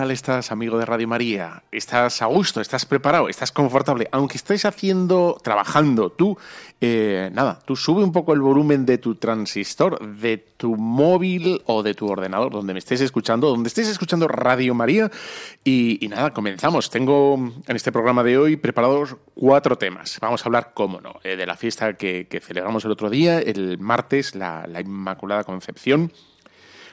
Tal 0.00 0.12
estás, 0.12 0.50
amigo 0.50 0.78
de 0.78 0.86
Radio 0.86 1.06
María? 1.06 1.62
¿Estás 1.70 2.22
a 2.22 2.24
gusto? 2.24 2.62
¿Estás 2.62 2.86
preparado? 2.86 3.28
¿Estás 3.28 3.52
confortable? 3.52 4.08
Aunque 4.12 4.38
estés 4.38 4.64
haciendo, 4.64 5.36
trabajando, 5.42 6.08
tú, 6.08 6.38
eh, 6.80 7.28
nada, 7.34 7.58
tú 7.66 7.76
sube 7.76 8.02
un 8.02 8.10
poco 8.10 8.32
el 8.32 8.40
volumen 8.40 8.86
de 8.86 8.96
tu 8.96 9.16
transistor, 9.16 10.00
de 10.16 10.38
tu 10.38 10.74
móvil 10.74 11.60
o 11.66 11.82
de 11.82 11.92
tu 11.92 12.08
ordenador, 12.08 12.50
donde 12.50 12.72
me 12.72 12.78
estés 12.78 13.02
escuchando, 13.02 13.50
donde 13.50 13.68
estés 13.68 13.88
escuchando 13.88 14.26
Radio 14.26 14.74
María. 14.74 15.10
Y, 15.64 16.08
nada, 16.08 16.32
comenzamos. 16.32 16.88
Tengo 16.88 17.34
en 17.34 17.76
este 17.76 17.92
programa 17.92 18.22
de 18.22 18.38
hoy 18.38 18.56
preparados 18.56 19.16
cuatro 19.34 19.76
temas. 19.76 20.16
Vamos 20.18 20.40
a 20.40 20.48
hablar, 20.48 20.70
cómo 20.72 21.02
no, 21.02 21.16
eh, 21.24 21.36
de 21.36 21.44
la 21.44 21.56
fiesta 21.56 21.92
que, 21.92 22.26
celebramos 22.42 22.86
el 22.86 22.90
otro 22.92 23.10
día, 23.10 23.38
el 23.38 23.78
martes, 23.78 24.34
la 24.34 24.66
Inmaculada 24.80 25.44
Concepción. 25.44 26.10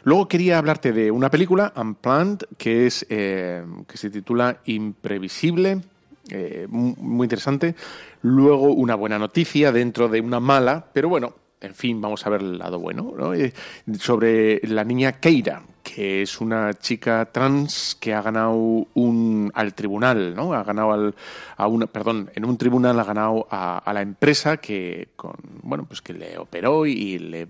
Luego 0.08 0.30
quería 0.30 0.58
hablarte 0.58 0.94
de 0.94 1.12
una 1.12 1.30
película, 1.30 1.74
Unplanned, 1.76 2.46
que, 2.58 2.88
es, 2.88 3.06
eh, 3.10 3.62
que 3.86 3.98
se 3.98 4.10
titula 4.10 4.62
Imprevisible, 4.64 5.82
eh, 6.30 6.66
muy 6.70 7.26
interesante. 7.26 7.76
Luego 8.22 8.72
una 8.72 8.96
buena 8.96 9.20
noticia 9.20 9.74
dentro 9.74 10.08
de 10.08 10.22
una 10.22 10.40
mala, 10.40 10.86
pero 10.94 11.10
bueno, 11.10 11.34
en 11.60 11.76
fin, 11.76 12.00
vamos 12.00 12.26
a 12.26 12.30
ver 12.30 12.40
el 12.40 12.58
lado 12.58 12.80
bueno, 12.80 13.16
¿no? 13.18 13.34
Eh, 13.34 13.52
sobre 14.00 14.62
la 14.66 14.86
niña 14.86 15.12
Keira, 15.20 15.64
que 15.84 16.22
es 16.22 16.40
una 16.40 16.74
chica 16.76 17.26
trans 17.30 17.98
que 18.00 18.14
ha 18.14 18.22
ganado 18.22 18.88
un 18.94 19.52
al 19.54 19.74
tribunal, 19.74 20.34
¿no? 20.34 20.54
Ha 20.54 20.64
ganado 20.64 20.94
al, 20.94 21.16
a 21.58 21.68
una, 21.68 21.86
perdón, 21.86 22.32
en 22.34 22.46
un 22.46 22.58
tribunal 22.58 22.98
ha 22.98 23.04
ganado 23.04 23.46
a, 23.52 23.80
a 23.80 23.94
la 23.94 24.04
empresa 24.04 24.56
que 24.56 25.10
con, 25.18 25.36
bueno, 25.64 25.84
pues 25.84 26.02
que 26.02 26.14
le 26.14 26.38
operó 26.38 26.86
y 26.86 27.20
le 27.20 27.50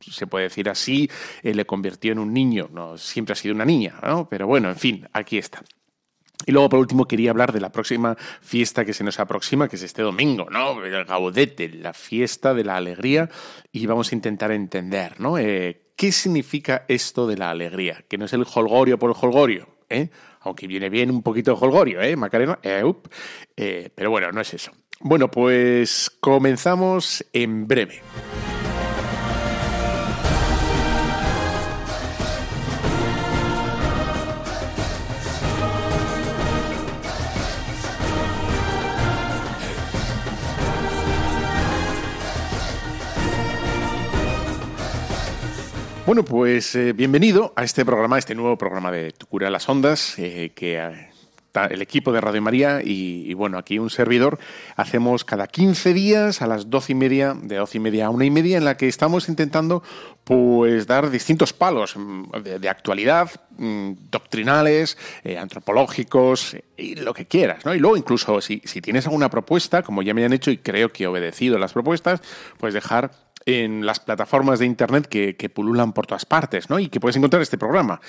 se 0.00 0.26
puede 0.26 0.44
decir 0.44 0.68
así, 0.68 1.10
eh, 1.42 1.54
le 1.54 1.64
convirtió 1.64 2.12
en 2.12 2.18
un 2.18 2.32
niño. 2.32 2.68
No 2.72 2.98
siempre 2.98 3.32
ha 3.32 3.36
sido 3.36 3.54
una 3.54 3.64
niña, 3.64 3.94
¿no? 4.02 4.28
Pero 4.28 4.46
bueno, 4.46 4.68
en 4.68 4.76
fin, 4.76 5.08
aquí 5.12 5.38
está. 5.38 5.62
Y 6.46 6.52
luego, 6.52 6.68
por 6.68 6.80
último, 6.80 7.06
quería 7.06 7.30
hablar 7.30 7.52
de 7.52 7.60
la 7.60 7.70
próxima 7.70 8.16
fiesta 8.40 8.84
que 8.84 8.92
se 8.92 9.04
nos 9.04 9.20
aproxima, 9.20 9.68
que 9.68 9.76
es 9.76 9.82
este 9.82 10.02
domingo, 10.02 10.48
¿no? 10.50 10.84
El 10.84 11.04
Gaudete, 11.04 11.68
la 11.68 11.92
fiesta 11.92 12.54
de 12.54 12.64
la 12.64 12.76
alegría, 12.76 13.28
y 13.70 13.86
vamos 13.86 14.12
a 14.12 14.14
intentar 14.14 14.50
entender, 14.50 15.20
¿no? 15.20 15.38
Eh, 15.38 15.92
¿Qué 15.96 16.10
significa 16.10 16.84
esto 16.88 17.26
de 17.26 17.36
la 17.36 17.50
alegría? 17.50 18.04
Que 18.08 18.18
no 18.18 18.24
es 18.24 18.32
el 18.32 18.44
holgorio 18.52 18.98
por 18.98 19.10
el 19.10 19.16
holgorio, 19.20 19.68
¿eh? 19.88 20.10
Aunque 20.40 20.66
viene 20.66 20.88
bien 20.88 21.10
un 21.10 21.22
poquito 21.22 21.54
de 21.54 21.64
holgorio, 21.64 22.02
¿eh, 22.02 22.16
Macarena? 22.16 22.58
Eh, 22.62 23.90
pero 23.94 24.10
bueno, 24.10 24.32
no 24.32 24.40
es 24.40 24.54
eso. 24.54 24.72
Bueno, 25.00 25.30
pues 25.30 26.10
comenzamos 26.20 27.24
en 27.32 27.68
breve. 27.68 28.02
Bueno, 46.04 46.24
pues 46.24 46.74
eh, 46.74 46.92
bienvenido 46.92 47.52
a 47.54 47.62
este 47.62 47.84
programa, 47.84 48.16
a 48.16 48.18
este 48.18 48.34
nuevo 48.34 48.58
programa 48.58 48.90
de 48.90 49.12
Tu 49.12 49.24
cura 49.26 49.50
las 49.50 49.68
ondas, 49.68 50.18
eh, 50.18 50.50
que 50.52 50.76
eh, 50.76 51.10
el 51.70 51.80
equipo 51.80 52.10
de 52.10 52.20
Radio 52.20 52.42
María 52.42 52.80
y, 52.82 53.32
bueno, 53.34 53.56
aquí 53.56 53.78
un 53.78 53.88
servidor, 53.88 54.40
hacemos 54.74 55.24
cada 55.24 55.46
15 55.46 55.94
días 55.94 56.42
a 56.42 56.48
las 56.48 56.68
12 56.68 56.90
y 56.90 56.94
media, 56.96 57.36
de 57.40 57.54
12 57.54 57.78
y 57.78 57.80
media 57.80 58.06
a 58.06 58.10
una 58.10 58.24
y 58.24 58.32
media, 58.32 58.58
en 58.58 58.64
la 58.64 58.76
que 58.76 58.88
estamos 58.88 59.28
intentando 59.28 59.84
pues 60.24 60.88
dar 60.88 61.08
distintos 61.08 61.52
palos 61.52 61.96
mm, 61.96 62.32
de, 62.42 62.68
actualidad, 62.68 63.30
mm, 63.56 63.92
doctrinales, 64.10 64.98
antropológicos 65.38 66.56
y 66.76 66.96
lo 66.96 67.14
que 67.14 67.26
quieras, 67.26 67.64
¿no? 67.64 67.76
Y 67.76 67.78
luego 67.78 67.96
incluso 67.96 68.40
si, 68.40 68.60
si 68.64 68.80
tienes 68.80 69.06
alguna 69.06 69.30
propuesta, 69.30 69.84
como 69.84 70.02
ya 70.02 70.14
me 70.14 70.24
han 70.24 70.32
hecho 70.32 70.50
y 70.50 70.58
creo 70.58 70.92
que 70.92 71.04
he 71.04 71.06
obedecido 71.06 71.58
las 71.58 71.72
propuestas, 71.72 72.22
pues 72.58 72.74
dejar 72.74 73.12
en 73.46 73.84
las 73.84 74.00
plataformas 74.00 74.58
de 74.58 74.66
Internet 74.66 75.06
que, 75.06 75.50
pululan 75.52 75.92
por 75.92 76.06
todas 76.06 76.24
partes, 76.24 76.70
¿no? 76.70 76.78
Y 76.78 76.88
que 76.88 77.00
puedes 77.00 77.16
encontrar 77.16 77.42
este 77.42 77.58
programa. 77.58 78.00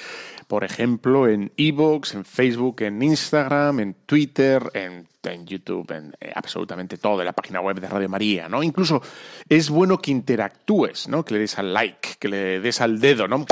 Por 0.48 0.64
ejemplo, 0.64 1.28
en 1.28 1.52
Evox, 1.58 2.14
en 2.14 2.26
Facebook, 2.26 2.82
en 2.82 3.02
Instagram, 3.02 3.80
en 3.80 3.94
Twitter, 4.06 4.64
en, 4.74 5.08
YouTube, 5.46 5.92
en 5.92 6.14
eh, 6.20 6.32
absolutamente 6.36 6.98
todo, 6.98 7.22
en 7.22 7.26
la 7.26 7.34
página 7.34 7.62
web 7.62 7.80
de 7.80 7.88
Radio 7.88 8.10
María, 8.10 8.50
¿no? 8.50 8.62
Incluso 8.62 9.02
es 9.48 9.70
bueno 9.70 9.98
que 9.98 10.12
interactúes, 10.12 11.08
¿no? 11.08 11.24
Que 11.24 11.36
le 11.36 11.40
des 11.42 11.58
al 11.58 11.74
like, 11.74 12.10
que 12.20 12.28
le 12.28 12.60
des 12.60 12.82
al 12.82 13.00
dedo, 13.00 13.28
¿no? 13.28 13.46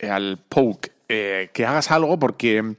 Al 0.00 0.38
poke 0.48 0.91
eh, 1.14 1.50
que 1.52 1.66
hagas 1.66 1.90
algo 1.90 2.18
porque 2.18 2.76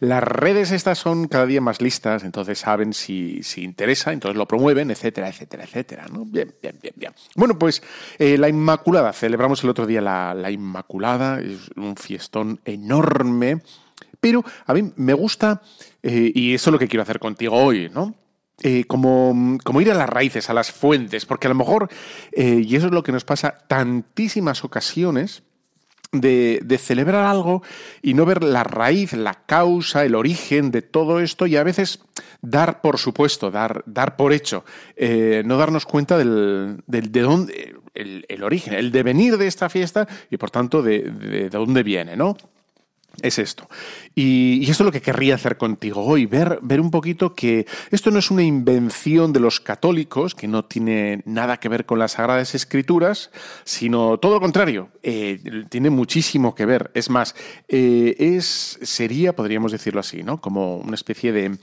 las 0.00 0.24
redes 0.24 0.70
estas 0.70 0.96
son 0.96 1.28
cada 1.28 1.44
día 1.44 1.60
más 1.60 1.82
listas, 1.82 2.24
entonces 2.24 2.58
saben 2.58 2.94
si, 2.94 3.42
si 3.42 3.62
interesa, 3.62 4.14
entonces 4.14 4.38
lo 4.38 4.48
promueven, 4.48 4.90
etcétera, 4.90 5.28
etcétera, 5.28 5.64
etcétera. 5.64 6.06
¿no? 6.10 6.24
Bien, 6.24 6.54
bien, 6.62 6.78
bien, 6.80 6.94
bien. 6.96 7.12
Bueno, 7.36 7.58
pues 7.58 7.82
eh, 8.18 8.38
la 8.38 8.48
Inmaculada, 8.48 9.12
celebramos 9.12 9.62
el 9.64 9.68
otro 9.68 9.86
día 9.86 10.00
la, 10.00 10.50
Inmaculada, 10.50 11.40
es 11.40 11.70
un 11.76 11.94
fiestón 11.96 12.58
enorme, 12.64 13.60
pero 14.18 14.42
a 14.64 14.72
mí 14.72 14.90
me 14.96 15.12
gusta, 15.12 15.60
eh, 16.02 16.32
y 16.34 16.54
eso 16.54 16.70
es 16.70 16.72
lo 16.72 16.78
que 16.78 16.88
quiero 16.88 17.02
hacer 17.02 17.18
contigo 17.18 17.54
hoy, 17.54 17.90
¿no? 17.92 18.14
como, 18.86 19.58
como, 19.62 19.82
ir 19.82 19.90
a 19.90 19.94
las 19.94 20.08
raíces, 20.08 20.48
a 20.48 20.54
las 20.54 20.72
fuentes, 20.72 21.26
porque 21.26 21.48
a 21.48 21.50
lo 21.50 21.56
mejor, 21.56 21.90
y 22.34 22.74
eso 22.76 22.86
es 22.86 22.92
lo 22.92 23.02
que 23.02 23.12
nos 23.12 23.24
pasa 23.24 23.58
tantísimas 23.66 24.64
ocasiones, 24.64 25.42
de, 26.20 26.78
celebrar 26.78 27.24
algo 27.24 27.62
y 28.02 28.14
no 28.14 28.26
ver 28.26 28.42
la 28.42 28.64
raíz, 28.64 29.12
la 29.12 29.34
causa, 29.34 30.04
el 30.04 30.14
origen 30.14 30.70
de 30.70 30.82
todo 30.82 31.20
esto 31.20 31.46
y 31.46 31.56
a 31.56 31.62
veces 31.62 32.00
dar 32.42 32.80
por 32.80 32.98
supuesto, 32.98 33.50
dar, 33.50 33.82
dar 33.86 34.16
por 34.16 34.32
hecho, 34.32 34.64
eh, 34.96 35.42
no 35.44 35.56
darnos 35.56 35.86
cuenta 35.86 36.18
del, 36.18 36.82
de 36.86 37.20
dónde, 37.20 37.74
el, 37.94 38.42
origen, 38.42 38.74
el 38.74 38.92
devenir 38.92 39.38
de 39.38 39.46
esta 39.46 39.68
fiesta 39.68 40.06
y 40.30 40.36
por 40.36 40.50
tanto 40.50 40.82
de, 40.82 41.00
de 41.00 41.50
dónde 41.50 41.82
viene, 41.82 42.16
¿no? 42.16 42.36
Es 43.24 43.38
esto. 43.38 43.68
Y, 44.14 44.62
esto 44.70 44.82
es 44.82 44.86
lo 44.86 44.92
que 44.92 45.00
querría 45.00 45.34
hacer 45.34 45.56
contigo 45.56 46.04
hoy, 46.04 46.26
ver, 46.26 46.58
ver 46.62 46.80
un 46.80 46.90
poquito 46.90 47.34
que 47.34 47.66
esto 47.90 48.10
no 48.10 48.18
es 48.18 48.30
una 48.30 48.42
invención 48.42 49.32
de 49.32 49.40
los 49.40 49.60
católicos, 49.60 50.34
que 50.34 50.46
no 50.46 50.64
tiene 50.64 51.22
nada 51.24 51.56
que 51.56 51.68
ver 51.68 51.86
con 51.86 51.98
las 51.98 52.12
Sagradas 52.12 52.54
Escrituras, 52.54 53.30
sino 53.64 54.18
todo 54.18 54.34
lo 54.34 54.40
contrario, 54.40 54.90
eh, 55.02 55.40
tiene 55.70 55.90
muchísimo 55.90 56.54
que 56.54 56.66
ver. 56.66 56.90
Es 56.94 57.08
más, 57.08 57.34
eh, 57.68 58.14
es, 58.18 58.78
sería, 58.82 59.34
podríamos 59.34 59.72
decirlo 59.72 60.00
así, 60.00 60.22
¿no? 60.22 60.40
Como 60.40 60.76
una 60.76 60.94
especie 60.94 61.32
de 61.32 61.56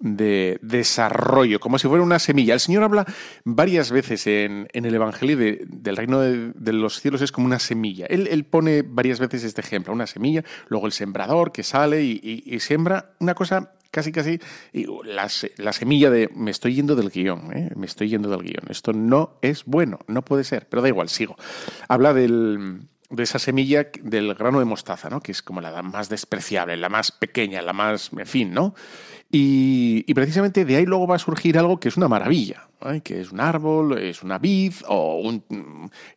de 0.00 0.58
desarrollo, 0.62 1.60
como 1.60 1.78
si 1.78 1.88
fuera 1.88 2.02
una 2.02 2.18
semilla. 2.18 2.54
El 2.54 2.60
Señor 2.60 2.82
habla 2.82 3.06
varias 3.44 3.90
veces 3.90 4.26
en, 4.26 4.68
el 4.72 4.94
Evangelio 4.94 5.36
del 5.36 5.96
reino 5.96 6.20
de, 6.20 6.72
los 6.72 7.00
cielos, 7.00 7.22
es 7.22 7.32
como 7.32 7.46
una 7.46 7.58
semilla. 7.58 8.06
Él, 8.06 8.44
pone 8.44 8.82
varias 8.82 9.20
veces 9.20 9.44
este 9.44 9.60
ejemplo, 9.60 9.92
una 9.92 10.06
semilla, 10.06 10.44
luego 10.68 10.86
el 10.86 10.92
sembrador 10.92 11.52
que 11.52 11.62
sale 11.62 12.02
y, 12.02 12.58
siembra 12.60 13.12
una 13.18 13.34
cosa 13.34 13.72
casi, 13.90 14.10
casi, 14.10 14.40
y 14.72 14.86
la, 15.04 15.28
semilla 15.28 16.10
de 16.10 16.28
me 16.34 16.50
estoy 16.50 16.74
yendo 16.74 16.96
del 16.96 17.10
guion, 17.10 17.56
¿eh? 17.56 17.70
me 17.76 17.86
estoy 17.86 18.08
yendo 18.08 18.28
del 18.28 18.42
guion. 18.42 18.64
Esto 18.68 18.92
no 18.92 19.38
es 19.40 19.64
bueno, 19.64 20.00
no 20.08 20.22
puede 20.24 20.44
ser, 20.44 20.66
pero 20.68 20.82
da 20.82 20.88
igual, 20.88 21.08
sigo. 21.08 21.36
Habla 21.88 22.12
del 22.12 22.88
de 23.10 23.22
esa 23.22 23.38
semilla 23.38 23.88
del 24.02 24.34
grano 24.34 24.58
de 24.58 24.64
mostaza, 24.64 25.10
¿no? 25.10 25.20
Que 25.20 25.32
es 25.32 25.42
como 25.42 25.60
la 25.60 25.82
más 25.82 26.08
despreciable, 26.08 26.76
la 26.76 26.88
más 26.88 27.12
pequeña, 27.12 27.62
la 27.62 27.72
más, 27.72 28.10
en 28.16 28.26
fin, 28.26 28.52
¿no? 28.52 28.74
Y, 29.36 30.14
precisamente 30.14 30.64
de 30.64 30.76
ahí 30.76 30.86
luego 30.86 31.08
va 31.08 31.16
a 31.16 31.18
surgir 31.18 31.58
algo 31.58 31.80
que 31.80 31.88
es 31.88 31.96
una 31.96 32.06
maravilla, 32.06 32.68
que 33.02 33.20
es 33.20 33.32
un 33.32 33.40
árbol, 33.40 33.98
es 33.98 34.22
una 34.22 34.38
vid 34.38 34.74
o 34.86 35.28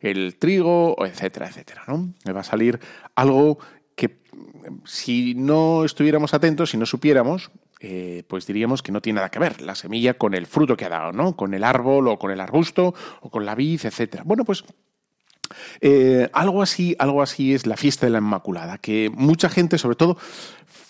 el 0.00 0.36
trigo, 0.36 0.94
etcétera, 1.04 1.48
etcétera. 1.48 1.82
¿no? 1.88 2.14
Va 2.32 2.42
a 2.42 2.44
salir 2.44 2.78
algo 3.16 3.58
que 3.96 4.20
si 4.84 5.34
no 5.34 5.84
estuviéramos 5.84 6.32
atentos, 6.32 6.70
si 6.70 6.76
no 6.76 6.86
supiéramos, 6.86 7.50
eh, 7.80 8.22
pues 8.28 8.46
diríamos 8.46 8.84
que 8.84 8.92
no 8.92 9.00
tiene 9.00 9.16
nada 9.16 9.32
que 9.32 9.40
ver 9.40 9.62
la 9.62 9.74
semilla 9.74 10.14
con 10.14 10.34
el 10.34 10.46
fruto 10.46 10.76
que 10.76 10.84
ha 10.84 10.88
dado, 10.88 11.10
¿no? 11.10 11.34
Con 11.34 11.54
el 11.54 11.64
árbol 11.64 12.06
o 12.06 12.20
con 12.20 12.30
el 12.30 12.40
arbusto 12.40 12.94
o 13.20 13.30
con 13.30 13.44
la 13.44 13.56
vid, 13.56 13.80
etcétera. 13.84 14.22
Bueno, 14.24 14.44
pues 14.44 14.62
eh, 15.80 16.28
algo 16.32 16.62
así, 16.62 16.94
algo 17.00 17.20
así 17.20 17.52
es 17.52 17.66
la 17.66 17.76
fiesta 17.76 18.06
de 18.06 18.10
la 18.10 18.18
Inmaculada, 18.18 18.78
que 18.78 19.10
mucha 19.12 19.48
gente, 19.48 19.76
sobre 19.76 19.96
todo 19.96 20.18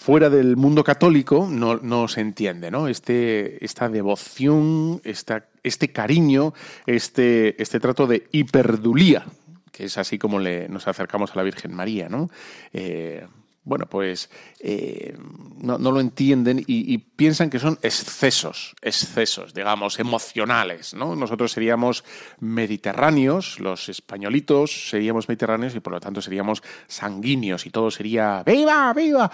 fuera 0.08 0.30
del 0.30 0.56
mundo 0.56 0.82
católico, 0.82 1.46
no, 1.50 2.08
se 2.08 2.22
entiende, 2.22 2.70
¿no? 2.70 2.88
Este, 2.88 3.62
esta 3.62 3.90
devoción, 3.90 5.02
este 5.04 5.92
cariño, 5.92 6.54
este, 6.86 7.62
este 7.62 7.78
trato 7.78 8.06
de 8.06 8.26
hiperdulía, 8.32 9.26
que 9.70 9.84
es 9.84 9.98
así 9.98 10.18
como 10.18 10.38
le, 10.38 10.66
nos 10.70 10.88
acercamos 10.88 11.32
a 11.32 11.34
la 11.34 11.42
Virgen 11.42 11.74
María, 11.74 12.08
¿no? 12.08 12.30
Eh, 12.72 13.26
bueno, 13.64 13.84
pues 13.84 14.30
eh, 14.60 15.14
no, 15.60 15.76
lo 15.76 16.00
entienden 16.00 16.64
y, 16.66 16.96
piensan 16.96 17.50
que 17.50 17.58
son 17.58 17.78
excesos, 17.82 18.76
excesos, 18.80 19.52
digamos, 19.52 19.98
emocionales, 19.98 20.94
¿no? 20.94 21.16
Nosotros 21.16 21.52
seríamos 21.52 22.02
mediterráneos, 22.40 23.60
los 23.60 23.90
españolitos 23.90 24.88
seríamos 24.88 25.28
mediterráneos 25.28 25.74
y 25.74 25.80
por 25.80 25.92
lo 25.92 26.00
tanto 26.00 26.22
seríamos 26.22 26.62
sanguíneos 26.86 27.66
y 27.66 27.70
todo 27.70 27.90
sería 27.90 28.42
¡viva, 28.46 28.94
viva! 28.94 29.30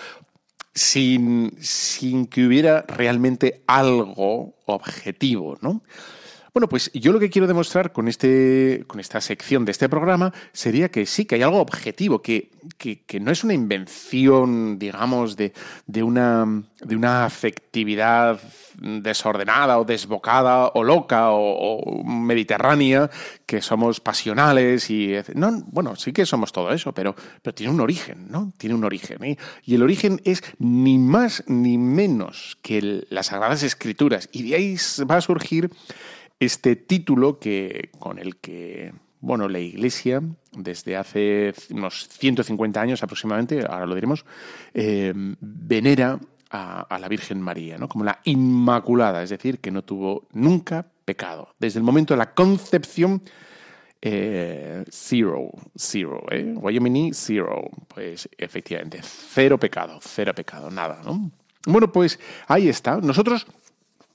Sin, 0.75 1.57
sin 1.61 2.27
que 2.27 2.45
hubiera 2.47 2.83
realmente 2.83 3.63
algo 3.67 4.57
objetivo, 4.67 5.57
¿no? 5.61 5.83
Bueno, 6.55 6.69
pues 6.69 6.89
yo 6.95 7.11
lo 7.11 7.19
que 7.19 7.31
quiero 7.31 7.49
demostrar 7.49 7.91
con, 7.91 8.07
este, 8.07 8.85
con 8.87 9.01
esta 9.01 9.21
sección 9.21 9.65
de 9.65 9.73
este 9.73 9.89
programa 9.89 10.33
sería 10.53 10.89
que 10.89 11.05
sí, 11.05 11.25
que 11.25 11.35
hay 11.35 11.43
algo 11.43 11.59
objetivo, 11.61 12.23
que, 12.23 12.53
que, 12.79 13.19
no 13.19 13.33
es 13.33 13.43
una 13.43 13.55
invención, 13.55 14.79
digamos, 14.79 15.37
de, 15.37 15.53
de, 15.89 16.05
una, 16.05 16.47
de 16.81 16.95
una 16.95 17.25
afectividad 17.25 18.41
desordenada 18.77 19.81
o 19.81 19.85
desbocada 19.85 20.69
o 20.75 20.85
loca 20.85 21.31
o, 21.33 22.05
mediterránea, 22.05 23.11
que 23.47 23.61
somos 23.61 23.99
pasionales 23.99 24.91
y... 24.91 25.13
No, 25.35 25.61
bueno, 25.73 25.97
sí 25.97 26.13
que 26.13 26.25
somos 26.25 26.53
todo 26.53 26.73
eso, 26.73 26.93
pero, 26.93 27.17
pero 27.43 27.53
tiene 27.53 27.73
un 27.73 27.81
origen, 27.81 28.29
¿no? 28.31 28.53
Tiene 28.59 28.77
un 28.77 28.85
origen. 28.85 29.25
¿eh? 29.25 29.39
Y 29.65 29.75
el 29.75 29.83
origen 29.83 30.21
es 30.25 30.45
ni 30.61 30.99
más 30.99 31.43
ni 31.49 31.79
menos 31.79 32.59
que 32.63 33.05
las 33.11 33.27
Sagradas 33.27 33.65
Escrituras. 33.65 34.29
Y 34.31 34.49
de 34.49 34.55
ahí 34.55 34.77
va 35.11 35.17
a 35.17 35.21
surgir 35.21 35.71
este 36.41 36.77
título 36.77 37.39
que, 37.39 37.91
con 37.99 38.19
el 38.19 38.37
que 38.37 38.93
bueno, 39.25 39.49
la 39.49 39.59
Iglesia, 39.59 40.23
desde 40.53 40.97
hace 40.97 41.55
unos 41.71 42.09
150 42.09 42.79
años 42.79 43.03
aproximadamente, 43.03 43.65
ahora 43.67 43.87
lo 43.87 43.95
diremos, 43.95 44.27
eh, 44.75 45.15
venera 45.41 46.21
a, 46.51 46.99
la 47.01 47.09
Virgen 47.09 47.41
María, 47.41 47.79
¿no? 47.79 47.89
como 47.89 48.05
la 48.05 48.21
Inmaculada, 48.25 49.23
es 49.23 49.31
decir, 49.31 49.61
que 49.61 49.71
no 49.71 49.83
tuvo 49.83 50.29
nunca 50.33 50.87
pecado. 51.05 51.55
Desde 51.59 51.79
el 51.79 51.85
momento 51.85 52.15
de 52.15 52.19
la 52.19 52.35
concepción, 52.35 53.23
eh, 54.01 54.85
zero, 54.91 55.51
zero, 55.75 56.23
¿eh? 56.31 56.55
zero. 57.13 57.71
Pues 57.89 58.29
efectivamente, 58.37 59.01
cero 59.03 59.59
pecado, 59.59 59.99
cero 60.03 60.35
pecado, 60.35 60.71
nada, 60.71 61.01
¿no? 61.03 61.31
Bueno, 61.67 61.91
pues 61.91 62.21
ahí 62.47 62.69
está. 62.69 62.99
Nosotros 62.99 63.47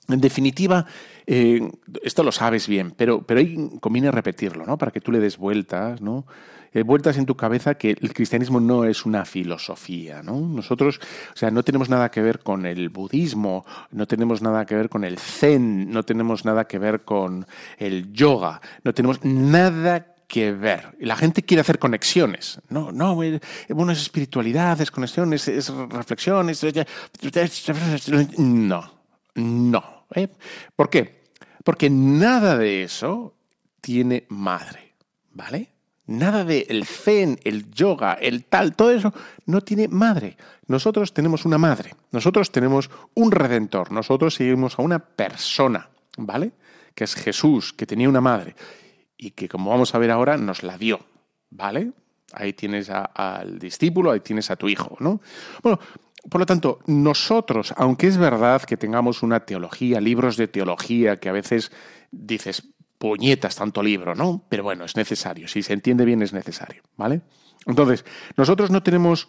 en 0.10 0.22
definitiva, 0.22 0.86
eh, 1.26 1.62
esto 2.04 2.24
lo 2.24 2.32
sabes 2.32 2.68
bien, 2.68 2.92
pero, 2.96 3.22
pero 3.22 3.40
ahí 3.40 3.70
conviene 3.80 4.12
repetirlo, 4.12 4.66
¿no? 4.66 4.78
Para 4.78 4.92
que 4.92 5.02
tú 5.02 5.12
le 5.12 5.20
des 5.20 5.38
vueltas, 5.38 6.02
¿no? 6.02 6.26
Eh, 6.72 6.84
vueltas 6.84 7.18
en 7.18 7.26
tu 7.26 7.36
cabeza 7.36 7.76
que 7.76 7.92
el 8.00 8.14
cristianismo 8.14 8.60
no 8.60 8.84
es 8.84 9.06
una 9.06 9.26
filosofía, 9.26 10.22
¿no? 10.22 10.40
Nosotros, 10.40 11.00
o 11.34 11.38
sea, 11.38 11.50
no 11.50 11.64
tenemos 11.64 11.90
nada 11.90 12.12
que 12.12 12.22
ver 12.22 12.40
con 12.40 12.66
el 12.66 12.90
budismo, 12.90 13.66
no 13.92 14.06
tenemos 14.06 14.42
nada 14.42 14.66
que 14.66 14.76
ver 14.76 14.90
con 14.90 15.04
el 15.04 15.18
zen, 15.18 15.90
no 15.90 16.04
tenemos 16.04 16.46
nada 16.46 16.66
que 16.66 16.78
ver 16.78 17.02
con 17.02 17.48
el 17.78 18.14
yoga, 18.14 18.62
no 18.84 18.94
tenemos 18.94 19.24
nada 19.24 20.16
que 20.28 20.52
ver. 20.52 20.96
La 21.00 21.16
gente 21.16 21.42
quiere 21.42 21.62
hacer 21.62 21.80
conexiones. 21.80 22.62
No, 22.70 22.92
no, 22.92 23.24
eh, 23.24 23.40
bueno, 23.70 23.92
es 23.92 24.02
espiritualidad, 24.02 24.80
es 24.80 24.92
conexiones, 24.92 25.48
es 25.48 25.70
reflexión, 25.70 26.50
es... 26.50 26.64
No, 28.38 28.92
no. 29.34 29.99
¿Eh? 30.16 30.30
¿Por 30.76 30.90
qué? 30.90 31.24
Porque 31.64 31.90
nada 31.90 32.58
de 32.58 32.84
eso 32.84 33.36
tiene 33.82 34.26
madre, 34.30 34.96
¿vale? 35.32 35.70
Nada 36.08 36.44
de 36.44 36.66
el 36.70 36.86
zen, 36.86 37.40
el 37.44 37.70
yoga, 37.72 38.14
el 38.14 38.46
tal, 38.46 38.76
todo 38.76 38.92
eso 38.92 39.14
no 39.46 39.62
tiene 39.62 39.88
madre. 39.88 40.38
Nosotros 40.68 41.14
tenemos 41.14 41.46
una 41.46 41.60
madre, 41.60 41.94
nosotros 42.12 42.52
tenemos 42.52 42.90
un 43.14 43.32
redentor, 43.32 43.92
nosotros 43.92 44.34
seguimos 44.34 44.80
a 44.80 44.82
una 44.82 45.00
persona, 45.00 45.90
¿vale? 46.18 46.54
Que 46.96 47.04
es 47.04 47.14
Jesús, 47.14 47.74
que 47.74 47.86
tenía 47.86 48.10
una 48.10 48.22
madre 48.22 48.56
y 49.18 49.32
que 49.32 49.48
como 49.48 49.70
vamos 49.70 49.94
a 49.94 50.00
ver 50.00 50.10
ahora 50.10 50.38
nos 50.38 50.64
la 50.64 50.78
dio, 50.78 51.00
¿vale? 51.52 51.92
Ahí 52.34 52.54
tienes 52.54 52.90
al 52.90 53.60
discípulo, 53.60 54.12
ahí 54.12 54.20
tienes 54.20 54.50
a 54.50 54.56
tu 54.56 54.70
hijo, 54.70 54.96
¿no? 55.00 55.20
Bueno, 55.62 55.80
por 56.30 56.42
lo 56.42 56.46
tanto, 56.46 56.80
nosotros, 56.86 57.74
aunque 57.78 58.08
es 58.08 58.18
verdad 58.18 58.62
que 58.64 58.78
tengamos 58.78 59.24
una 59.24 59.42
teología, 59.42 60.02
libros 60.02 60.36
de 60.38 60.48
teología, 60.48 61.18
que 61.18 61.30
a 61.30 61.34
veces 61.34 61.72
dices, 62.12 62.64
puñetas 62.98 63.56
tanto 63.56 63.82
libro, 63.82 64.16
¿no? 64.16 64.44
Pero 64.50 64.64
bueno, 64.64 64.84
es 64.84 64.96
necesario, 64.96 65.48
si 65.48 65.64
se 65.64 65.74
entiende 65.74 66.06
bien 66.06 66.22
es 66.22 66.34
necesario, 66.34 66.84
¿vale? 66.98 67.22
Entonces, 67.66 68.06
nosotros 68.36 68.70
no 68.72 68.84
tenemos 68.84 69.28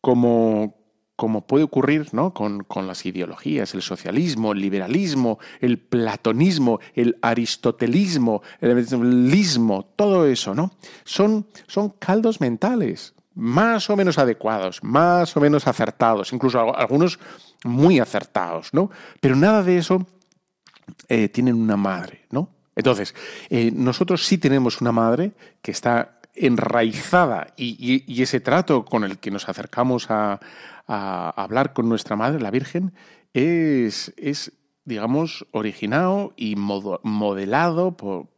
como, 0.00 0.76
como 1.16 1.46
puede 1.46 1.64
ocurrir 1.64 2.08
¿no? 2.12 2.32
con, 2.32 2.64
con, 2.64 2.86
las 2.86 3.04
ideologías, 3.04 3.74
el 3.74 3.82
socialismo, 3.82 4.52
el 4.52 4.60
liberalismo, 4.60 5.38
el 5.60 5.78
platonismo, 5.78 6.80
el 6.94 7.18
aristotelismo, 7.20 8.42
el 8.60 8.70
evangelismo, 8.70 9.84
todo 9.96 10.26
eso, 10.26 10.54
¿no? 10.54 10.72
Son, 11.04 11.46
son 11.66 11.90
caldos 11.90 12.40
mentales 12.40 13.14
más 13.40 13.88
o 13.88 13.96
menos 13.96 14.18
adecuados, 14.18 14.84
más 14.84 15.34
o 15.34 15.40
menos 15.40 15.66
acertados, 15.66 16.32
incluso 16.34 16.76
algunos 16.76 17.18
muy 17.64 17.98
acertados, 17.98 18.68
¿no? 18.74 18.90
Pero 19.18 19.34
nada 19.34 19.62
de 19.62 19.78
eso 19.78 20.06
eh, 21.08 21.30
tienen 21.30 21.54
una 21.54 21.76
madre, 21.76 22.26
¿no? 22.30 22.50
Entonces, 22.76 23.14
eh, 23.48 23.70
nosotros 23.74 24.26
sí 24.26 24.36
tenemos 24.36 24.82
una 24.82 24.92
madre 24.92 25.32
que 25.62 25.70
está 25.70 26.20
enraizada 26.34 27.54
y, 27.56 28.22
ese 28.22 28.40
trato 28.40 28.84
con 28.84 29.04
el 29.04 29.18
que 29.18 29.30
nos 29.30 29.48
acercamos 29.48 30.10
a, 30.10 30.38
hablar 30.86 31.72
con 31.72 31.88
nuestra 31.88 32.16
madre, 32.16 32.40
la 32.40 32.50
Virgen, 32.50 32.92
es, 33.32 34.12
digamos, 34.84 35.46
originado 35.52 36.34
y 36.36 36.56
modelado 36.56 37.96
por, 37.96 38.28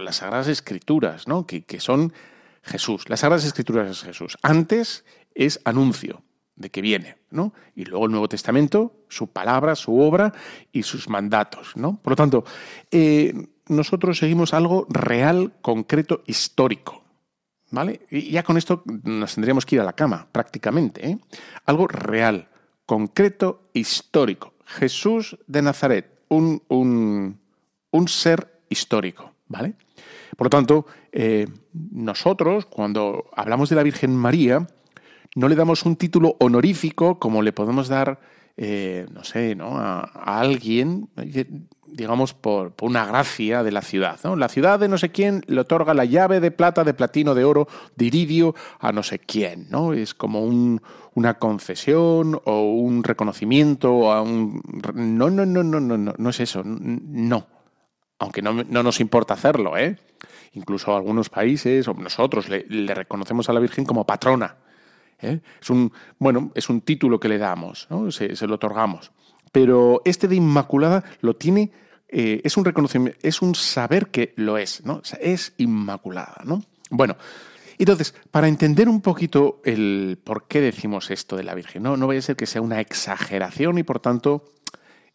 las 0.00 0.16
Sagradas 0.16 0.48
Escrituras, 0.48 1.28
¿no? 1.28 1.46
que 1.46 1.78
son 1.78 2.12
Jesús. 2.62 3.08
Las 3.08 3.20
Sagradas 3.20 3.44
Escrituras 3.44 3.90
es 3.90 4.02
Jesús. 4.02 4.36
Antes 4.42 5.04
es 5.34 5.60
anuncio 5.64 6.22
de 6.60 6.70
que 6.70 6.82
viene, 6.82 7.16
¿no? 7.30 7.54
Y 7.74 7.84
luego 7.86 8.04
el 8.04 8.12
Nuevo 8.12 8.28
Testamento, 8.28 9.04
su 9.08 9.28
palabra, 9.28 9.74
su 9.74 9.98
obra 9.98 10.32
y 10.72 10.82
sus 10.82 11.08
mandatos, 11.08 11.72
¿no? 11.74 11.98
Por 12.02 12.12
lo 12.12 12.16
tanto, 12.16 12.44
eh, 12.90 13.32
nosotros 13.68 14.18
seguimos 14.18 14.52
algo 14.52 14.86
real, 14.90 15.54
concreto, 15.62 16.22
histórico, 16.26 17.02
¿vale? 17.70 18.02
Y 18.10 18.30
ya 18.30 18.42
con 18.42 18.58
esto 18.58 18.82
nos 19.04 19.34
tendríamos 19.34 19.64
que 19.64 19.76
ir 19.76 19.80
a 19.80 19.84
la 19.84 19.94
cama, 19.94 20.28
prácticamente, 20.30 21.08
¿eh? 21.08 21.18
Algo 21.64 21.88
real, 21.88 22.50
concreto, 22.84 23.70
histórico. 23.72 24.52
Jesús 24.66 25.38
de 25.46 25.62
Nazaret, 25.62 26.20
un, 26.28 26.62
un, 26.68 27.40
un 27.90 28.08
ser 28.08 28.60
histórico, 28.68 29.32
¿vale? 29.48 29.74
Por 30.40 30.46
lo 30.46 30.50
tanto, 30.50 30.86
eh, 31.12 31.46
nosotros, 31.92 32.64
cuando 32.64 33.26
hablamos 33.36 33.68
de 33.68 33.76
la 33.76 33.82
Virgen 33.82 34.16
María, 34.16 34.66
no 35.36 35.48
le 35.50 35.54
damos 35.54 35.84
un 35.84 35.96
título 35.96 36.36
honorífico 36.40 37.18
como 37.18 37.42
le 37.42 37.52
podemos 37.52 37.88
dar, 37.88 38.20
eh, 38.56 39.04
no 39.12 39.22
sé, 39.22 39.54
¿no? 39.54 39.76
A, 39.76 40.00
alguien, 40.24 41.10
digamos, 41.86 42.32
por, 42.32 42.72
una 42.80 43.04
gracia 43.04 43.62
de 43.62 43.70
la 43.70 43.82
ciudad. 43.82 44.18
¿no? 44.24 44.34
La 44.34 44.48
ciudad 44.48 44.80
de 44.80 44.88
no 44.88 44.96
sé 44.96 45.10
quién 45.10 45.42
le 45.46 45.60
otorga 45.60 45.92
la 45.92 46.06
llave 46.06 46.40
de 46.40 46.50
plata, 46.50 46.84
de 46.84 46.94
platino, 46.94 47.34
de 47.34 47.44
oro, 47.44 47.68
de 47.96 48.06
iridio 48.06 48.54
a 48.78 48.92
no 48.92 49.02
sé 49.02 49.18
quién. 49.18 49.66
¿no? 49.68 49.92
Es 49.92 50.14
como 50.14 50.40
una 51.12 51.34
concesión 51.34 52.40
o 52.46 52.62
un 52.62 53.04
reconocimiento 53.04 54.10
a 54.10 54.22
un... 54.22 54.62
No, 54.94 55.28
no, 55.28 55.44
no, 55.44 55.62
no, 55.62 55.80
no, 55.80 55.98
no, 55.98 56.14
no 56.16 56.30
es 56.30 56.40
eso. 56.40 56.62
No. 56.64 57.46
Aunque 58.18 58.40
no, 58.40 58.54
no 58.54 58.82
nos 58.82 59.00
importa 59.00 59.34
hacerlo, 59.34 59.76
¿eh? 59.76 59.98
Incluso 60.52 60.94
algunos 60.96 61.28
países, 61.28 61.86
o 61.86 61.94
nosotros, 61.94 62.48
le, 62.48 62.94
reconocemos 62.94 63.48
a 63.48 63.52
la 63.52 63.60
Virgen 63.60 63.84
como 63.84 64.04
patrona. 64.04 64.56
¿eh? 65.20 65.40
Es 65.60 65.70
un, 65.70 65.92
bueno, 66.18 66.50
es 66.54 66.68
un 66.68 66.80
título 66.80 67.20
que 67.20 67.28
le 67.28 67.38
damos, 67.38 67.86
¿no? 67.90 68.10
se, 68.10 68.34
lo 68.46 68.54
otorgamos. 68.56 69.12
Pero 69.52 70.02
este 70.04 70.28
de 70.28 70.36
Inmaculada 70.36 71.04
lo 71.20 71.36
tiene, 71.36 71.72
eh, 72.08 72.40
es 72.44 72.56
un 72.56 72.64
reconocimiento, 72.64 73.18
es 73.22 73.42
un 73.42 73.54
saber 73.54 74.08
que 74.08 74.32
lo 74.36 74.58
es, 74.58 74.84
¿no? 74.84 75.02
es 75.20 75.54
Inmaculada, 75.58 76.42
¿no? 76.44 76.62
Bueno, 76.90 77.16
Entonces, 77.78 78.14
para 78.30 78.48
entender 78.48 78.88
un 78.88 79.00
poquito 79.00 79.62
el 79.64 80.18
por 80.22 80.46
qué 80.48 80.60
decimos 80.60 81.10
esto 81.10 81.36
de 81.36 81.44
la 81.44 81.54
Virgen, 81.54 81.84
no, 81.84 81.96
no 81.96 82.06
vaya 82.06 82.18
a 82.18 82.22
ser 82.22 82.36
que 82.36 82.46
sea 82.46 82.60
una 82.60 82.80
exageración 82.80 83.78
y 83.78 83.84
por 83.84 84.00
tanto, 84.00 84.52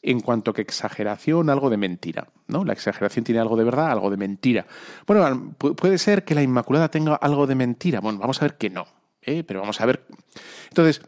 en 0.06 0.20
cuanto 0.22 0.54
que 0.54 0.62
exageración, 0.62 1.50
algo 1.50 1.70
de 1.70 1.78
mentira. 1.78 2.28
¿no? 2.48 2.64
La 2.64 2.74
exageración 2.74 3.26
tiene 3.26 3.42
algo 3.42 3.58
de 3.58 3.64
verdad, 3.64 3.92
algo 3.92 4.12
de 4.12 4.18
mentira. 4.18 4.68
Bueno, 5.08 5.56
puede 5.58 5.98
ser 5.98 6.24
que 6.24 6.36
la 6.36 6.44
Inmaculada 6.44 6.90
tenga 6.90 7.16
algo 7.16 7.48
de 7.48 7.56
mentira. 7.56 8.00
Bueno, 8.02 8.20
vamos 8.20 8.40
a 8.42 8.46
ver 8.46 8.56
que 8.56 8.70
no. 8.70 8.86
¿eh? 9.24 9.44
Pero 9.44 9.62
vamos 9.62 9.82
a 9.82 9.86
ver. 9.88 10.06
Entonces, 10.70 11.02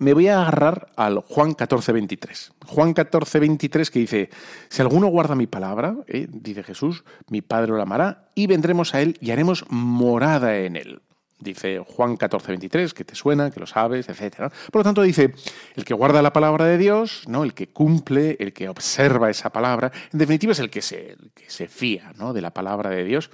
me 0.00 0.12
voy 0.12 0.26
a 0.26 0.40
agarrar 0.40 0.88
al 0.96 1.20
Juan 1.20 1.54
14, 1.54 1.92
23. 1.92 2.52
Juan 2.66 2.94
14, 2.94 3.38
23 3.38 3.90
que 3.90 3.98
dice, 4.00 4.30
si 4.68 4.82
alguno 4.82 5.06
guarda 5.06 5.36
mi 5.36 5.46
palabra, 5.46 5.96
¿eh? 6.08 6.26
dice 6.28 6.64
Jesús, 6.64 7.04
mi 7.28 7.42
Padre 7.42 7.72
lo 7.72 7.82
amará 7.82 8.28
y 8.34 8.48
vendremos 8.48 8.92
a 8.94 9.02
él 9.02 9.16
y 9.20 9.30
haremos 9.30 9.64
morada 9.68 10.56
en 10.56 10.74
él. 10.74 11.00
Dice 11.40 11.82
Juan 11.86 12.16
14, 12.16 12.48
23, 12.48 12.92
que 12.92 13.04
te 13.04 13.14
suena, 13.14 13.50
que 13.50 13.60
lo 13.60 13.66
sabes, 13.66 14.08
etc. 14.08 14.52
Por 14.70 14.80
lo 14.80 14.84
tanto, 14.84 15.00
dice, 15.00 15.34
el 15.74 15.84
que 15.86 15.94
guarda 15.94 16.20
la 16.20 16.34
palabra 16.34 16.66
de 16.66 16.76
Dios, 16.76 17.24
¿no? 17.26 17.44
el 17.44 17.54
que 17.54 17.68
cumple, 17.68 18.36
el 18.38 18.52
que 18.52 18.68
observa 18.68 19.30
esa 19.30 19.50
palabra, 19.50 19.90
en 20.12 20.18
definitiva 20.18 20.52
es 20.52 20.58
el 20.58 20.68
que 20.68 20.82
se, 20.82 21.16
que 21.34 21.48
se 21.48 21.66
fía 21.66 22.12
¿no? 22.16 22.34
de 22.34 22.42
la 22.42 22.52
palabra 22.52 22.90
de 22.90 23.04
Dios, 23.04 23.30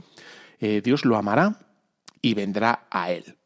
eh, 0.60 0.80
Dios 0.84 1.04
lo 1.04 1.16
amará 1.16 1.58
y 2.22 2.34
vendrá 2.34 2.86
a 2.90 3.10
él. 3.10 3.36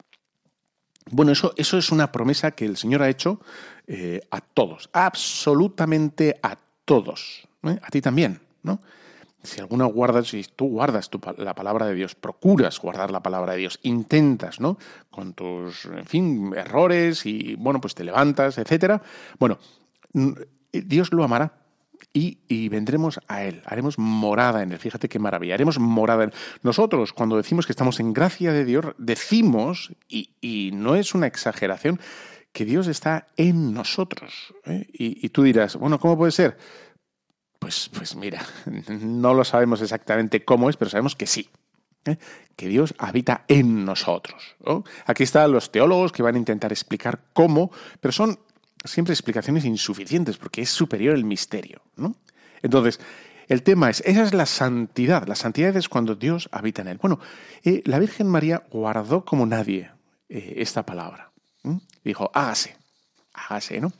Bueno, 1.10 1.32
eso, 1.32 1.54
eso 1.56 1.78
es 1.78 1.90
una 1.90 2.12
promesa 2.12 2.50
que 2.50 2.66
el 2.66 2.76
Señor 2.76 3.02
ha 3.02 3.08
hecho 3.08 3.40
eh, 3.86 4.20
a 4.30 4.40
todos, 4.40 4.90
absolutamente 4.92 6.38
a 6.42 6.56
todos, 6.84 7.48
¿eh? 7.62 7.78
a 7.82 7.88
ti 7.88 8.00
también, 8.00 8.40
¿no? 8.62 8.80
Si 9.42 9.60
alguna 9.60 9.86
guardas, 9.86 10.28
si 10.28 10.44
tú 10.44 10.68
guardas 10.68 11.10
la 11.38 11.54
palabra 11.54 11.86
de 11.86 11.94
Dios, 11.94 12.14
procuras 12.14 12.78
guardar 12.78 13.10
la 13.10 13.22
palabra 13.22 13.52
de 13.52 13.58
Dios, 13.58 13.78
intentas, 13.82 14.60
¿no? 14.60 14.78
Con 15.10 15.32
tus, 15.32 15.86
en 15.86 16.06
fin, 16.06 16.52
errores 16.54 17.24
y, 17.24 17.56
bueno, 17.56 17.80
pues 17.80 17.94
te 17.94 18.04
levantas, 18.04 18.58
etcétera. 18.58 19.00
Bueno, 19.38 19.58
Dios 20.72 21.12
lo 21.12 21.24
amará, 21.24 21.60
y, 22.12 22.68
vendremos 22.68 23.20
a 23.28 23.44
Él, 23.44 23.62
haremos 23.64 23.98
morada 23.98 24.62
en 24.62 24.72
Él. 24.72 24.78
Fíjate 24.78 25.08
qué 25.08 25.18
maravilla, 25.18 25.54
haremos 25.54 25.78
morada 25.78 26.24
en 26.24 26.30
Él. 26.30 26.36
Nosotros, 26.62 27.12
cuando 27.12 27.36
decimos 27.36 27.66
que 27.66 27.72
estamos 27.72 28.00
en 28.00 28.12
gracia 28.12 28.52
de 28.52 28.64
Dios, 28.64 28.86
decimos, 28.98 29.92
y, 30.08 30.70
no 30.74 30.96
es 30.96 31.14
una 31.14 31.26
exageración, 31.26 32.00
que 32.52 32.64
Dios 32.64 32.88
está 32.88 33.28
en 33.36 33.72
nosotros. 33.72 34.54
¿eh? 34.66 34.86
Y, 34.92 35.28
tú 35.28 35.44
dirás, 35.44 35.76
bueno, 35.76 36.00
¿cómo 36.00 36.18
puede 36.18 36.32
ser? 36.32 36.58
Pues, 37.60 37.88
pues 37.94 38.16
mira, 38.16 38.44
no 38.88 39.34
lo 39.34 39.44
sabemos 39.44 39.80
exactamente 39.80 40.44
cómo 40.44 40.68
es, 40.68 40.76
pero 40.76 40.90
sabemos 40.90 41.14
que 41.14 41.28
sí. 41.28 41.48
¿eh? 42.06 42.16
que 42.56 42.68
Dios 42.68 42.94
habita 42.98 43.44
en 43.48 43.84
nosotros. 43.86 44.56
Aquí 45.06 45.22
están 45.22 45.52
los 45.52 45.72
teólogos 45.72 46.12
que 46.12 46.22
van 46.22 46.34
a 46.34 46.38
intentar 46.38 46.72
explicar 46.72 47.20
cómo, 47.32 47.70
pero 48.00 48.12
son 48.12 48.38
siempre 48.84 49.14
explicaciones 49.14 49.64
insuficientes 49.64 50.36
porque 50.36 50.62
es 50.62 50.70
superior 50.70 51.14
el 51.14 51.24
misterio. 51.24 51.80
Entonces, 52.62 53.00
el 53.48 53.62
tema 53.62 53.90
es, 53.90 54.02
esa 54.06 54.22
es 54.22 54.34
la 54.34 54.46
santidad. 54.46 55.26
La 55.26 55.34
santidad 55.34 55.74
es 55.76 55.88
cuando 55.88 56.14
Dios 56.14 56.48
habita 56.52 56.82
en 56.82 56.88
él. 56.88 56.98
Bueno, 56.98 57.18
eh, 57.64 57.82
la 57.84 57.98
Virgen 57.98 58.26
María 58.26 58.62
guardó 58.70 59.24
como 59.24 59.46
nadie 59.46 59.90
eh, 60.28 60.54
esta 60.58 60.84
palabra. 60.84 61.32
Dijo, 62.04 62.30
hágase, 62.32 62.76
hágase, 63.32 63.80
¿no? 63.80 63.92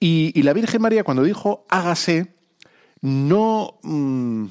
Y, 0.00 0.42
la 0.42 0.52
Virgen 0.52 0.82
María 0.82 1.04
cuando 1.04 1.22
dijo, 1.22 1.66
hágase, 1.68 2.34
no, 3.00 3.78
mm, 3.82 4.46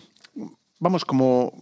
vamos, 0.79 1.05
como 1.05 1.53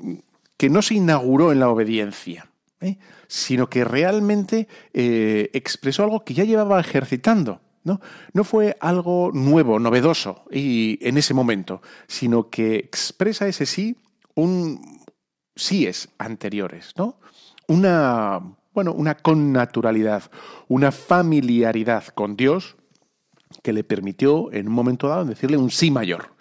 que 0.57 0.69
no 0.69 0.81
se 0.81 0.95
inauguró 0.95 1.51
en 1.51 1.59
la 1.59 1.69
obediencia, 1.69 2.49
¿eh? 2.81 2.97
sino 3.27 3.69
que 3.69 3.83
realmente 3.83 4.67
expresó 4.93 6.03
algo 6.03 6.23
que 6.23 6.33
ya 6.33 6.43
llevaba 6.43 6.79
ejercitando. 6.79 7.61
¿no? 7.85 8.01
No 8.33 8.43
fue 8.43 8.75
algo 8.81 9.31
nuevo, 9.31 9.79
novedoso 9.79 10.43
y 10.51 10.97
en 11.01 11.17
ese 11.17 11.33
momento, 11.33 11.81
sino 12.07 12.49
que 12.49 12.77
expresa 12.77 13.47
ese 13.47 13.67
sí 13.67 13.95
un 14.33 15.05
síes 15.55 16.09
anteriores, 16.17 16.91
¿no? 16.97 17.19
Una, 17.67 18.41
bueno, 18.73 18.91
una 18.91 19.15
connaturalidad, 19.15 20.23
una 20.67 20.91
familiaridad 20.91 22.05
con 22.07 22.35
Dios 22.35 22.75
que 23.63 23.71
le 23.71 23.83
permitió 23.83 24.51
en 24.51 24.67
un 24.67 24.73
momento 24.73 25.07
dado 25.07 25.25
decirle 25.25 25.57
un 25.57 25.71
sí 25.71 25.91
mayor. 25.91 26.34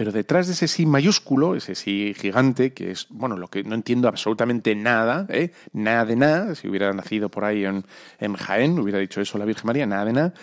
Pero 0.00 0.12
detrás 0.12 0.46
de 0.46 0.54
ese 0.54 0.66
sí 0.66 0.86
mayúsculo, 0.86 1.54
ese 1.54 1.74
sí 1.74 2.14
gigante, 2.16 2.72
que 2.72 2.92
es, 2.92 3.06
bueno, 3.10 3.36
lo 3.36 3.48
que 3.48 3.64
no 3.64 3.74
entiendo 3.74 4.08
absolutamente 4.08 4.74
nada, 4.74 5.26
¿eh? 5.28 5.52
nada 5.74 6.06
de 6.06 6.16
nada, 6.16 6.54
si 6.54 6.68
hubiera 6.68 6.90
nacido 6.94 7.30
por 7.30 7.44
ahí 7.44 7.66
en, 7.66 7.84
en 8.18 8.34
Jaén, 8.34 8.78
hubiera 8.78 8.98
dicho 8.98 9.20
eso 9.20 9.36
la 9.36 9.44
Virgen 9.44 9.66
María, 9.66 9.84
nada 9.84 10.06
de 10.06 10.12
nada, 10.14 10.34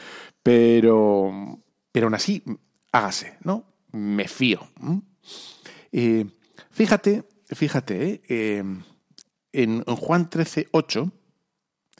pero, 0.44 1.60
pero 1.92 2.06
aún 2.06 2.14
así, 2.14 2.44
hágase, 2.92 3.38
¿no? 3.46 3.66
Me 3.94 4.28
fío. 4.28 4.60
Eh, 5.92 6.28
fíjate, 6.70 7.24
fíjate, 7.48 8.22
eh, 8.30 8.64
en, 9.54 9.84
Juan 9.86 10.30
13, 10.30 10.68
8, 10.70 11.12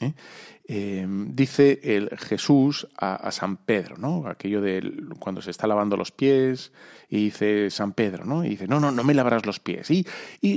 eh, 0.00 1.06
dice 1.08 1.80
el 1.82 2.10
Jesús 2.18 2.88
a, 2.96 3.30
San 3.32 3.56
Pedro, 3.56 3.96
¿no? 3.96 4.26
Aquello 4.28 4.60
de 4.60 5.06
cuando 5.18 5.42
se 5.42 5.50
está 5.50 5.66
lavando 5.66 5.96
los 5.96 6.12
pies 6.12 6.72
y 7.08 7.24
dice 7.24 7.70
San 7.70 7.92
Pedro, 7.92 8.24
¿no? 8.24 8.44
Y 8.44 8.50
dice, 8.50 8.68
no, 8.68 8.80
no, 8.80 8.90
no 8.90 9.04
me 9.04 9.14
lavarás 9.14 9.46
los 9.46 9.60
pies. 9.60 9.90
Y, 9.90 10.06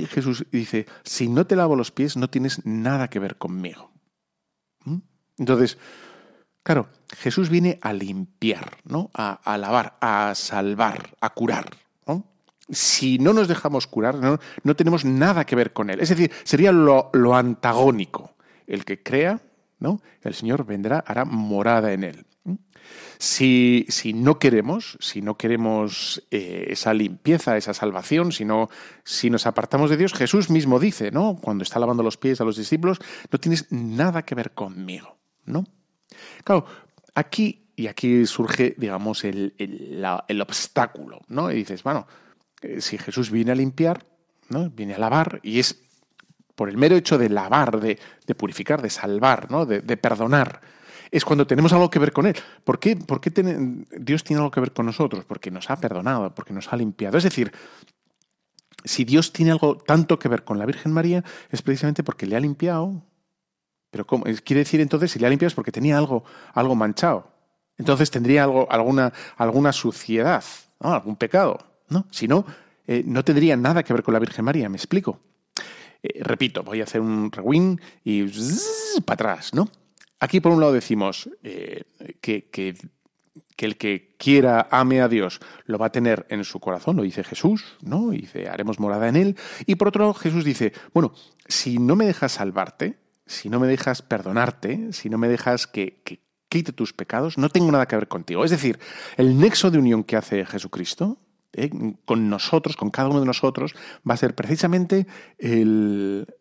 Jesús 0.06 0.46
dice, 0.52 0.86
si 1.02 1.28
no 1.28 1.46
te 1.46 1.56
lavo 1.56 1.76
los 1.76 1.90
pies, 1.90 2.16
no 2.16 2.28
tienes 2.28 2.64
nada 2.66 3.08
que 3.08 3.18
ver 3.18 3.36
conmigo. 3.36 3.90
Entonces, 5.38 5.78
Claro, 6.62 6.88
Jesús 7.18 7.48
viene 7.48 7.78
a 7.82 7.92
limpiar, 7.92 8.78
¿no? 8.84 9.10
A, 9.14 9.58
lavar, 9.58 9.96
a 10.00 10.34
salvar, 10.34 11.16
a 11.20 11.30
curar. 11.30 11.70
Si 12.68 13.18
no 13.18 13.32
nos 13.32 13.48
dejamos 13.48 13.86
curar, 13.86 14.14
no, 14.62 14.76
tenemos 14.76 15.04
nada 15.04 15.44
que 15.44 15.56
ver 15.56 15.72
con 15.72 15.90
Él. 15.90 16.00
Es 16.00 16.08
decir, 16.08 16.30
sería 16.44 16.72
lo, 16.72 17.10
antagónico. 17.34 18.31
El 18.66 18.84
que 18.84 19.02
crea, 19.02 19.40
¿no? 19.78 20.00
El 20.22 20.34
Señor 20.34 20.64
vendrá, 20.64 20.98
hará 21.06 21.24
morada 21.24 21.92
en 21.92 22.04
Él. 22.04 22.26
Si, 23.18 23.86
si, 23.88 24.12
no 24.12 24.38
queremos, 24.40 24.98
si 25.00 25.22
no 25.22 25.36
queremos 25.36 26.26
eh, 26.30 26.66
esa 26.70 26.92
limpieza, 26.92 27.56
esa 27.56 27.72
salvación, 27.72 28.32
si, 28.32 28.44
si 29.04 29.30
nos 29.30 29.46
apartamos 29.46 29.90
de 29.90 29.96
Dios, 29.96 30.12
Jesús 30.12 30.50
mismo 30.50 30.80
dice, 30.80 31.12
¿no? 31.12 31.38
Cuando 31.40 31.62
está 31.62 31.78
lavando 31.78 32.02
los 32.02 32.16
pies 32.16 32.40
a 32.40 32.44
los 32.44 32.56
discípulos, 32.56 32.98
no 33.30 33.38
tienes 33.38 33.70
nada 33.70 34.22
que 34.22 34.34
ver 34.34 34.50
conmigo, 34.52 35.18
¿no? 35.44 35.64
Claro, 36.42 36.66
aquí, 37.14 37.68
y 37.76 37.86
aquí 37.86 38.26
surge, 38.26 38.74
digamos, 38.76 39.24
el, 39.24 39.54
obstáculo, 40.40 41.20
¿no? 41.28 41.50
Y 41.52 41.56
dices, 41.56 41.84
bueno, 41.84 42.08
eh, 42.60 42.80
si 42.80 42.98
Jesús 42.98 43.30
viene 43.30 43.52
a 43.52 43.56
limpiar, 43.56 44.04
¿no? 44.48 44.68
Viene 44.70 44.94
a 44.94 44.98
lavar, 44.98 45.38
y 45.44 45.60
es 45.60 45.80
por 46.54 46.68
el 46.68 46.76
mero 46.76 46.96
hecho 46.96 47.18
de 47.18 47.28
lavar, 47.28 47.80
de, 47.80 47.98
purificar, 48.36 48.82
de 48.82 48.90
salvar, 48.90 49.50
¿no? 49.50 49.66
De, 49.66 49.96
perdonar, 49.96 50.60
es 51.10 51.24
cuando 51.24 51.46
tenemos 51.46 51.72
algo 51.72 51.90
que 51.90 51.98
ver 51.98 52.12
con 52.12 52.26
Él. 52.26 52.36
¿Por 52.64 52.78
qué, 52.78 52.96
por 52.96 53.20
qué 53.20 53.30
Dios 53.98 54.24
tiene 54.24 54.40
algo 54.40 54.50
que 54.50 54.60
ver 54.60 54.72
con 54.72 54.86
nosotros? 54.86 55.24
Porque 55.24 55.50
nos 55.50 55.70
ha 55.70 55.76
perdonado, 55.76 56.34
porque 56.34 56.52
nos 56.52 56.72
ha 56.72 56.76
limpiado. 56.76 57.18
Es 57.18 57.24
decir, 57.24 57.52
si 58.84 59.04
Dios 59.04 59.32
tiene 59.32 59.52
algo 59.52 59.76
tanto 59.76 60.18
que 60.18 60.28
ver 60.28 60.44
con 60.44 60.58
la 60.58 60.66
Virgen 60.66 60.92
María, 60.92 61.24
es 61.50 61.62
precisamente 61.62 62.02
porque 62.02 62.26
le 62.26 62.36
ha 62.36 62.40
limpiado, 62.40 63.02
pero 63.90 64.06
quiere 64.06 64.60
decir 64.60 64.80
entonces, 64.80 65.12
si 65.12 65.18
le 65.18 65.26
ha 65.26 65.30
limpiado 65.30 65.48
es 65.48 65.54
porque 65.54 65.72
tenía 65.72 65.98
algo, 65.98 66.24
algo 66.54 66.74
manchado. 66.74 67.30
Entonces 67.76 68.10
tendría 68.10 68.44
algo, 68.44 68.66
alguna, 68.70 69.12
alguna 69.36 69.72
suciedad, 69.72 70.44
algún 70.80 71.16
pecado. 71.16 71.58
¿no? 71.88 72.06
Si 72.10 72.26
no, 72.26 72.44
eh, 72.86 73.02
no 73.06 73.24
tendría 73.24 73.56
nada 73.56 73.82
que 73.82 73.92
ver 73.92 74.02
con 74.02 74.14
la 74.14 74.20
Virgen 74.20 74.44
María, 74.44 74.68
¿me 74.68 74.76
explico? 74.76 75.20
Eh, 76.02 76.22
repito, 76.22 76.62
voy 76.62 76.80
a 76.80 76.84
hacer 76.84 77.00
un 77.00 77.30
rewind 77.30 77.80
y 78.04 78.24
para 79.04 79.14
atrás, 79.14 79.54
¿no? 79.54 79.68
Aquí 80.20 80.40
por 80.40 80.52
un 80.52 80.60
lado 80.60 80.72
decimos 80.72 81.28
eh, 81.42 81.84
que, 82.20 82.48
que, 82.50 82.76
el 83.58 83.76
que 83.76 84.16
quiera 84.18 84.68
ame 84.70 85.00
a 85.00 85.08
Dios 85.08 85.40
lo 85.66 85.78
va 85.78 85.86
a 85.86 85.92
tener 85.92 86.26
en 86.30 86.42
su 86.44 86.58
corazón, 86.58 86.96
lo 86.96 87.02
dice 87.02 87.22
Jesús, 87.22 87.76
¿no? 87.80 88.12
Y 88.12 88.22
dice, 88.22 88.48
haremos 88.48 88.80
morada 88.80 89.08
en 89.08 89.16
él. 89.16 89.36
Y 89.66 89.76
por 89.76 89.88
otro 89.88 90.02
lado, 90.02 90.14
Jesús 90.14 90.44
dice, 90.44 90.72
bueno, 90.92 91.12
si 91.46 91.78
no 91.78 91.94
me 91.94 92.06
dejas 92.06 92.32
salvarte, 92.32 92.98
si 93.26 93.48
no 93.48 93.60
me 93.60 93.66
dejas 93.68 94.02
perdonarte, 94.02 94.92
si 94.92 95.08
no 95.08 95.18
me 95.18 95.28
dejas 95.28 95.66
que, 95.66 96.02
quite 96.48 96.72
tus 96.72 96.92
pecados, 96.92 97.38
no 97.38 97.48
tengo 97.48 97.72
nada 97.72 97.86
que 97.86 97.96
ver 97.96 98.08
contigo. 98.08 98.44
Es 98.44 98.50
decir, 98.50 98.78
el 99.16 99.38
nexo 99.38 99.70
de 99.70 99.78
unión 99.78 100.04
que 100.04 100.16
hace 100.16 100.44
Jesucristo 100.44 101.18
eh, 101.54 101.70
con 102.06 102.30
nosotros, 102.30 102.76
con 102.76 102.90
cada 102.90 103.08
uno 103.08 103.20
de 103.20 103.26
nosotros, 103.26 103.74
va 104.08 104.14
a 104.14 104.16
ser 104.16 104.34
precisamente 104.34 105.06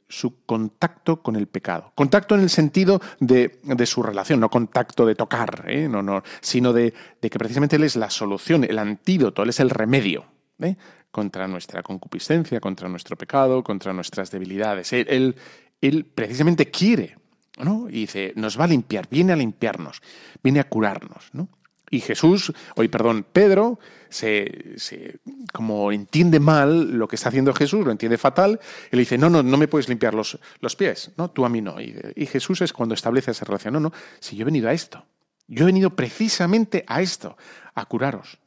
su 0.08 0.46
contacto 0.46 1.22
con 1.22 1.36
el 1.36 1.48
pecado. 1.48 1.92
Contacto 1.96 2.36
en 2.36 2.42
el 2.42 2.50
sentido 2.50 3.02
de, 3.20 3.60
su 3.86 4.04
relación, 4.04 4.40
no 4.40 4.50
contacto 4.50 5.06
de 5.06 5.16
tocar, 5.16 5.66
eh, 5.68 5.90
no, 5.90 6.02
no, 6.02 6.24
sino 6.40 6.72
de, 6.72 6.94
que 7.20 7.40
precisamente 7.40 7.76
Él 7.76 7.84
es 7.84 7.98
la 7.98 8.10
solución, 8.10 8.64
el 8.64 8.80
antídoto, 8.80 9.44
Él 9.44 9.50
es 9.50 9.60
el 9.60 9.70
remedio. 9.70 10.26
Eh, 10.60 10.76
contra 11.10 11.46
nuestra 11.48 11.84
concupiscencia, 11.84 12.62
contra 12.62 12.88
nuestro 12.88 13.18
pecado, 13.18 13.64
contra 13.64 13.92
nuestras 13.92 14.32
debilidades. 14.32 14.94
Él, 14.94 15.36
Él 15.82 16.06
precisamente 16.06 16.72
quiere, 16.72 17.18
¿no? 17.58 17.90
Y 17.90 18.02
dice, 18.02 18.32
nos 18.38 18.58
va 18.58 18.64
a 18.64 18.68
limpiar, 18.68 19.10
viene 19.10 19.34
a 19.34 19.36
limpiarnos, 19.36 20.02
viene 20.42 20.62
a 20.62 20.70
curarnos, 20.70 21.30
¿no? 21.34 21.50
Y 21.92 22.00
Jesús, 22.00 22.54
hoy 22.78 22.88
perdón, 22.88 23.26
Pedro, 23.32 23.78
se, 24.10 25.20
como 25.52 25.92
entiende 25.92 26.40
mal 26.40 26.98
lo 26.98 27.08
que 27.08 27.18
está 27.18 27.30
haciendo 27.30 27.54
Jesús, 27.54 27.86
lo 27.86 27.92
entiende 27.92 28.18
fatal, 28.18 28.62
y 28.92 28.96
le 28.96 29.02
dice, 29.02 29.18
no, 29.18 29.30
no, 29.30 29.44
no 29.44 29.58
me 29.58 29.68
puedes 29.68 29.90
limpiar 29.90 30.14
los, 30.14 30.40
los 30.62 30.76
pies, 30.78 31.12
¿no? 31.18 31.30
Tú 31.30 31.44
a 31.46 31.50
mí 31.50 31.62
no. 31.62 31.82
Y, 31.82 31.94
y, 32.16 32.26
Jesús 32.28 32.62
es 32.62 32.72
cuando 32.72 32.96
establece 32.96 33.32
esa 33.32 33.44
relación, 33.44 33.74
no, 33.74 33.82
no, 33.82 33.94
si 34.22 34.38
yo 34.38 34.44
he 34.44 34.46
venido 34.46 34.70
a 34.70 34.74
esto, 34.74 35.06
yo 35.48 35.64
he 35.64 35.66
venido 35.66 35.90
precisamente 35.90 36.86
a 36.88 37.02
esto, 37.02 37.36
a 37.76 37.86
curaros. 37.86 38.40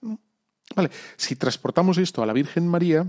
Vale, 0.75 0.91
si 1.17 1.37
transportamos 1.37 1.99
esto 1.99 2.23
a 2.23 2.27
la 2.27 2.33
Virgen 2.33 2.67
María, 2.67 3.07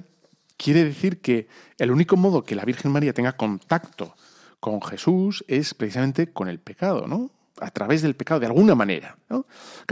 quiere 0.57 0.83
decir 0.83 1.21
que 1.21 1.47
el 1.77 1.91
único 1.91 2.17
modo 2.17 2.43
que 2.43 2.55
la 2.55 2.65
Virgen 2.65 2.91
María 2.91 3.13
tenga 3.13 3.37
contacto 3.37 4.15
con 4.59 4.81
Jesús 4.81 5.45
es 5.47 5.73
precisamente 5.73 6.33
con 6.33 6.49
el 6.49 6.59
pecado, 6.59 7.07
¿no? 7.07 7.31
A 7.59 7.71
través 7.71 8.01
del 8.01 8.15
pecado, 8.15 8.39
de 8.39 8.47
alguna 8.47 8.75
manera. 8.75 9.17
Claro, 9.27 9.45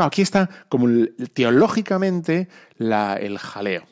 aquí 0.08 0.22
está 0.22 0.50
como 0.70 0.88
teológicamente 1.34 2.50
el 2.78 3.38
jaleo. 3.38 3.84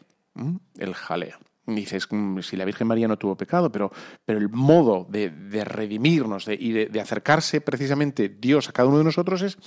El 0.77 0.93
jaleo. 0.93 1.37
Dices, 1.65 2.07
mm, 2.09 2.39
si 2.39 2.57
la 2.57 2.65
Virgen 2.65 2.87
María 2.87 3.07
no 3.07 3.17
tuvo 3.17 3.35
pecado, 3.35 3.71
pero, 3.71 3.91
pero 4.25 4.39
el 4.39 4.49
modo 4.49 5.07
de, 5.09 5.29
redimirnos 5.63 6.47
y 6.47 6.71
de, 6.71 7.01
acercarse 7.01 7.61
precisamente 7.61 8.29
Dios 8.29 8.67
a 8.67 8.71
cada 8.71 8.89
uno 8.89 8.97
de 8.97 9.03
nosotros 9.03 9.41
es 9.41 9.57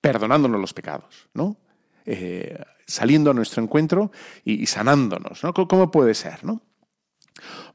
perdonándonos 0.00 0.60
los 0.60 0.72
pecados, 0.72 1.28
¿no? 1.34 1.56
Eh, 2.04 2.58
saliendo 2.86 3.30
a 3.30 3.34
nuestro 3.34 3.62
encuentro 3.62 4.12
y, 4.44 4.66
sanándonos, 4.66 5.42
¿no? 5.44 5.52
¿Cómo 5.52 5.90
puede 5.90 6.14
ser, 6.14 6.44
no? 6.44 6.62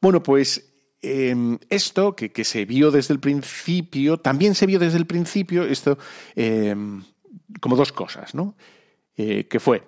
Bueno, 0.01 0.24
pues 0.24 0.76
Em, 1.08 1.58
esto 1.70 2.16
que, 2.16 2.44
se 2.44 2.66
vio 2.66 2.92
desde 2.92 3.14
el 3.14 3.20
principio, 3.20 4.18
también 4.18 4.56
se 4.56 4.66
vio 4.66 4.78
desde 4.78 4.98
el 4.98 5.06
principio 5.06 5.64
esto 5.64 5.98
em, 6.36 7.02
como 7.62 7.78
dos 7.78 7.94
cosas, 7.94 8.36
¿no? 8.36 8.56
Eh, 9.16 9.48
que 9.48 9.60
fue, 9.62 9.88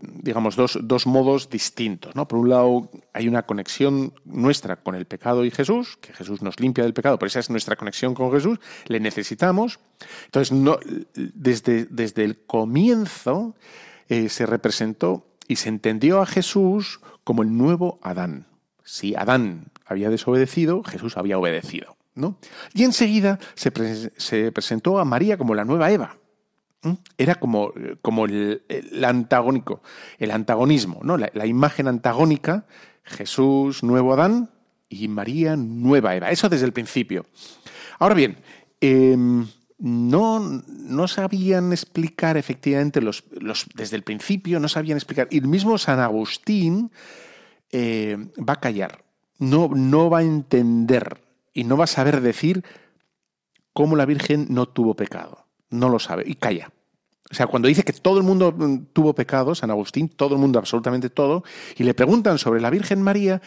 digamos, 0.00 0.54
dos, 0.54 0.78
dos, 0.82 1.06
modos 1.06 1.50
distintos, 1.50 2.14
¿no? 2.14 2.28
Por 2.28 2.38
un 2.38 2.48
lado, 2.48 2.90
hay 3.12 3.26
una 3.26 3.42
conexión 3.42 4.14
nuestra 4.24 4.76
con 4.76 4.94
el 4.94 5.06
pecado 5.06 5.44
y 5.44 5.50
Jesús, 5.50 5.98
que 6.00 6.12
Jesús 6.12 6.42
nos 6.42 6.60
limpia 6.60 6.84
del 6.84 6.94
pecado, 6.94 7.18
pero 7.18 7.26
esa 7.26 7.40
es 7.40 7.50
nuestra 7.50 7.74
conexión 7.74 8.14
con 8.14 8.30
Jesús, 8.30 8.60
le 8.86 9.00
necesitamos. 9.00 9.80
Entonces, 10.26 10.56
desde, 11.14 11.86
desde 11.86 12.24
el 12.24 12.44
comienzo 12.46 13.56
eh, 14.08 14.28
se 14.28 14.46
representó 14.46 15.26
y 15.48 15.56
se 15.56 15.68
entendió 15.68 16.20
a 16.22 16.26
Jesús 16.26 17.00
como 17.24 17.42
el 17.42 17.56
nuevo 17.56 17.98
Adán. 18.02 18.46
Si 18.90 19.14
Adán 19.14 19.66
había 19.86 20.10
desobedecido, 20.10 20.82
Jesús 20.82 21.16
había 21.16 21.38
obedecido. 21.38 21.96
¿no? 22.16 22.38
Y 22.74 22.82
enseguida 22.82 23.38
se, 23.54 23.70
presentó 23.70 24.98
a 24.98 25.04
María 25.04 25.38
como 25.38 25.54
la 25.54 25.64
nueva 25.64 25.92
Eva. 25.92 26.16
Era 27.16 27.36
como, 27.36 27.72
el, 28.26 29.04
antagónico, 29.04 29.80
el 30.18 30.32
antagonismo, 30.32 30.98
¿no? 31.04 31.16
La, 31.16 31.46
imagen 31.46 31.86
antagónica, 31.86 32.66
Jesús, 33.04 33.84
nuevo 33.84 34.12
Adán, 34.12 34.50
y 34.88 35.06
María, 35.06 35.54
nueva 35.54 36.16
Eva. 36.16 36.32
Eso 36.32 36.48
desde 36.48 36.66
el 36.66 36.72
principio. 36.72 37.26
Ahora 38.00 38.16
bien, 38.16 38.38
em, 38.80 39.46
no, 39.78 40.40
no, 40.40 41.06
sabían 41.06 41.70
explicar 41.72 42.36
efectivamente 42.36 43.00
los, 43.00 43.22
desde 43.72 43.94
el 43.94 44.02
principio, 44.02 44.58
no 44.58 44.68
sabían 44.68 44.98
explicar. 44.98 45.28
Y 45.30 45.38
el 45.38 45.46
mismo 45.46 45.78
San 45.78 46.00
Agustín 46.00 46.90
eh, 47.72 48.16
va 48.38 48.54
a 48.54 48.60
callar 48.60 49.04
no, 49.40 49.68
no 49.74 50.08
va 50.08 50.18
a 50.18 50.22
entender 50.22 51.20
y 51.52 51.64
no 51.64 51.76
va 51.76 51.84
a 51.84 51.88
saber 51.88 52.20
decir 52.20 52.62
cómo 53.72 53.96
la 53.96 54.06
Virgen 54.06 54.46
no 54.50 54.66
tuvo 54.66 54.94
pecado. 54.94 55.46
No 55.70 55.88
lo 55.88 55.98
sabe 55.98 56.24
y 56.26 56.34
calla. 56.34 56.70
O 57.30 57.34
sea, 57.34 57.46
cuando 57.46 57.68
dice 57.68 57.82
que 57.82 57.92
todo 57.92 58.18
el 58.18 58.24
mundo 58.24 58.52
mm, 58.56 58.86
tuvo 58.92 59.14
pecado, 59.14 59.54
San 59.54 59.70
Agustín, 59.70 60.08
todo 60.08 60.34
el 60.34 60.40
mundo, 60.40 60.58
absolutamente 60.58 61.10
todo, 61.10 61.42
y 61.76 61.84
le 61.84 61.94
preguntan 61.94 62.38
sobre 62.38 62.60
la 62.60 62.70
Virgen 62.70 63.02
María, 63.02 63.40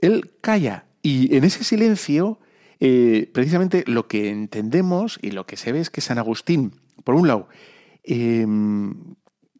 él 0.00 0.32
calla. 0.40 0.86
Y 1.02 1.36
en 1.36 1.44
ese 1.44 1.64
silencio, 1.64 2.38
eh, 2.80 3.30
precisamente 3.32 3.84
lo 3.86 4.08
que 4.08 4.30
entendemos 4.30 5.18
y 5.20 5.32
lo 5.32 5.44
que 5.44 5.56
se 5.56 5.72
ve 5.72 5.80
es 5.80 5.90
que 5.90 6.00
San 6.00 6.18
Agustín, 6.18 6.72
por 7.02 7.14
un 7.14 7.28
lado, 7.28 7.48
em, 8.04 9.16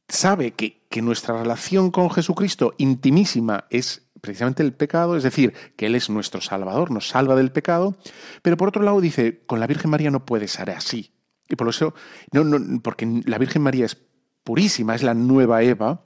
sabe 0.08 0.52
que, 0.52 0.82
que 0.88 1.02
nuestra 1.02 1.36
relación 1.38 1.90
con 1.90 2.10
Jesucristo 2.10 2.74
intimísima 2.78 3.64
es 3.70 4.04
precisamente 4.24 4.62
el 4.62 4.72
pecado, 4.72 5.16
es 5.16 5.22
decir, 5.22 5.52
que 5.76 5.86
Él 5.86 5.94
es 5.94 6.08
nuestro 6.08 6.40
Salvador, 6.40 6.90
nos 6.90 7.08
salva 7.08 7.36
del 7.36 7.52
pecado, 7.52 7.96
pero 8.42 8.56
por 8.56 8.68
otro 8.68 8.82
lado 8.82 9.00
dice, 9.00 9.42
con 9.46 9.60
la 9.60 9.66
Virgen 9.66 9.90
María 9.90 10.10
no 10.10 10.24
puede 10.24 10.48
ser 10.48 10.70
así. 10.70 11.12
Y 11.48 11.56
por 11.56 11.68
eso, 11.68 11.94
no, 12.32 12.42
no, 12.42 12.80
porque 12.80 13.22
la 13.26 13.36
Virgen 13.36 13.62
María 13.62 13.84
es 13.84 13.98
purísima, 14.42 14.94
es 14.94 15.02
la 15.02 15.12
nueva 15.12 15.62
Eva, 15.62 16.04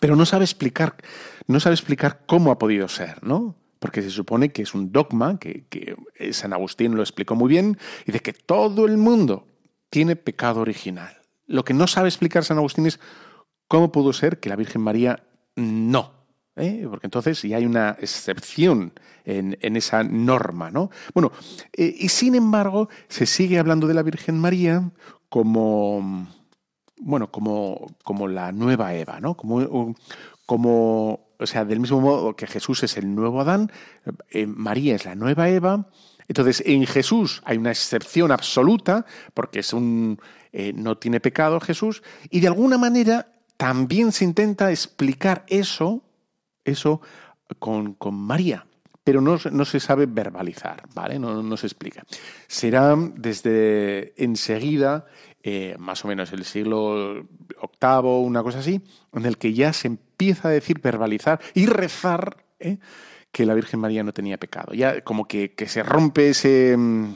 pero 0.00 0.14
no 0.14 0.24
sabe 0.24 0.44
explicar, 0.44 0.96
no 1.48 1.58
sabe 1.58 1.74
explicar 1.74 2.22
cómo 2.26 2.52
ha 2.52 2.58
podido 2.58 2.86
ser, 2.88 3.22
¿no? 3.24 3.56
Porque 3.80 4.02
se 4.02 4.10
supone 4.10 4.50
que 4.50 4.62
es 4.62 4.72
un 4.72 4.92
dogma, 4.92 5.38
que, 5.38 5.64
que 5.68 5.96
San 6.32 6.52
Agustín 6.52 6.94
lo 6.94 7.02
explicó 7.02 7.34
muy 7.34 7.48
bien, 7.48 7.76
y 8.06 8.12
de 8.12 8.20
que 8.20 8.32
todo 8.32 8.86
el 8.86 8.98
mundo 8.98 9.48
tiene 9.90 10.14
pecado 10.14 10.60
original. 10.60 11.17
Lo 11.48 11.64
que 11.64 11.74
no 11.74 11.88
sabe 11.88 12.08
explicar 12.08 12.44
San 12.44 12.58
Agustín 12.58 12.86
es 12.86 13.00
cómo 13.66 13.90
pudo 13.90 14.12
ser 14.12 14.38
que 14.38 14.48
la 14.48 14.56
Virgen 14.56 14.82
María 14.82 15.24
no. 15.56 16.18
¿eh? 16.58 16.86
porque 16.88 17.06
entonces 17.06 17.40
ya 17.42 17.56
hay 17.56 17.66
una 17.66 17.96
excepción 18.00 18.92
en, 19.24 19.76
esa 19.76 20.02
norma. 20.02 20.70
¿no? 20.70 20.90
Bueno, 21.14 21.32
eh, 21.72 21.94
y 21.98 22.08
sin 22.08 22.34
embargo 22.34 22.88
se 23.08 23.26
sigue 23.26 23.58
hablando 23.58 23.86
de 23.86 23.94
la 23.94 24.02
Virgen 24.02 24.38
María 24.38 24.90
como, 25.28 26.26
bueno, 26.98 27.30
como, 27.30 27.86
como 28.04 28.28
la 28.28 28.52
nueva 28.52 28.94
Eva, 28.94 29.20
¿no? 29.20 29.36
como, 29.36 29.94
como, 30.46 31.28
o 31.38 31.46
sea, 31.46 31.64
del 31.64 31.80
mismo 31.80 32.00
modo 32.00 32.36
que 32.36 32.46
Jesús 32.46 32.82
es 32.82 32.96
el 32.96 33.14
nuevo 33.14 33.40
Adán, 33.40 33.70
eh, 34.30 34.46
María 34.46 34.96
es 34.96 35.04
la 35.04 35.14
nueva 35.14 35.48
Eva. 35.48 35.88
Entonces, 36.26 36.62
en 36.66 36.86
Jesús 36.86 37.40
hay 37.44 37.56
una 37.56 37.70
excepción 37.70 38.32
absoluta, 38.32 39.06
porque 39.32 39.60
es 39.60 39.72
un, 39.72 40.20
no 40.74 40.96
tiene 40.98 41.20
pecado 41.20 41.60
Jesús, 41.60 42.02
y 42.30 42.40
de 42.40 42.48
alguna 42.48 42.78
manera 42.78 43.32
también 43.56 44.12
se 44.12 44.24
intenta 44.24 44.70
explicar 44.70 45.44
eso 45.48 46.02
eso 46.68 47.00
con, 47.58 47.96
María, 48.12 48.66
pero 49.02 49.20
no, 49.20 49.38
se 49.38 49.80
sabe 49.80 50.06
verbalizar, 50.06 50.82
¿vale? 50.94 51.18
No, 51.18 51.56
se 51.56 51.66
explica. 51.66 52.04
Será 52.46 52.94
desde 52.96 54.12
enseguida, 54.22 55.06
eh, 55.42 55.76
más 55.78 56.04
o 56.04 56.08
menos 56.08 56.32
el 56.32 56.44
siglo 56.44 57.26
VIII, 57.80 58.00
una 58.22 58.42
cosa 58.42 58.58
así, 58.58 58.82
en 59.12 59.24
el 59.24 59.38
que 59.38 59.54
ya 59.54 59.72
se 59.72 59.88
empieza 59.88 60.48
a 60.48 60.52
decir, 60.52 60.80
verbalizar 60.80 61.40
y 61.54 61.66
rezar 61.66 62.44
¿eh? 62.60 62.78
que 63.32 63.46
la 63.46 63.54
Virgen 63.54 63.80
María 63.80 64.04
no 64.04 64.12
tenía 64.12 64.38
pecado. 64.38 64.74
Ya 64.74 65.00
como 65.00 65.26
que, 65.26 65.54
que 65.54 65.68
se 65.68 65.82
rompe 65.82 66.30
ese, 66.30 66.76
mm, 66.76 67.14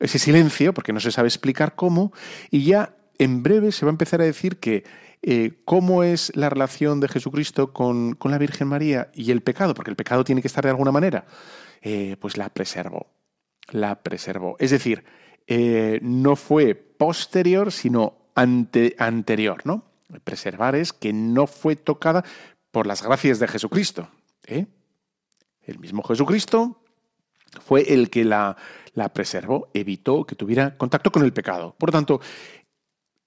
ese 0.00 0.18
silencio, 0.18 0.72
porque 0.74 0.92
no 0.92 1.00
se 1.00 1.12
sabe 1.12 1.28
explicar 1.28 1.74
cómo, 1.74 2.12
y 2.50 2.64
ya 2.64 2.94
en 3.18 3.42
breve 3.42 3.72
se 3.72 3.84
va 3.84 3.90
a 3.90 3.92
empezar 3.94 4.20
a 4.20 4.24
decir 4.24 4.58
que 4.58 4.84
eh, 5.22 5.60
cómo 5.64 6.04
es 6.04 6.30
la 6.36 6.48
relación 6.48 7.00
de 7.00 7.08
Jesucristo 7.08 7.72
con, 7.72 8.16
la 8.22 8.38
Virgen 8.38 8.68
María 8.68 9.10
y 9.12 9.30
el 9.32 9.42
pecado, 9.42 9.74
porque 9.74 9.90
el 9.90 9.96
pecado 9.96 10.24
tiene 10.24 10.40
que 10.40 10.48
estar 10.48 10.64
de 10.64 10.70
alguna 10.70 10.92
manera, 10.92 11.26
eh, 11.82 12.16
pues 12.20 12.36
la 12.36 12.48
preservó, 12.50 13.08
la 13.70 14.02
preservó. 14.02 14.56
Es 14.60 14.70
decir, 14.70 15.04
eh, 15.46 15.98
no 16.02 16.36
fue 16.36 16.74
posterior, 16.74 17.72
sino 17.72 18.14
anterior, 18.34 19.62
¿no? 19.64 19.84
Preservar 20.22 20.76
es 20.76 20.92
que 20.92 21.12
no 21.12 21.48
fue 21.48 21.74
tocada 21.74 22.24
por 22.70 22.86
las 22.86 23.02
gracias 23.02 23.40
de 23.40 23.48
Jesucristo. 23.48 24.08
El 24.46 25.78
mismo 25.80 26.02
Jesucristo 26.02 26.80
fue 27.60 27.92
el 27.92 28.10
que 28.10 28.24
la, 28.24 28.56
preservó, 29.12 29.70
evitó 29.74 30.24
que 30.24 30.34
tuviera 30.34 30.76
contacto 30.76 31.12
con 31.12 31.24
el 31.24 31.32
pecado. 31.32 31.74
Por 31.78 31.90
lo 31.90 31.92
tanto, 31.92 32.20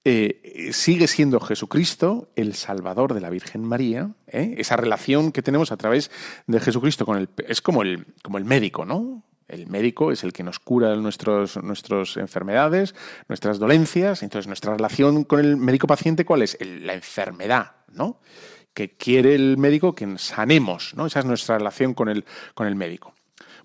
eh, 0.03 0.69
sigue 0.73 1.07
siendo 1.07 1.39
Jesucristo 1.39 2.31
el 2.35 2.55
Salvador 2.55 3.13
de 3.13 3.21
la 3.21 3.29
Virgen 3.29 3.63
María. 3.63 4.11
¿eh? 4.27 4.55
Esa 4.57 4.75
relación 4.75 5.31
que 5.31 5.41
tenemos 5.41 5.71
a 5.71 5.77
través 5.77 6.11
de 6.47 6.59
Jesucristo 6.59 7.05
con 7.05 7.17
el 7.17 7.29
es 7.47 7.61
como 7.61 7.83
el, 7.83 8.07
como 8.23 8.37
el 8.37 8.45
médico, 8.45 8.85
¿no? 8.85 9.23
El 9.51 9.67
médico 9.67 10.13
es 10.13 10.23
el 10.23 10.31
que 10.31 10.43
nos 10.43 10.59
cura 10.59 10.95
nuestros, 10.95 11.61
nuestras 11.61 12.15
enfermedades, 12.15 12.95
nuestras 13.27 13.59
dolencias. 13.59 14.23
Entonces, 14.23 14.47
nuestra 14.47 14.73
relación 14.73 15.25
con 15.25 15.41
el 15.41 15.57
médico 15.57 15.87
paciente, 15.87 16.23
¿cuál 16.23 16.41
es? 16.41 16.57
la 16.61 16.93
enfermedad, 16.93 17.75
¿no? 17.91 18.21
Que 18.73 18.95
quiere 18.95 19.35
el 19.35 19.57
médico 19.57 19.93
que 19.93 20.17
sanemos, 20.17 20.93
¿no? 20.95 21.05
Esa 21.05 21.19
es 21.19 21.25
nuestra 21.25 21.57
relación 21.57 21.93
con 21.93 22.07
el, 22.07 22.23
con 22.53 22.65
el 22.65 22.75
médico. 22.75 23.13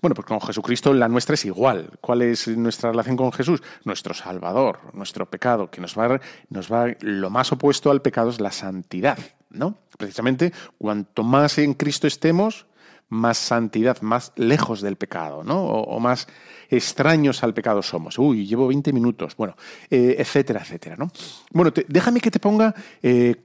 Bueno, 0.01 0.15
pues 0.15 0.25
con 0.25 0.41
Jesucristo 0.41 0.93
la 0.93 1.07
nuestra 1.07 1.33
es 1.35 1.45
igual. 1.45 1.91
¿Cuál 2.01 2.21
es 2.21 2.47
nuestra 2.47 2.91
relación 2.91 3.17
con 3.17 3.31
Jesús? 3.31 3.61
Nuestro 3.83 4.13
Salvador, 4.13 4.79
nuestro 4.93 5.25
pecado, 5.29 5.69
que 5.69 5.81
nos 5.81 5.97
va, 5.97 6.19
nos 6.49 6.71
va 6.71 6.87
lo 7.01 7.29
más 7.29 7.51
opuesto 7.51 7.91
al 7.91 8.01
pecado 8.01 8.29
es 8.29 8.39
la 8.39 8.51
santidad, 8.51 9.17
¿no? 9.49 9.77
Precisamente, 9.97 10.53
cuanto 10.77 11.23
más 11.23 11.57
en 11.57 11.73
Cristo 11.73 12.07
estemos, 12.07 12.67
más 13.09 13.37
santidad, 13.37 14.01
más 14.01 14.33
lejos 14.35 14.81
del 14.81 14.97
pecado, 14.97 15.43
¿no? 15.43 15.65
O, 15.65 15.99
más 15.99 16.27
extraños 16.69 17.43
al 17.43 17.53
pecado 17.53 17.81
somos. 17.81 18.19
Uy, 18.19 18.45
llevo 18.45 18.67
20 18.67 18.91
minutos, 18.93 19.35
bueno, 19.37 19.55
eh, 19.89 20.15
etcétera, 20.19 20.61
etcétera, 20.61 20.95
¿no? 20.97 21.11
Bueno, 21.51 21.71
déjame 21.87 22.19
que 22.19 22.31
te 22.31 22.39
ponga 22.39 22.75
eh, 23.01 23.35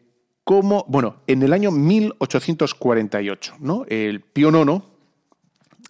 cómo, 0.44 0.84
bueno, 0.88 1.22
en 1.26 1.42
el 1.42 1.52
año 1.52 1.70
1848, 1.70 3.56
¿no? 3.60 3.84
El 3.88 4.20
Pío 4.22 4.50
IX, 4.50 4.82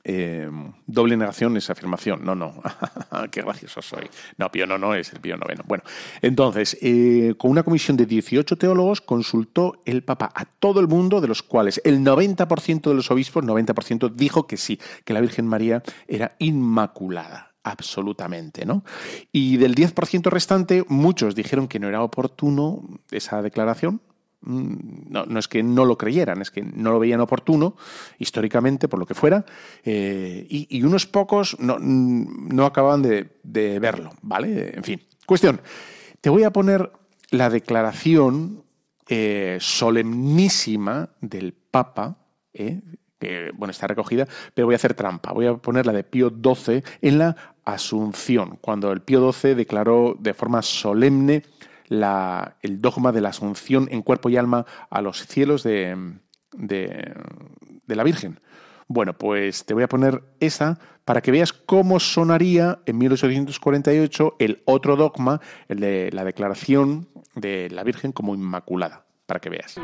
eh, 0.05 0.51
doble 0.87 1.17
negación 1.17 1.57
es 1.57 1.71
afirmación. 1.71 2.25
No, 2.25 2.35
no. 2.35 2.61
Qué 3.31 3.43
gracioso 3.43 3.83
soy. 3.83 4.09
No, 4.37 4.51
Pío 4.51 4.67
no, 4.67 4.79
no 4.79 4.95
es 4.95 5.12
el 5.12 5.21
Pío 5.21 5.37
noveno. 5.37 5.62
Bueno, 5.67 5.85
entonces, 6.21 6.77
eh, 6.83 7.35
con 7.38 7.51
una 7.51 7.62
comisión 7.62 7.97
de 7.97 8.07
18 8.07 8.57
teólogos, 8.57 9.01
consultó 9.01 9.83
el 9.85 10.03
Papa 10.03 10.33
a 10.35 10.45
todo 10.45 10.81
el 10.81 10.88
mundo, 10.88 11.21
de 11.21 11.29
los 11.29 11.43
cuales 11.43 11.81
el 11.85 12.01
90% 12.01 12.91
de 12.91 12.95
los 12.95 13.11
obispos, 13.11 13.45
90% 13.45 14.12
dijo 14.15 14.47
que 14.47 14.57
sí, 14.57 14.81
que 15.05 15.12
la 15.12 15.21
Virgen 15.21 15.47
María 15.47 15.83
era 16.09 16.35
inmaculada 16.38 17.53
absolutamente, 17.65 18.67
¿no? 18.67 18.85
Y 19.31 19.57
del 19.57 19.77
10% 19.77 20.31
restante, 20.31 20.85
muchos 20.88 21.37
dijeron 21.37 21.69
que 21.69 21.79
no 21.79 21.88
era 21.88 22.03
oportuno 22.03 22.83
esa 23.12 23.41
declaración, 23.41 24.01
no, 24.44 25.26
no, 25.26 25.38
es 25.38 25.48
que 25.48 25.62
no 25.62 25.85
lo 25.85 25.96
creyeran, 25.96 26.42
es 26.42 26.50
que 26.50 26.62
no 26.62 26.92
lo 26.92 26.98
veían 26.98 27.20
oportuno, 27.20 27.76
históricamente, 28.18 28.88
por 28.88 28.98
lo 28.98 29.07
que 29.07 29.14
fuera, 29.14 29.44
eh, 29.85 30.46
y, 30.48 30.83
unos 30.83 31.07
pocos 31.07 31.57
no, 31.61 31.78
mm, 31.78 32.48
no 32.55 32.66
acababan 32.66 33.02
de, 33.02 33.78
verlo, 33.78 34.12
¿vale? 34.22 34.72
En 34.74 34.85
fin, 34.85 35.00
cuestión. 35.26 35.61
Te 36.20 36.31
voy 36.31 36.44
a 36.44 36.52
poner 36.52 36.92
la 37.31 37.50
declaración 37.50 38.64
eh, 39.09 39.59
solemnísima 39.61 41.11
del 41.20 41.52
Papa, 41.52 42.16
eh, 42.55 42.81
que 43.18 43.50
bueno, 43.55 43.70
está 43.70 43.87
recogida, 43.87 44.26
pero 44.55 44.66
voy 44.66 44.74
a 44.74 44.76
hacer 44.76 44.94
trampa. 44.94 45.33
Voy 45.33 45.46
a 45.46 45.55
poner 45.55 45.87
la 45.87 45.92
de 45.92 46.05
Pío 46.05 46.31
XII 46.31 46.83
en 47.00 47.18
la 47.18 47.37
Asunción, 47.64 48.59
cuando 48.61 48.90
el 48.90 49.02
Pío 49.02 49.33
XII 49.33 49.55
declaró 49.55 50.16
de 50.18 50.35
forma 50.35 50.62
solemne 50.62 51.44
el 51.92 52.81
dogma 52.81 53.12
de 53.12 53.20
la 53.20 53.31
asunción 53.31 53.88
en 53.90 54.02
cuerpo 54.02 54.28
y 54.31 54.37
alma 54.37 54.64
a 54.90 55.02
los 55.02 55.26
cielos 55.26 55.62
de, 55.62 55.96
de, 56.52 57.14
la 57.87 58.05
Virgen. 58.05 58.40
Bueno, 58.88 59.12
pues 59.14 59.64
te 59.64 59.74
voy 59.74 59.83
a 59.83 59.88
poner 59.88 60.22
esa 60.40 60.78
para 61.05 61.20
que 61.20 61.31
veas 61.31 61.52
cómo 61.52 62.00
sonaría 62.00 62.81
en 62.87 62.98
1848 62.98 64.37
el 64.38 64.62
otro 64.64 64.96
dogma, 64.96 65.40
el 65.68 65.81
de 65.81 66.11
la 66.12 66.24
declaración 66.24 67.09
de 67.35 67.68
la 67.70 67.85
Virgen 67.85 68.12
como 68.12 68.35
Inmaculada, 68.35 69.05
para 69.26 69.40
que 69.40 69.50
veas. 69.50 69.81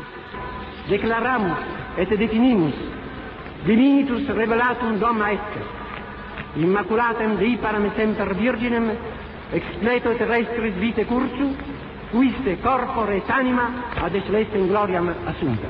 Declaramos 0.89 1.57
et 1.97 2.09
definimos 2.09 2.73
divinitus 3.65 4.25
revelatum 4.27 4.99
doma 4.99 5.31
est, 5.33 5.53
immaculatem 6.55 7.37
Dei 7.37 7.57
param 7.57 7.91
semper 7.95 8.33
virginem, 8.33 8.89
expleto 9.53 10.15
terrestris 10.17 10.75
vite 10.79 11.05
cursu, 11.05 11.53
fuiste 12.11 12.59
corpore 12.59 13.17
et 13.17 13.29
anima 13.29 13.91
ad 13.95 14.15
in 14.15 14.67
gloriam 14.67 15.09
assunta. 15.25 15.67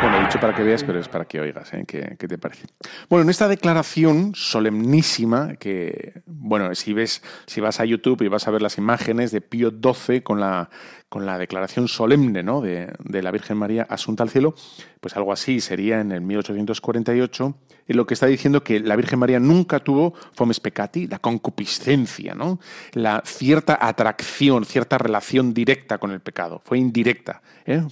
Bueno, 0.00 0.16
he 0.16 0.20
dicho 0.22 0.40
para 0.40 0.54
que 0.54 0.62
veas, 0.62 0.82
pero 0.82 0.98
es 0.98 1.08
para 1.08 1.26
que 1.26 1.38
oigas, 1.40 1.74
¿eh? 1.74 1.84
¿Qué, 1.86 2.16
¿Qué, 2.18 2.26
te 2.26 2.38
parece? 2.38 2.66
Bueno, 3.10 3.24
en 3.24 3.28
esta 3.28 3.48
declaración 3.48 4.32
solemnísima, 4.34 5.56
que, 5.56 6.22
bueno, 6.24 6.74
si 6.74 6.94
ves, 6.94 7.22
si 7.44 7.60
vas 7.60 7.80
a 7.80 7.84
YouTube 7.84 8.22
y 8.22 8.28
vas 8.28 8.48
a 8.48 8.50
ver 8.50 8.62
las 8.62 8.78
imágenes 8.78 9.30
de 9.30 9.42
Pío 9.42 9.70
XII 9.70 10.22
con 10.22 10.40
la, 10.40 10.70
con 11.10 11.26
la 11.26 11.36
declaración 11.36 11.86
solemne, 11.86 12.42
¿no? 12.42 12.62
de, 12.62 12.90
de 13.00 13.22
la 13.22 13.30
Virgen 13.30 13.58
María 13.58 13.86
asunta 13.90 14.22
al 14.22 14.30
cielo, 14.30 14.54
pues 15.02 15.18
algo 15.18 15.34
así 15.34 15.60
sería 15.60 16.00
en 16.00 16.12
el 16.12 16.22
1848 16.22 17.44
en 17.44 17.54
lo 17.94 18.06
que 18.06 18.14
está 18.14 18.26
diciendo 18.26 18.62
que 18.62 18.80
la 18.80 18.96
Virgen 18.96 19.18
María 19.18 19.40
nunca 19.40 19.80
tuvo 19.80 20.14
fomes 20.32 20.60
peccati, 20.60 21.06
la 21.06 21.18
concupiscencia, 21.18 22.34
¿no? 22.34 22.60
La 22.92 23.22
cierta 23.24 23.78
atracción, 23.80 24.64
cierta 24.64 24.98
relación 24.98 25.52
directa 25.52 25.98
con 25.98 26.10
el 26.12 26.20
pecado. 26.20 26.60
Fue 26.64 26.78
indirecta, 26.78 27.42
¿eh? 27.66 27.82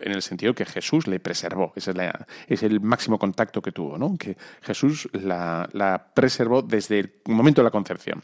en 0.00 0.12
el 0.12 0.22
sentido 0.22 0.54
que 0.54 0.64
Jesús 0.64 1.06
le 1.06 1.20
preservó. 1.20 1.72
Ese 1.76 1.92
es, 2.48 2.62
el 2.62 2.80
máximo 2.80 3.18
contacto 3.18 3.60
que 3.60 3.72
tuvo, 3.72 3.98
¿no? 3.98 4.16
Que 4.16 4.36
Jesús 4.62 5.08
la, 5.12 6.10
preservó 6.14 6.62
desde 6.62 7.00
el 7.00 7.12
momento 7.26 7.60
de 7.60 7.64
la 7.64 7.70
concepción. 7.70 8.22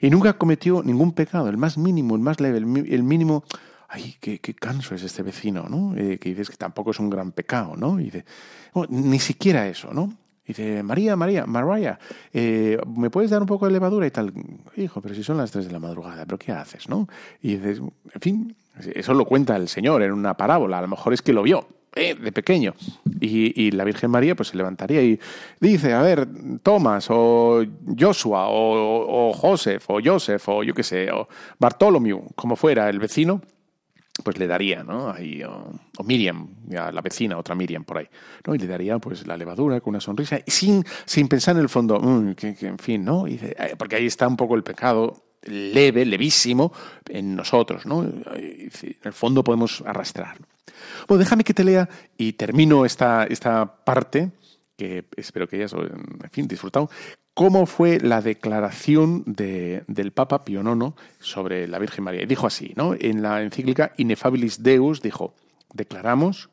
Y 0.00 0.10
nunca 0.10 0.34
cometió 0.34 0.82
ningún 0.82 1.12
pecado, 1.12 1.48
el 1.48 1.56
más 1.56 1.78
mínimo, 1.78 2.14
el 2.14 2.22
más 2.22 2.40
leve, 2.40 2.58
el, 2.58 3.02
mínimo 3.02 3.44
ay, 3.88 4.16
qué, 4.20 4.38
canso 4.54 4.94
es 4.94 5.02
este 5.02 5.22
vecino, 5.22 5.68
¿no? 5.68 5.96
Eh, 5.96 6.18
que 6.18 6.30
dices 6.30 6.50
que 6.50 6.56
tampoco 6.56 6.92
es 6.92 6.98
un 6.98 7.10
gran 7.10 7.32
pecado, 7.32 7.74
¿no? 7.76 7.98
Ni 8.88 9.18
siquiera 9.18 9.66
eso, 9.66 9.92
¿no? 9.92 10.14
Dice, 10.50 10.82
María, 10.82 11.14
María, 11.14 11.46
María, 11.46 11.96
eh, 12.32 12.76
¿me 12.96 13.08
puedes 13.08 13.30
dar 13.30 13.40
un 13.40 13.46
poco 13.46 13.66
de 13.66 13.72
levadura 13.72 14.04
y 14.04 14.10
tal? 14.10 14.32
Hijo, 14.76 15.00
pero 15.00 15.14
si 15.14 15.22
son 15.22 15.36
las 15.36 15.52
tres 15.52 15.66
de 15.66 15.72
la 15.72 15.78
madrugada, 15.78 16.24
¿pero 16.24 16.38
qué 16.40 16.50
haces, 16.50 16.88
no? 16.88 17.06
Y 17.40 17.54
dices, 17.54 17.78
en 17.78 18.20
fin, 18.20 18.56
eso 18.96 19.14
lo 19.14 19.26
cuenta 19.26 19.54
el 19.54 19.68
Señor 19.68 20.02
en 20.02 20.10
una 20.10 20.36
parábola, 20.36 20.78
a 20.78 20.82
lo 20.82 20.88
mejor 20.88 21.12
es 21.12 21.22
que 21.22 21.32
lo 21.32 21.44
vio. 21.44 21.68
Eh, 21.94 22.16
de 22.16 22.32
pequeño. 22.32 22.74
Y, 23.20 23.70
la 23.72 23.84
Virgen 23.84 24.10
María 24.10 24.34
pues 24.34 24.48
se 24.48 24.56
levantaría 24.56 25.02
y 25.02 25.20
dice, 25.60 25.92
a 25.92 26.02
ver, 26.02 26.26
Tomás 26.62 27.06
o 27.10 27.64
Joshua 27.96 28.48
o, 28.48 29.30
o 29.30 29.32
Joseph 29.32 29.84
o 29.88 30.00
Joseph 30.04 30.48
o 30.48 30.62
yo 30.64 30.74
qué 30.74 30.82
sé, 30.82 31.10
o 31.12 31.28
Bartolomeu, 31.58 32.26
como 32.34 32.56
fuera 32.56 32.88
el 32.88 32.98
vecino, 32.98 33.40
pues 34.22 34.38
le 34.38 34.46
daría, 34.46 34.82
¿no? 34.82 35.10
Ahí, 35.10 35.42
o, 35.42 36.04
Miriam, 36.04 36.48
la 36.68 37.00
vecina, 37.00 37.38
otra 37.38 37.54
Miriam 37.54 37.84
por 37.84 37.98
ahí, 37.98 38.08
¿no? 38.46 38.54
Y 38.54 38.58
le 38.58 38.66
daría 38.66 38.98
pues 38.98 39.26
la 39.26 39.36
levadura 39.36 39.80
con 39.80 39.92
una 39.92 40.00
sonrisa, 40.00 40.40
sin, 40.46 40.84
sin 41.04 41.28
pensar 41.28 41.56
en 41.56 41.62
el 41.62 41.68
fondo, 41.68 41.98
mm, 42.00 42.34
que, 42.34 42.56
en 42.60 42.78
fin, 42.78 43.04
¿no? 43.04 43.26
Y 43.26 43.40
porque 43.78 43.96
ahí 43.96 44.06
está 44.06 44.28
un 44.28 44.36
poco 44.36 44.54
el 44.54 44.62
pecado 44.62 45.24
leve, 45.42 46.04
levísimo 46.04 46.72
en 47.08 47.34
nosotros, 47.34 47.86
¿no? 47.86 48.02
En 48.02 48.70
el 49.02 49.12
fondo 49.12 49.42
podemos 49.42 49.82
arrastrar. 49.86 50.36
Bueno, 51.08 51.18
déjame 51.18 51.44
que 51.44 51.54
te 51.54 51.64
lea 51.64 51.88
y 52.16 52.34
termino 52.34 52.84
esta, 52.84 53.24
esta 53.24 53.84
parte 53.84 54.30
que 54.76 55.04
espero 55.16 55.46
que 55.46 55.56
hayas, 55.56 55.74
en 55.74 56.30
fin, 56.30 56.48
disfrutado, 56.48 56.88
cómo 57.34 57.66
fue 57.66 57.98
la 58.00 58.20
declaración 58.20 59.24
del 59.26 60.12
Papa 60.12 60.44
Pío 60.44 60.60
IX 60.62 60.94
sobre 61.18 61.68
la 61.68 61.78
Virgen 61.78 62.04
María. 62.04 62.26
Dijo 62.26 62.46
así, 62.46 62.72
¿no? 62.76 62.94
En 62.98 63.22
la 63.22 63.42
encíclica 63.42 63.92
Ineffabilis 63.96 64.62
Deus 64.62 65.02
dijo, 65.02 65.34
declaramos, 65.72 66.50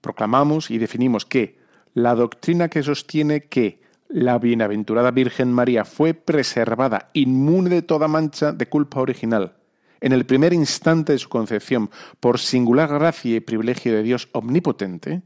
proclamamos 0.00 0.70
y 0.70 0.78
definimos 0.78 1.26
que 1.26 1.58
la 1.94 2.14
doctrina 2.14 2.68
que 2.68 2.82
sostiene 2.82 3.44
que 3.44 3.80
la 4.08 4.38
bienaventurada 4.38 5.10
Virgen 5.10 5.52
María 5.52 5.84
fue 5.84 6.14
preservada 6.14 7.10
inmune 7.12 7.70
de 7.70 7.82
toda 7.82 8.08
mancha 8.08 8.52
de 8.52 8.68
culpa 8.68 9.00
original 9.00 9.54
en 10.02 10.12
el 10.12 10.26
primer 10.26 10.52
instante 10.52 11.12
de 11.12 11.18
su 11.18 11.28
concepción 11.28 11.90
por 12.20 12.38
singular 12.38 12.90
gracia 12.92 13.36
y 13.36 13.40
privilegio 13.40 13.94
de 13.94 14.02
Dios 14.02 14.28
omnipotente, 14.32 15.22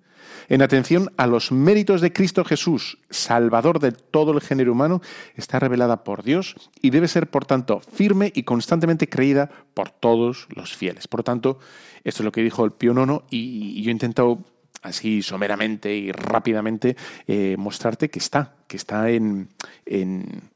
en 0.49 0.63
atención 0.63 1.13
a 1.17 1.27
los 1.27 1.53
méritos 1.53 2.01
de 2.01 2.13
Cristo 2.13 2.45
Jesús, 2.45 2.99
Salvador 3.11 3.81
de 3.81 3.93
todo 3.93 4.33
el 4.33 4.41
género 4.41 4.73
humano, 4.73 5.01
está 5.35 5.59
revelada 5.59 6.05
por 6.05 6.23
Dios 6.23 6.57
y 6.81 6.91
debe 6.91 7.09
ser, 7.09 7.29
por 7.29 7.45
tanto, 7.45 7.81
firme 7.81 8.33
y 8.35 8.45
constantemente 8.45 9.09
creída 9.09 9.51
por 9.75 9.91
todos 9.91 10.47
los 10.51 10.75
fieles. 10.77 11.09
Por 11.09 11.23
tanto, 11.23 11.59
esto 12.05 12.23
es 12.23 12.25
lo 12.25 12.33
que 12.33 12.43
dijo 12.43 12.65
el 12.65 12.73
Pío 12.73 12.93
IX 12.93 13.25
y 13.31 13.83
yo 13.83 13.91
he 13.91 13.93
intentado 13.93 14.45
así 14.87 15.23
someramente 15.23 15.95
y 15.95 16.13
rápidamente 16.13 16.97
eh, 17.27 17.57
mostrarte 17.59 18.09
que 18.09 18.19
está, 18.19 18.55
que 18.67 18.77
está 18.77 19.11
en, 19.11 19.49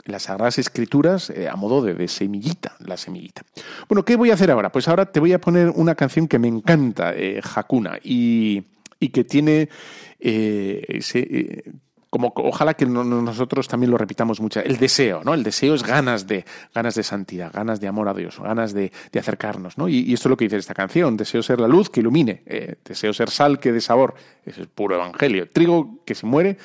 las 0.05 0.23
Sagradas 0.25 0.59
Escrituras 0.59 1.31
eh, 1.31 1.49
a 1.49 1.57
modo 1.57 1.83
de, 1.83 2.09
semillita, 2.09 2.77
la 2.81 2.97
semillita. 2.97 3.43
Bueno, 3.89 4.05
¿qué 4.05 4.17
voy 4.17 4.31
a 4.31 4.35
hacer 4.35 4.51
ahora? 4.51 4.73
Pues 4.73 4.89
ahora 4.89 5.07
te 5.07 5.21
voy 5.21 5.33
a 5.33 5.41
poner 5.41 5.71
una 5.71 5.95
canción 5.95 6.29
que 6.29 6.39
me 6.39 6.49
encanta, 6.49 7.13
eh, 7.15 7.41
Hakuna, 7.55 7.99
y 8.03 8.65
y 9.01 9.09
que 9.09 9.25
tiene 9.25 9.69
eh, 10.21 10.85
ese, 10.89 11.19
eh, 11.21 11.73
como 12.11 12.33
ojalá 12.37 12.75
que 12.75 12.87
nosotros 12.87 13.67
también 13.67 13.91
lo 13.91 13.97
repitamos 13.97 14.41
mucho, 14.41 14.61
el 14.61 14.77
deseo, 14.77 15.23
¿no? 15.25 15.33
El 15.33 15.43
deseo 15.43 15.75
es 15.75 15.83
ganas 15.83 16.27
de, 16.27 16.45
ganas 16.75 16.95
de 16.95 17.03
santidad, 17.03 17.51
ganas 17.53 17.81
de 17.81 17.89
amor 17.89 18.09
a 18.09 18.15
Dios, 18.15 18.39
ganas 18.39 18.75
de, 18.75 18.93
acercarnos, 19.19 19.79
¿no? 19.79 19.89
Y, 19.89 20.13
esto 20.13 20.29
es 20.29 20.31
lo 20.31 20.37
que 20.37 20.45
dice 20.45 20.59
esta 20.59 20.75
canción, 20.75 21.17
deseo 21.17 21.43
ser 21.43 21.61
la 21.61 21.69
luz 21.69 21.89
que 21.89 22.01
ilumine, 22.01 22.43
eh, 22.47 22.77
deseo 22.85 23.13
ser 23.13 23.31
sal 23.31 23.59
que 23.59 23.73
dé 23.73 23.81
sabor, 23.81 24.15
es 24.45 24.59
el 24.59 24.69
puro 24.69 24.97
evangelio, 24.97 25.49
trigo 25.49 26.03
que 26.05 26.15
se 26.15 26.27
muere 26.27 26.59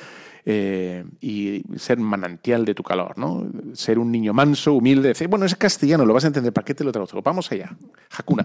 y 0.48 1.64
ser 1.76 1.98
manantial 1.98 2.66
de 2.66 2.76
tu 2.76 2.84
calor, 2.84 3.18
¿no? 3.18 3.48
Ser 3.74 3.98
un 3.98 4.12
niño 4.12 4.32
manso, 4.32 4.74
humilde, 4.74 5.14
bueno, 5.28 5.48
es 5.48 5.56
castellano, 5.56 6.06
lo 6.06 6.14
vas 6.14 6.26
a 6.26 6.28
entender, 6.28 6.54
¿para 6.54 6.66
qué 6.66 6.76
te 6.76 6.84
lo 6.84 6.92
traduzco? 6.92 7.20
Vamos 7.24 7.52
allá, 7.52 7.76
Hakuna. 8.16 8.44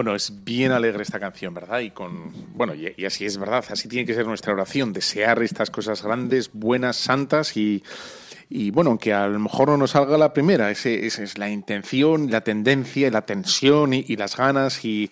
Bueno, 0.00 0.14
es 0.14 0.44
bien 0.44 0.72
alegre 0.72 1.02
esta 1.02 1.20
canción, 1.20 1.52
¿verdad? 1.52 1.80
Y 1.80 1.90
con 1.90 2.32
bueno, 2.54 2.72
y, 2.74 3.04
así 3.04 3.26
es 3.26 3.36
verdad, 3.36 3.62
así 3.68 3.86
tiene 3.86 4.06
que 4.06 4.14
ser 4.14 4.26
nuestra 4.26 4.54
oración, 4.54 4.94
desear 4.94 5.42
estas 5.42 5.68
cosas 5.68 6.02
grandes, 6.02 6.52
buenas, 6.54 6.96
santas 6.96 7.54
y 7.54 7.84
y 8.48 8.70
bueno, 8.70 8.88
aunque 8.88 9.12
a 9.12 9.28
lo 9.28 9.38
mejor 9.38 9.68
no 9.68 9.76
nos 9.76 9.90
salga 9.90 10.16
la 10.16 10.32
primera, 10.32 10.70
esa 10.70 10.88
es 10.88 11.36
la 11.36 11.50
intención, 11.50 12.30
la 12.30 12.40
tendencia, 12.40 13.10
la 13.10 13.26
tensión 13.26 13.92
y, 13.92 14.02
y 14.08 14.16
las 14.16 14.38
ganas 14.38 14.86
y, 14.86 15.10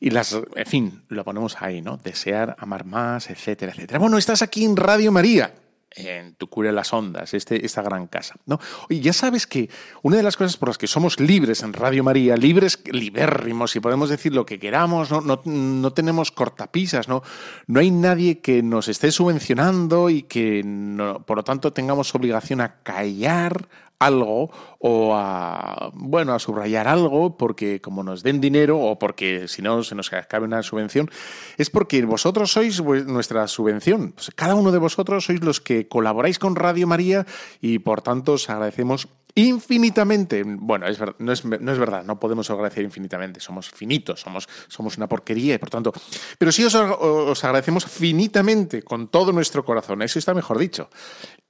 y 0.00 0.10
las, 0.10 0.36
en 0.56 0.66
fin, 0.66 1.02
lo 1.08 1.22
ponemos 1.22 1.62
ahí, 1.62 1.80
¿no? 1.80 1.96
Desear, 1.96 2.56
amar 2.58 2.84
más, 2.86 3.30
etcétera, 3.30 3.70
etcétera. 3.70 4.00
Bueno, 4.00 4.18
estás 4.18 4.42
aquí 4.42 4.64
en 4.64 4.76
Radio 4.76 5.12
María, 5.12 5.54
en 5.96 6.34
Tu 6.36 6.48
Cura 6.48 6.70
las 6.72 6.92
Ondas, 6.92 7.34
este, 7.34 7.64
esta 7.66 7.82
gran 7.82 8.06
casa, 8.06 8.36
¿no? 8.46 8.60
Oye, 8.88 9.00
ya 9.00 9.12
sabes 9.12 9.46
que 9.46 9.68
una 10.02 10.16
de 10.16 10.22
las 10.22 10.36
cosas 10.36 10.56
por 10.56 10.68
las 10.68 10.78
que 10.78 10.86
somos 10.86 11.18
libres 11.18 11.62
en 11.62 11.72
Radio 11.72 12.04
María, 12.04 12.36
libres, 12.36 12.80
libérrimos, 12.84 13.74
y 13.74 13.80
podemos 13.80 14.08
decir 14.08 14.32
lo 14.34 14.46
que 14.46 14.58
queramos, 14.60 15.10
no, 15.10 15.20
no, 15.20 15.40
no 15.44 15.92
tenemos 15.92 16.30
cortapisas, 16.30 17.08
¿no? 17.08 17.22
No 17.66 17.80
hay 17.80 17.90
nadie 17.90 18.38
que 18.40 18.62
nos 18.62 18.88
esté 18.88 19.10
subvencionando 19.10 20.10
y 20.10 20.22
que, 20.22 20.62
no- 20.64 21.22
por 21.24 21.36
lo 21.38 21.44
tanto, 21.44 21.72
tengamos 21.72 22.14
obligación 22.14 22.60
a 22.60 22.76
callar 22.82 23.68
algo 24.00 24.50
o 24.78 25.14
a 25.14 25.90
bueno 25.94 26.34
a 26.34 26.38
subrayar 26.38 26.88
algo 26.88 27.36
porque 27.36 27.80
como 27.80 28.02
nos 28.02 28.22
den 28.24 28.40
dinero 28.40 28.80
o 28.80 28.98
porque 28.98 29.46
si 29.46 29.60
no 29.62 29.84
se 29.84 29.94
nos 29.94 30.12
acabe 30.12 30.46
una 30.46 30.62
subvención 30.62 31.10
es 31.58 31.68
porque 31.68 32.02
vosotros 32.04 32.50
sois 32.50 32.82
nuestra 32.82 33.46
subvención. 33.46 34.12
Pues 34.12 34.32
cada 34.34 34.54
uno 34.54 34.72
de 34.72 34.78
vosotros 34.78 35.26
sois 35.26 35.44
los 35.44 35.60
que 35.60 35.86
colaboráis 35.86 36.38
con 36.38 36.56
Radio 36.56 36.86
María 36.86 37.26
y 37.60 37.78
por 37.78 38.00
tanto 38.00 38.32
os 38.32 38.48
agradecemos 38.48 39.08
infinitamente 39.34 40.42
bueno 40.44 40.86
es 40.86 40.98
no, 41.18 41.32
es, 41.32 41.44
no 41.44 41.72
es 41.72 41.78
verdad 41.78 42.04
no 42.04 42.18
podemos 42.18 42.50
agradecer 42.50 42.84
infinitamente 42.84 43.40
somos 43.40 43.70
finitos 43.70 44.20
somos 44.20 44.48
somos 44.68 44.96
una 44.96 45.08
porquería 45.08 45.54
y 45.54 45.58
por 45.58 45.70
tanto 45.70 45.92
pero 46.38 46.52
sí 46.52 46.64
os, 46.64 46.74
os 46.74 47.44
agradecemos 47.44 47.84
finitamente 47.84 48.82
con 48.82 49.08
todo 49.08 49.32
nuestro 49.32 49.64
corazón 49.64 50.02
eso 50.02 50.18
está 50.18 50.34
mejor 50.34 50.58
dicho 50.58 50.90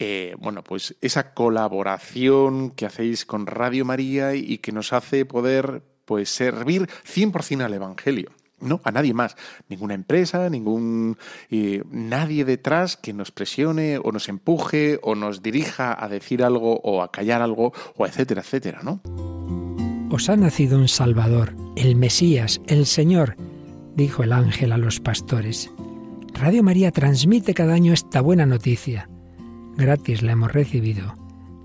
eh, 0.03 0.35
bueno, 0.39 0.65
pues 0.65 0.97
esa 1.03 1.35
colaboración 1.35 2.71
que 2.71 2.87
hacéis 2.87 3.27
con 3.27 3.47
Radio 3.47 3.85
María 3.85 4.35
y 4.35 4.57
que 4.57 4.73
nos 4.73 4.95
hace 4.95 5.27
poder 5.27 5.83
pues 6.07 6.31
servir 6.31 6.89
100% 7.05 7.63
al 7.63 7.75
Evangelio. 7.75 8.31
No, 8.61 8.81
a 8.85 8.93
nadie 8.93 9.15
más. 9.15 9.37
Ninguna 9.69 9.95
empresa, 9.95 10.49
ningún 10.51 11.17
eh, 11.51 11.83
nadie 11.91 12.45
detrás 12.45 12.97
que 12.97 13.13
nos 13.13 13.31
presione 13.31 13.99
o 14.03 14.13
nos 14.13 14.29
empuje 14.29 14.99
o 15.03 15.15
nos 15.15 15.43
dirija 15.43 15.97
a 16.03 16.09
decir 16.09 16.43
algo 16.43 16.81
o 16.83 17.03
a 17.03 17.11
callar 17.11 17.43
algo 17.43 17.73
o 17.97 18.07
etcétera, 18.07 18.43
etcétera, 18.43 18.81
¿no? 18.83 19.01
Os 20.11 20.29
ha 20.29 20.37
nacido 20.37 20.79
un 20.79 20.89
Salvador, 20.89 21.55
el 21.77 21.95
Mesías, 21.95 22.61
el 22.67 22.87
Señor, 22.87 23.37
dijo 23.95 24.23
el 24.23 24.33
ángel 24.33 24.73
a 24.73 24.77
los 24.77 24.99
pastores. 24.99 25.71
Radio 26.35 26.63
María 26.63 26.91
transmite 26.91 27.55
cada 27.55 27.75
año 27.75 27.93
esta 27.93 28.21
buena 28.21 28.47
noticia. 28.47 29.09
Gratis 29.77 30.23
la 30.23 30.33
hemos 30.33 30.53
recibido, 30.53 31.17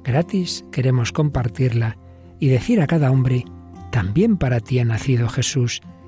gratis 0.03 0.63
queremos 0.71 1.12
compartirla 1.12 1.97
y 2.39 2.49
decir 2.49 2.81
a 2.81 2.88
cada 2.88 3.12
hombre, 3.12 3.45
también 3.91 4.38
para 4.38 4.60
ti 4.60 4.79
ha 4.79 4.86
nacido 4.86 5.27
Jesús, 5.27 5.81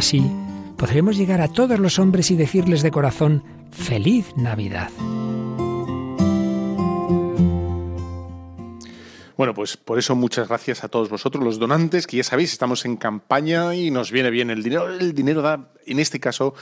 Así 0.00 0.22
podremos 0.78 1.18
llegar 1.18 1.42
a 1.42 1.48
todos 1.48 1.78
los 1.78 1.98
hombres 1.98 2.30
y 2.30 2.34
decirles 2.34 2.80
de 2.80 2.90
corazón 2.90 3.44
feliz 3.70 4.34
Navidad. 4.34 4.88
Bueno, 9.36 9.52
pues 9.52 9.76
por 9.76 9.98
eso 9.98 10.16
muchas 10.16 10.48
gracias 10.48 10.84
a 10.84 10.88
todos 10.88 11.10
vosotros, 11.10 11.44
los 11.44 11.58
donantes, 11.58 12.06
que 12.06 12.16
ya 12.16 12.24
sabéis, 12.24 12.50
estamos 12.50 12.86
en 12.86 12.96
campaña 12.96 13.74
y 13.74 13.90
nos 13.90 14.10
viene 14.10 14.30
bien 14.30 14.48
el 14.48 14.62
dinero. 14.62 14.88
El 14.88 15.14
dinero 15.14 15.42
da, 15.42 15.68
en 15.84 15.98
este 15.98 16.18
caso, 16.18 16.54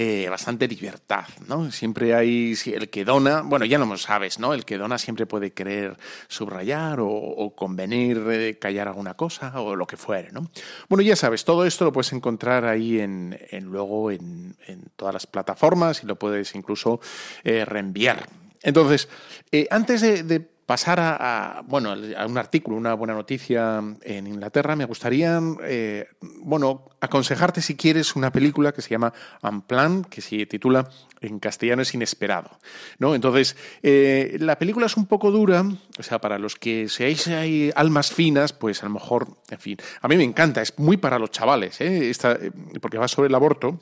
eh, 0.00 0.28
bastante 0.30 0.68
libertad, 0.68 1.24
¿no? 1.48 1.72
Siempre 1.72 2.14
hay 2.14 2.54
el 2.66 2.88
que 2.88 3.04
dona, 3.04 3.42
bueno, 3.42 3.64
ya 3.64 3.78
no 3.78 3.86
lo 3.86 3.96
sabes, 3.96 4.38
¿no? 4.38 4.54
El 4.54 4.64
que 4.64 4.78
dona 4.78 4.96
siempre 4.96 5.26
puede 5.26 5.52
querer 5.52 5.96
subrayar 6.28 7.00
o, 7.00 7.08
o 7.08 7.54
convenir, 7.56 8.58
callar 8.60 8.86
alguna 8.86 9.14
cosa 9.14 9.60
o 9.60 9.74
lo 9.74 9.88
que 9.88 9.96
fuere, 9.96 10.30
¿no? 10.30 10.50
Bueno, 10.88 11.02
ya 11.02 11.16
sabes, 11.16 11.44
todo 11.44 11.64
esto 11.64 11.84
lo 11.84 11.92
puedes 11.92 12.12
encontrar 12.12 12.64
ahí 12.64 13.00
en, 13.00 13.36
en 13.50 13.64
luego 13.64 14.12
en, 14.12 14.56
en, 14.68 14.84
todas 14.94 15.14
las 15.14 15.26
plataformas 15.26 16.04
y 16.04 16.06
lo 16.06 16.16
puedes 16.16 16.54
incluso 16.54 17.00
eh, 17.42 17.64
reenviar. 17.64 18.28
Entonces, 18.62 19.08
eh, 19.52 19.66
antes 19.70 20.00
de, 20.00 20.40
pasar 20.68 21.00
a, 21.00 21.62
bueno, 21.64 21.94
a 22.14 22.26
un 22.26 22.36
artículo, 22.36 22.76
una 22.76 22.92
buena 22.92 23.14
noticia 23.14 23.82
en 24.02 24.26
Inglaterra, 24.26 24.76
me 24.76 24.84
gustaría, 24.84 25.40
eh, 25.62 26.06
bueno, 26.42 26.90
aconsejarte 27.00 27.62
si 27.62 27.74
quieres 27.74 28.14
una 28.16 28.30
película 28.30 28.72
que 28.72 28.82
se 28.82 28.90
llama 28.90 29.14
Unplanned, 29.42 30.04
que 30.08 30.20
se 30.20 30.44
titula 30.44 30.90
en 31.22 31.38
castellano 31.38 31.80
es 31.80 31.94
inesperado, 31.94 32.50
¿no? 32.98 33.14
Entonces, 33.14 33.56
eh, 33.82 34.36
la 34.40 34.58
película 34.58 34.84
es 34.84 34.98
un 34.98 35.06
poco 35.06 35.30
dura, 35.30 35.64
o 35.98 36.02
sea, 36.02 36.20
para 36.20 36.38
los 36.38 36.56
que 36.56 36.90
seáis 36.90 37.28
ahí 37.28 37.70
almas 37.74 38.12
finas, 38.12 38.52
pues 38.52 38.82
a 38.82 38.88
lo 38.88 38.92
mejor, 38.92 39.26
en 39.48 39.58
fin, 39.58 39.78
a 40.02 40.08
mí 40.08 40.18
me 40.18 40.24
encanta, 40.24 40.60
es 40.60 40.78
muy 40.78 40.98
para 40.98 41.18
los 41.18 41.30
chavales, 41.30 41.80
¿eh? 41.80 42.10
Esta, 42.10 42.38
porque 42.82 42.98
va 42.98 43.08
sobre 43.08 43.28
el 43.28 43.34
aborto. 43.34 43.80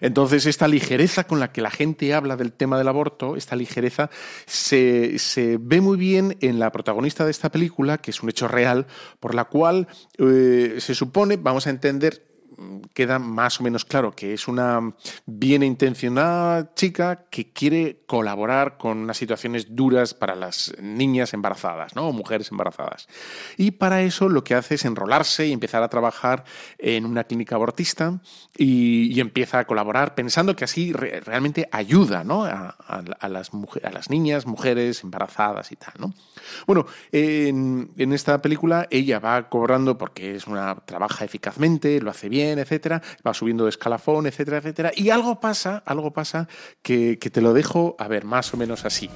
Entonces, 0.00 0.46
esta 0.46 0.68
ligereza 0.68 1.24
con 1.24 1.40
la 1.40 1.52
que 1.52 1.60
la 1.60 1.70
gente 1.70 2.14
habla 2.14 2.36
del 2.36 2.52
tema 2.52 2.78
del 2.78 2.88
aborto, 2.88 3.36
esta 3.36 3.56
ligereza, 3.56 4.10
se, 4.46 5.18
se, 5.18 5.58
ve 5.60 5.80
muy 5.80 5.96
bien 5.96 6.36
en 6.40 6.58
la 6.58 6.72
protagonista 6.72 7.24
de 7.24 7.30
esta 7.30 7.50
película, 7.50 7.98
que 7.98 8.10
es 8.10 8.22
un 8.22 8.30
hecho 8.30 8.48
real, 8.48 8.86
por 9.18 9.34
la 9.34 9.44
cual 9.44 9.88
eh, 10.18 10.76
se 10.78 10.94
supone, 10.94 11.36
vamos 11.36 11.66
a 11.66 11.70
entender, 11.70 12.29
queda 13.00 13.18
más 13.18 13.60
o 13.60 13.62
menos 13.62 13.86
claro 13.86 14.12
que 14.12 14.34
es 14.34 14.46
una 14.46 14.92
bien 15.24 15.62
intencionada 15.62 16.74
chica 16.74 17.24
que 17.30 17.50
quiere 17.50 18.02
colaborar 18.06 18.76
con 18.76 18.98
unas 18.98 19.16
situaciones 19.16 19.74
duras 19.74 20.12
para 20.12 20.34
las 20.34 20.74
niñas 20.82 21.32
embarazadas, 21.32 21.96
¿no? 21.96 22.08
O 22.08 22.12
mujeres 22.12 22.50
embarazadas. 22.50 23.08
Y 23.56 23.70
para 23.70 24.02
eso 24.02 24.28
lo 24.28 24.44
que 24.44 24.54
hace 24.54 24.74
es 24.74 24.84
enrolarse 24.84 25.46
y 25.46 25.52
empezar 25.52 25.82
a 25.82 25.88
trabajar 25.88 26.44
en 26.78 27.06
una 27.06 27.24
clínica 27.24 27.54
abortista 27.54 28.20
y, 28.54 29.18
empieza 29.20 29.60
a 29.60 29.66
colaborar 29.66 30.14
pensando 30.14 30.54
que 30.56 30.64
así 30.64 30.92
re- 30.92 31.20
realmente 31.20 31.68
ayuda, 31.72 32.22
¿no? 32.24 32.44
A 32.44 33.28
las 33.28 33.54
mujer- 33.54 33.86
a 33.86 33.90
las 33.90 34.10
niñas, 34.10 34.46
mujeres 34.46 35.02
embarazadas 35.04 35.72
y 35.72 35.76
tal, 35.76 35.94
¿no? 35.98 36.14
Bueno, 36.66 36.84
en, 37.12 37.92
en 37.96 38.12
esta 38.12 38.40
película 38.42 38.86
ella 38.90 39.20
va 39.20 39.48
cobrando 39.48 39.96
porque 39.98 40.34
es 40.34 40.46
una 40.46 40.74
trabaja 40.84 41.24
eficazmente, 41.24 42.00
lo 42.00 42.10
hace 42.10 42.28
bien, 42.28 42.58
etcétera, 42.58 42.89
va 43.26 43.34
subiendo 43.34 43.64
de 43.64 43.70
escalafón, 43.70 44.26
etcétera, 44.26 44.58
etcétera, 44.58 44.92
y 44.94 45.10
algo 45.10 45.40
pasa, 45.40 45.82
algo 45.86 46.12
pasa 46.12 46.48
que, 46.82 47.18
que 47.18 47.30
te 47.30 47.40
lo 47.40 47.52
dejo 47.52 47.96
a 47.98 48.08
ver 48.08 48.24
más 48.24 48.52
o 48.54 48.56
menos 48.56 48.84
así. 48.84 49.08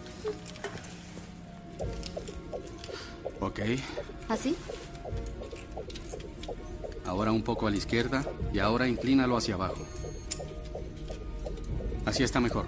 Ok, 3.41 3.61
¿Así? 4.29 4.57
ahora 7.15 7.31
un 7.31 7.43
poco 7.43 7.67
a 7.67 7.71
la 7.71 7.77
izquierda 7.77 8.25
y 8.53 8.59
ahora 8.59 8.89
inclínalo 8.89 9.37
hacia 9.37 9.55
abajo. 9.55 9.87
Así 12.05 12.23
está 12.23 12.41
mejor. 12.41 12.67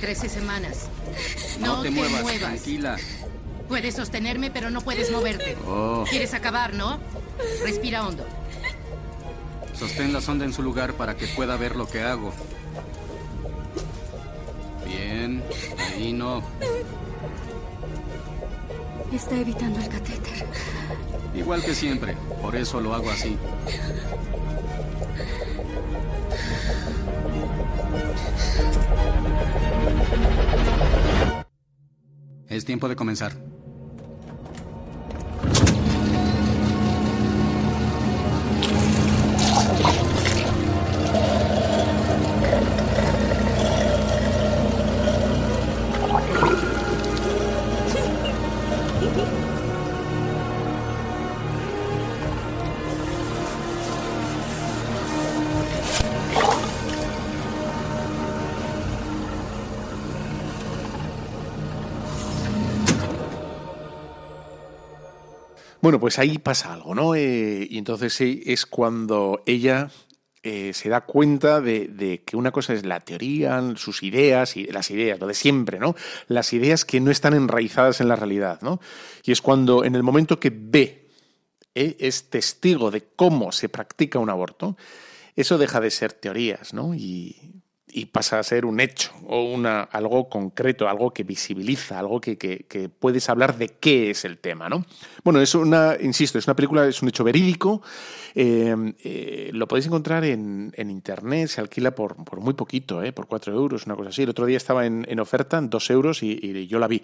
Trece 0.00 0.28
semanas. 0.28 0.88
No, 1.60 1.82
te, 1.82 1.90
muevas, 1.90 2.24
tranquila. 2.38 2.96
Puedes 3.68 3.94
sostenerme, 3.94 4.50
pero 4.50 4.70
no 4.70 4.80
puedes 4.80 5.10
moverte. 5.10 5.56
Oh, 5.66 6.04
¿Quieres 6.08 6.34
acabar, 6.34 6.74
no? 6.74 6.98
Respira 7.64 8.06
hondo. 8.06 8.26
sostén 9.74 10.12
la 10.12 10.20
sonda 10.20 10.44
en 10.44 10.52
su 10.52 10.62
lugar 10.62 10.94
para 10.94 11.16
que 11.16 11.26
pueda 11.28 11.56
ver 11.56 11.76
lo 11.76 11.86
que 11.86 12.02
hago. 12.02 12.32
Bien, 14.86 15.42
ahí 15.78 16.12
no. 16.12 16.42
Está 19.12 19.36
evitando 19.36 19.80
el 19.80 19.88
catéter. 19.88 20.46
Igual 21.34 21.64
que 21.64 21.74
siempre, 21.74 22.16
por 22.42 22.54
eso 22.54 22.80
lo 22.80 22.94
hago 22.94 23.10
así. 23.10 23.36
Es 32.48 32.64
tiempo 32.64 32.88
de 32.88 32.96
comenzar. 32.96 33.32
Bueno, 65.84 66.00
pues 66.00 66.18
ahí 66.18 66.38
pasa 66.38 66.72
algo, 66.72 66.94
¿no? 66.94 67.14
Eh, 67.14 67.68
y 67.68 67.76
entonces 67.76 68.18
es 68.18 68.64
cuando 68.64 69.42
ella 69.44 69.90
eh, 70.42 70.72
se 70.72 70.88
da 70.88 71.02
cuenta 71.02 71.60
de, 71.60 71.88
de 71.88 72.22
que 72.22 72.38
una 72.38 72.52
cosa 72.52 72.72
es 72.72 72.86
la 72.86 73.00
teoría, 73.00 73.62
sus 73.76 74.02
ideas, 74.02 74.56
y 74.56 74.64
las 74.64 74.90
ideas, 74.90 75.20
lo 75.20 75.26
de 75.26 75.34
siempre, 75.34 75.78
¿no? 75.78 75.94
Las 76.26 76.54
ideas 76.54 76.86
que 76.86 77.00
no 77.00 77.10
están 77.10 77.34
enraizadas 77.34 78.00
en 78.00 78.08
la 78.08 78.16
realidad, 78.16 78.62
¿no? 78.62 78.80
Y 79.24 79.32
es 79.32 79.42
cuando 79.42 79.84
en 79.84 79.94
el 79.94 80.02
momento 80.02 80.40
que 80.40 80.50
ve, 80.50 81.10
eh, 81.74 81.96
es 82.00 82.30
testigo 82.30 82.90
de 82.90 83.04
cómo 83.14 83.52
se 83.52 83.68
practica 83.68 84.18
un 84.18 84.30
aborto, 84.30 84.78
eso 85.36 85.58
deja 85.58 85.80
de 85.80 85.90
ser 85.90 86.14
teorías, 86.14 86.72
¿no? 86.72 86.94
Y, 86.94 87.62
y 87.86 88.06
pasa 88.06 88.38
a 88.38 88.42
ser 88.42 88.64
un 88.64 88.80
hecho 88.80 89.12
o 89.28 89.44
una, 89.44 89.82
algo 89.82 90.28
concreto, 90.28 90.88
algo 90.88 91.12
que 91.12 91.22
visibiliza, 91.22 91.98
algo 91.98 92.20
que, 92.20 92.36
que- 92.36 92.88
puedes 92.88 93.28
hablar 93.28 93.56
de 93.56 93.68
qué 93.68 94.10
es 94.10 94.24
el 94.24 94.38
tema, 94.38 94.68
¿no? 94.68 94.84
Bueno, 95.22 95.40
es 95.40 95.54
una, 95.54 95.96
insisto, 96.00 96.38
es 96.38 96.46
una 96.46 96.56
película, 96.56 96.86
es 96.88 97.02
un 97.02 97.08
hecho 97.08 97.22
verídico, 97.22 97.82
eh, 98.34 98.74
eh, 99.04 99.50
lo 99.52 99.68
podéis 99.68 99.86
encontrar 99.86 100.24
en, 100.24 100.72
en 100.76 100.90
internet, 100.90 101.48
se 101.48 101.60
alquila 101.60 101.94
por, 101.94 102.16
por 102.24 102.40
muy 102.40 102.54
poquito, 102.54 103.02
¿eh? 103.02 103.12
por 103.12 103.26
cuatro 103.28 103.52
euros, 103.54 103.86
una 103.86 103.94
cosa 103.96 104.08
así. 104.10 104.22
El 104.22 104.30
otro 104.30 104.46
día 104.46 104.56
estaba 104.56 104.86
en, 104.86 105.06
en 105.08 105.20
oferta, 105.20 105.58
en 105.58 105.70
dos 105.70 105.88
euros, 105.90 106.22
y, 106.22 106.32
y 106.42 106.66
yo 106.66 106.78
la 106.78 106.88
vi. 106.88 107.02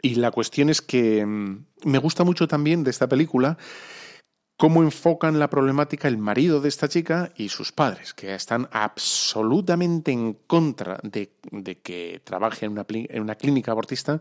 Y 0.00 0.14
la 0.14 0.30
cuestión 0.30 0.70
es 0.70 0.80
que 0.80 1.24
mm, 1.26 1.64
me 1.84 1.98
gusta 1.98 2.24
mucho 2.24 2.48
también 2.48 2.84
de 2.84 2.90
esta 2.90 3.08
película 3.08 3.58
cómo 4.56 4.82
enfocan 4.82 5.38
la 5.38 5.50
problemática 5.50 6.08
el 6.08 6.18
marido 6.18 6.60
de 6.60 6.68
esta 6.68 6.88
chica 6.88 7.32
y 7.36 7.48
sus 7.48 7.72
padres, 7.72 8.14
que 8.14 8.34
están 8.34 8.68
absolutamente 8.72 10.12
en 10.12 10.34
contra 10.46 11.00
de, 11.02 11.32
que 11.82 12.20
trabaje 12.24 12.66
en 12.66 12.72
una, 12.72 13.34
clínica 13.34 13.72
abortista, 13.72 14.20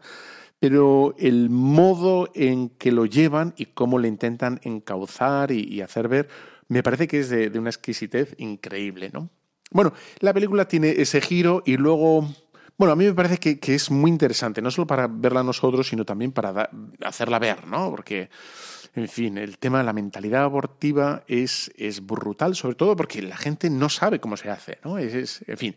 pero 0.60 1.16
el 1.18 1.50
modo 1.50 2.30
en 2.34 2.70
que 2.70 2.92
lo 2.92 3.06
llevan 3.06 3.54
y 3.58 3.68
cómo 3.68 4.00
le 4.00 4.08
intentan 4.08 4.60
encauzar 4.64 5.52
y, 5.52 5.82
hacer 5.82 6.08
ver, 6.08 6.28
me 6.68 6.84
parece 6.84 7.08
que 7.08 7.20
es 7.20 7.30
de, 7.30 7.52
una 7.58 7.70
exquisitez 7.70 8.36
increíble, 8.38 9.10
¿no? 9.14 9.30
Bueno, 9.72 9.94
la 10.20 10.34
película 10.34 10.68
tiene 10.68 10.90
ese 10.90 11.22
giro 11.22 11.64
y 11.66 11.78
luego... 11.78 12.28
Bueno, 12.78 12.94
a 12.94 12.96
mí 12.96 13.06
me 13.06 13.14
parece 13.14 13.38
que, 13.38 13.76
es 13.76 13.92
muy 13.92 14.10
interesante, 14.10 14.60
no 14.60 14.72
solo 14.72 14.88
para 14.88 15.08
verla 15.08 15.44
nosotros, 15.44 15.88
sino 15.88 16.04
también 16.04 16.32
para 16.32 16.70
hacerla 17.04 17.38
ver, 17.38 17.68
¿no? 17.68 17.92
Porque, 17.92 18.30
en 18.96 19.08
fin, 19.08 19.38
el 19.38 19.58
tema 19.58 19.80
de 19.80 19.86
la 19.86 19.94
mentalidad 19.94 20.44
abortiva 20.44 21.24
es, 21.28 21.72
es 21.78 22.06
brutal, 22.06 22.56
sobre 22.56 22.76
todo 22.76 22.96
porque 22.96 23.22
la 23.22 23.38
gente 23.38 23.70
no 23.70 23.90
sabe 23.90 24.20
cómo 24.20 24.36
se 24.38 24.50
hace, 24.50 24.80
¿no? 24.84 24.98
Es, 24.98 25.44
en 25.48 25.58
fin, 25.58 25.76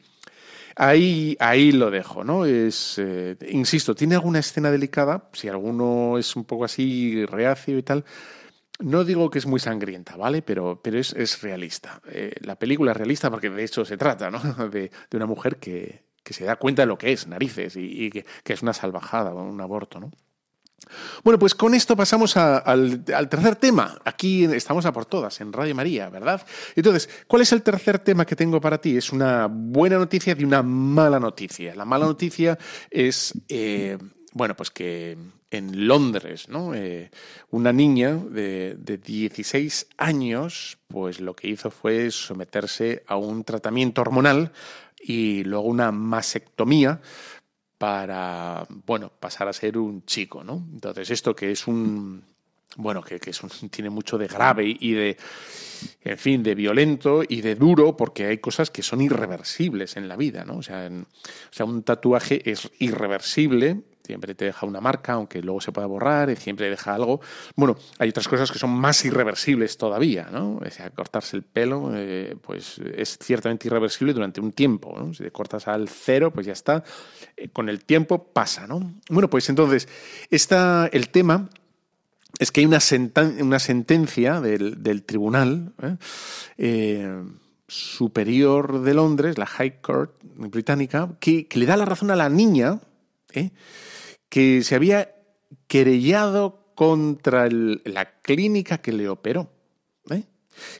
ahí, 0.76 1.36
ahí 1.38 1.72
lo 1.72 1.90
dejo, 1.90 2.24
¿no? 2.24 2.44
Es, 2.44 2.96
eh, 2.98 3.36
insisto, 3.50 3.94
tiene 3.94 4.16
alguna 4.16 4.40
escena 4.40 4.70
delicada, 4.70 5.28
si 5.32 5.48
alguno 5.48 6.18
es 6.18 6.34
un 6.34 6.44
poco 6.44 6.64
así 6.64 7.24
reacio 7.26 7.78
y 7.78 7.82
tal, 7.82 8.04
no 8.80 9.04
digo 9.04 9.30
que 9.30 9.38
es 9.38 9.46
muy 9.46 9.60
sangrienta, 9.60 10.16
¿vale? 10.16 10.42
Pero, 10.42 10.80
pero 10.82 10.98
es, 10.98 11.12
es 11.12 11.40
realista. 11.42 12.00
Eh, 12.10 12.34
la 12.40 12.56
película 12.56 12.90
es 12.90 12.96
realista 12.96 13.30
porque 13.30 13.48
de 13.48 13.64
hecho 13.64 13.84
se 13.84 13.96
trata, 13.96 14.30
¿no? 14.30 14.40
De, 14.68 14.90
de 15.10 15.16
una 15.16 15.26
mujer 15.26 15.58
que, 15.58 16.02
que 16.24 16.32
se 16.34 16.44
da 16.44 16.56
cuenta 16.56 16.82
de 16.82 16.86
lo 16.86 16.98
que 16.98 17.12
es, 17.12 17.28
narices, 17.28 17.76
y, 17.76 18.10
que, 18.10 18.24
que 18.42 18.52
es 18.54 18.62
una 18.62 18.72
salvajada, 18.72 19.32
un 19.34 19.60
aborto, 19.60 20.00
¿no? 20.00 20.10
Bueno, 21.22 21.38
pues 21.38 21.54
con 21.54 21.74
esto 21.74 21.96
pasamos 21.96 22.36
al, 22.36 23.04
tercer 23.04 23.56
tema. 23.56 23.98
Aquí 24.04 24.44
estamos 24.44 24.86
a 24.86 24.92
por 24.92 25.06
todas, 25.06 25.40
en 25.40 25.52
Radio 25.52 25.74
María, 25.74 26.08
¿verdad? 26.08 26.44
Entonces, 26.76 27.08
¿cuál 27.26 27.42
es 27.42 27.52
el 27.52 27.62
tercer 27.62 27.98
tema 27.98 28.24
que 28.24 28.36
tengo 28.36 28.60
para 28.60 28.80
ti? 28.80 28.96
Es 28.96 29.12
una 29.12 29.48
buena 29.50 29.98
noticia 29.98 30.36
y 30.38 30.44
una 30.44 30.62
mala 30.62 31.20
noticia. 31.20 31.74
La 31.74 31.84
mala 31.84 32.06
noticia 32.06 32.58
es, 32.90 33.32
eh, 33.48 33.98
bueno, 34.32 34.54
pues 34.56 34.70
que 34.70 35.16
en 35.50 35.86
Londres, 35.86 36.48
¿no? 36.48 36.74
Eh, 36.74 37.10
una 37.50 37.72
niña 37.72 38.16
de, 38.16 38.76
de 38.76 38.98
16 38.98 39.88
años, 39.96 40.78
pues 40.88 41.20
lo 41.20 41.34
que 41.36 41.48
hizo 41.48 41.70
fue 41.70 42.10
someterse 42.10 43.04
a 43.06 43.16
un 43.16 43.44
tratamiento 43.44 44.00
hormonal 44.00 44.52
y 45.00 45.44
luego 45.44 45.68
una 45.68 45.92
mastectomía 45.92 47.00
para, 47.78 48.66
bueno, 48.86 49.10
pasar 49.18 49.48
a 49.48 49.52
ser 49.52 49.76
un 49.78 50.04
chico, 50.04 50.42
¿no? 50.44 50.66
Entonces, 50.72 51.10
esto 51.10 51.34
que 51.34 51.50
es 51.52 51.66
un, 51.66 52.22
bueno, 52.76 53.02
que, 53.02 53.18
que 53.20 53.30
es 53.30 53.42
un- 53.42 53.50
tiene 53.70 53.90
mucho 53.90 54.16
de 54.18 54.26
grave 54.28 54.76
y 54.78 54.92
de, 54.92 55.16
en 56.02 56.18
fin, 56.18 56.42
de 56.42 56.54
violento 56.54 57.22
y 57.28 57.40
de 57.40 57.54
duro, 57.54 57.96
porque 57.96 58.26
hay 58.26 58.38
cosas 58.38 58.70
que 58.70 58.82
son 58.82 59.00
irreversibles 59.00 59.96
en 59.96 60.08
la 60.08 60.16
vida, 60.16 60.44
¿no? 60.44 60.56
O 60.58 60.62
sea, 60.62 60.88
o 60.90 61.52
sea, 61.52 61.66
un 61.66 61.82
tatuaje 61.82 62.48
es 62.50 62.70
irreversible, 62.78 63.82
siempre 64.04 64.34
te 64.34 64.44
deja 64.44 64.66
una 64.66 64.80
marca, 64.80 65.14
aunque 65.14 65.40
luego 65.40 65.60
se 65.60 65.72
pueda 65.72 65.86
borrar, 65.86 66.28
y 66.30 66.36
siempre 66.36 66.68
deja 66.68 66.94
algo. 66.94 67.20
Bueno, 67.56 67.76
hay 67.98 68.10
otras 68.10 68.28
cosas 68.28 68.52
que 68.52 68.58
son 68.58 68.70
más 68.70 69.04
irreversibles 69.04 69.78
todavía, 69.78 70.28
¿no? 70.30 70.56
O 70.56 70.70
sea, 70.70 70.90
cortarse 70.90 71.36
el 71.36 71.42
pelo, 71.42 71.90
eh, 71.94 72.36
pues 72.42 72.78
es 72.78 73.18
ciertamente 73.18 73.66
irreversible 73.68 74.12
durante 74.12 74.40
un 74.40 74.52
tiempo. 74.52 74.94
Si 75.14 75.22
te 75.22 75.30
cortas 75.30 75.66
al 75.68 75.88
cero, 75.88 76.30
pues 76.30 76.46
ya 76.46 76.52
está. 76.52 76.84
Eh, 77.36 77.48
con 77.48 77.68
el 77.68 77.84
tiempo 77.84 78.24
pasa, 78.24 78.66
¿no? 78.66 78.94
Bueno, 79.08 79.30
pues 79.30 79.48
entonces, 79.48 79.88
está 80.30 80.88
el 80.92 81.08
tema 81.08 81.48
es 82.40 82.50
que 82.50 82.60
hay 82.60 82.66
una, 82.66 82.80
sentan- 82.80 83.40
una 83.40 83.60
sentencia 83.60 84.40
del, 84.40 85.02
tribunal. 85.06 85.72
Eh, 86.58 87.22
superior 87.66 88.82
de 88.82 88.94
Londres, 88.94 89.38
la 89.38 89.46
High 89.46 89.80
Court 89.80 90.12
británica, 90.22 91.10
que, 91.18 91.46
que 91.46 91.58
le 91.58 91.66
da 91.66 91.76
la 91.76 91.84
razón 91.84 92.10
a 92.10 92.16
la 92.16 92.28
niña, 92.28 92.80
¿eh? 93.32 93.50
Que 94.34 94.64
se 94.64 94.74
había 94.74 95.14
querellado 95.68 96.72
contra 96.74 97.48
la 97.48 98.20
clínica 98.20 98.78
que 98.78 98.90
le 98.90 99.08
operó. 99.08 99.48
¿eh? 100.10 100.24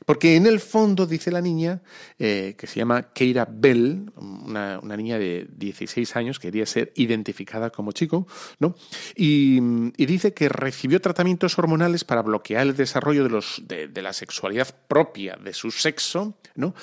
Porque 0.05 0.35
en 0.35 0.45
el 0.45 0.59
fondo, 0.59 1.05
dice 1.05 1.31
la 1.31 1.39
niña, 1.39 1.81
eh, 2.19 2.55
que 2.57 2.67
se 2.67 2.79
llama 2.79 3.13
Keira 3.13 3.47
Bell, 3.49 4.11
una, 4.17 4.81
niña 4.81 5.17
de 5.17 5.47
16 5.55 6.17
años, 6.17 6.37
quería 6.37 6.65
ser 6.65 6.91
identificada 6.97 7.69
como 7.69 7.93
chico, 7.93 8.27
¿no? 8.59 8.75
Y, 9.15 9.61
dice 10.05 10.33
que 10.33 10.49
recibió 10.49 10.99
tratamientos 10.99 11.57
hormonales 11.57 12.03
para 12.03 12.23
bloquear 12.23 12.67
el 12.67 12.75
desarrollo 12.75 13.23
de, 13.23 14.01
la 14.01 14.11
sexualidad 14.11 14.67
propia 14.89 15.37
de 15.41 15.53
su 15.53 15.71
sexo, 15.71 16.37
¿no? 16.55 16.75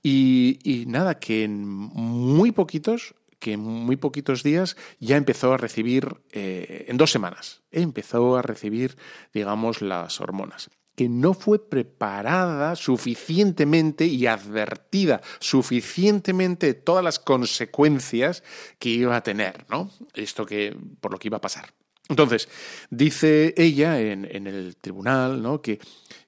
Y 0.00 0.84
nada, 0.86 1.18
que 1.18 1.42
en 1.42 1.60
muy 1.64 2.52
poquitos 2.52 3.16
que 3.40 3.54
en 3.54 3.60
muy 3.60 3.96
poquitos 3.96 4.44
días 4.44 4.76
ya 5.00 5.16
empezó 5.16 5.52
a 5.52 5.56
recibir, 5.56 6.20
eh, 6.30 6.84
en 6.86 6.96
dos 6.96 7.10
semanas, 7.10 7.62
empezó 7.72 8.36
a 8.36 8.42
recibir, 8.42 8.96
digamos, 9.32 9.82
las 9.82 10.20
hormonas 10.20 10.70
que 11.00 11.08
no 11.08 11.32
fue 11.32 11.66
preparada 11.66 12.76
suficientemente 12.76 14.04
y 14.04 14.26
advertida 14.26 15.22
suficientemente 15.38 16.66
de 16.66 16.74
todas 16.74 17.02
las 17.02 17.18
consecuencias 17.18 18.42
que 18.78 18.90
iba 18.90 19.16
a 19.16 19.22
tener, 19.22 19.64
¿no? 19.70 19.90
Esto 20.12 20.44
que, 20.44 20.76
por 21.00 21.10
lo 21.10 21.18
que 21.18 21.28
iba 21.28 21.38
a 21.38 21.40
pasar. 21.40 21.72
Entonces, 22.10 22.50
dice 22.90 23.54
ella 23.56 23.98
en, 23.98 24.26
el 24.46 24.76
tribunal, 24.76 25.40
¿no? 25.40 25.62
Que 25.62 25.80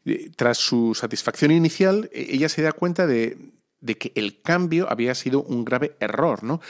eh, 0.07 0.31
tras 0.37 0.57
su 0.57 0.95
satisfacción 0.95 1.51
inicial, 1.51 2.09
eh, 2.13 2.29
ella 2.31 2.49
se 2.49 2.63
da 2.63 2.73
cuenta 2.73 3.07
de, 3.07 3.37
de 3.81 3.99
que 3.99 4.13
el 4.15 4.41
cambio 4.41 4.91
había 4.91 5.15
sido 5.15 5.43
un 5.43 5.65
grave 5.67 5.97
error, 6.01 6.45
¿no? 6.45 6.61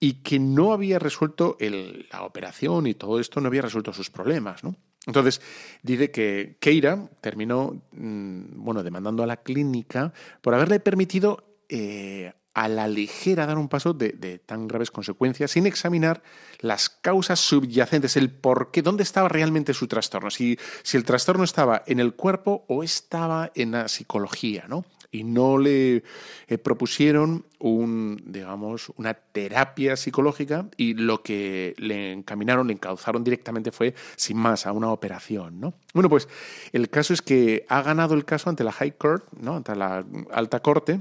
Y 0.00 0.14
que 0.22 0.38
no 0.38 0.72
había 0.72 0.98
resuelto 0.98 1.56
el- 1.60 2.06
la 2.12 2.22
operación 2.22 2.86
y 2.86 2.94
todo 2.94 3.18
esto, 3.20 3.40
no 3.40 3.48
había 3.48 3.62
resuelto 3.62 3.92
sus 3.92 4.10
problemas, 4.10 4.62
¿no? 4.64 4.76
Entonces, 5.06 5.40
dice 5.82 6.10
que 6.10 6.56
Keira 6.60 7.08
terminó, 7.20 7.80
mm, 7.92 8.62
bueno, 8.62 8.82
demandando 8.82 9.22
a 9.22 9.26
la 9.26 9.38
clínica 9.38 10.12
por 10.42 10.54
haberle 10.54 10.80
permitido 10.80 11.44
eh, 11.70 12.32
a 12.54 12.66
la 12.66 12.88
ligera 12.88 13.46
dar 13.46 13.56
un 13.58 13.68
paso 13.68 13.92
de, 13.92 14.10
de 14.12 14.38
tan 14.38 14.66
graves 14.66 14.90
consecuencias 14.90 15.50
sin 15.52 15.66
examinar 15.66 16.22
las 16.60 16.88
causas 16.88 17.38
subyacentes, 17.40 18.16
el 18.16 18.30
por 18.30 18.70
qué, 18.70 18.82
dónde 18.82 19.02
estaba 19.02 19.28
realmente 19.28 19.74
su 19.74 19.86
trastorno, 19.86 20.30
si, 20.30 20.58
si 20.82 20.96
el 20.96 21.04
trastorno 21.04 21.44
estaba 21.44 21.84
en 21.86 22.00
el 22.00 22.14
cuerpo 22.14 22.64
o 22.68 22.82
estaba 22.82 23.52
en 23.54 23.72
la 23.72 23.86
psicología, 23.88 24.64
¿no? 24.68 24.84
Y 25.10 25.24
no 25.24 25.56
le 25.56 26.02
eh, 26.48 26.58
propusieron 26.58 27.46
un, 27.58 28.22
digamos, 28.26 28.90
una 28.96 29.14
terapia 29.14 29.96
psicológica 29.96 30.68
y 30.76 30.94
lo 30.94 31.22
que 31.22 31.74
le 31.78 32.12
encaminaron, 32.12 32.66
le 32.66 32.74
encauzaron 32.74 33.24
directamente 33.24 33.72
fue, 33.72 33.94
sin 34.16 34.36
más, 34.36 34.66
a 34.66 34.72
una 34.72 34.92
operación, 34.92 35.60
¿no? 35.60 35.74
Bueno, 35.94 36.10
pues 36.10 36.28
el 36.72 36.90
caso 36.90 37.14
es 37.14 37.22
que 37.22 37.64
ha 37.68 37.80
ganado 37.82 38.14
el 38.14 38.24
caso 38.26 38.50
ante 38.50 38.64
la 38.64 38.72
High 38.72 38.98
Court, 38.98 39.24
¿no? 39.32 39.56
Ante 39.56 39.74
la 39.74 40.04
alta 40.30 40.60
corte, 40.60 41.00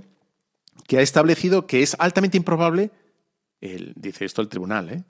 que 0.87 0.97
ha 0.97 1.01
establecido 1.01 1.67
que 1.67 1.83
es 1.83 1.95
altamente 1.99 2.37
improbable, 2.37 2.91
el- 3.61 3.93
dice 3.95 4.25
esto 4.25 4.41
el 4.41 4.49
tribunal, 4.49 4.89
¿eh? 4.89 5.03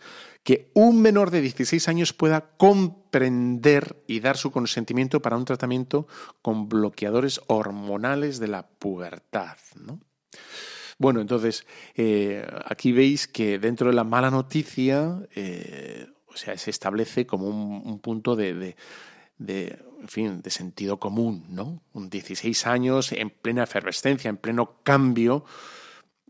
que 0.43 0.71
un 0.73 1.01
menor 1.01 1.31
de 1.31 1.41
16 1.41 1.87
años 1.89 2.13
pueda 2.13 2.51
comprender 2.57 4.03
y 4.07 4.19
dar 4.21 4.37
su 4.37 4.51
consentimiento 4.51 5.21
para 5.21 5.37
un 5.37 5.45
tratamiento 5.45 6.07
con 6.41 6.69
bloqueadores 6.69 7.41
hormonales 7.47 8.39
de 8.39 8.47
la 8.47 8.67
pubertad. 8.67 9.57
¿no? 9.75 9.99
Bueno, 10.97 11.21
entonces, 11.21 11.65
eh, 11.95 12.45
aquí 12.65 12.91
veis 12.91 13.27
que 13.27 13.59
dentro 13.59 13.89
de 13.89 13.95
la 13.95 14.03
mala 14.03 14.31
noticia, 14.31 15.19
eh, 15.35 16.07
o 16.27 16.35
sea, 16.37 16.57
se 16.57 16.71
establece 16.71 17.25
como 17.27 17.47
un, 17.47 17.81
un 17.85 17.99
punto 17.99 18.35
de, 18.35 18.53
de- 18.53 18.75
de, 19.39 19.77
en 20.01 20.07
fin, 20.07 20.41
de 20.41 20.49
sentido 20.49 20.97
común, 20.99 21.45
¿no? 21.49 21.83
Un 21.93 22.09
16 22.09 22.65
años 22.65 23.11
en 23.11 23.29
plena 23.29 23.63
efervescencia, 23.65 24.29
en 24.29 24.37
pleno 24.37 24.79
cambio, 24.81 25.45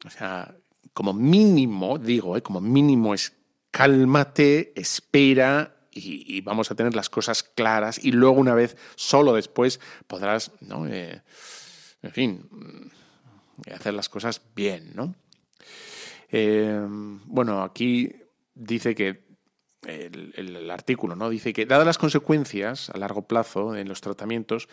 o 0.05 0.09
sea, 0.09 0.53
como 0.93 1.13
mínimo, 1.13 1.97
digo, 1.97 2.37
¿eh? 2.37 2.41
como 2.41 2.61
mínimo 2.61 3.13
es 3.13 3.33
cálmate, 3.71 4.73
espera 4.75 5.73
y, 5.91 6.41
vamos 6.41 6.69
a 6.69 6.75
tener 6.75 6.95
las 6.95 7.09
cosas 7.09 7.43
claras 7.43 8.03
y 8.03 8.11
luego 8.11 8.39
una 8.39 8.53
vez, 8.53 8.77
solo 8.95 9.33
después, 9.33 9.79
podrás, 10.05 10.51
¿no? 10.61 10.87
Eh, 10.87 11.21
en 12.03 12.11
fin, 12.11 12.47
mm, 12.51 13.71
hacer 13.73 13.93
las 13.93 14.09
cosas 14.09 14.41
bien, 14.55 14.91
¿no? 14.93 15.15
Eh, 16.29 16.79
bueno, 17.25 17.63
aquí 17.63 18.13
dice 18.53 18.93
que 18.93 19.25
el- 19.87 20.33
el 20.35 20.69
artículo, 20.69 21.15
¿no? 21.15 21.29
Dice 21.29 21.53
que, 21.53 21.65
dadas 21.65 21.85
las 21.85 21.97
consecuencias 21.97 22.89
a 22.89 22.97
largo 22.97 23.27
plazo 23.27 23.75
en 23.75 23.87
los 23.87 24.01
tratamientos, 24.01 24.67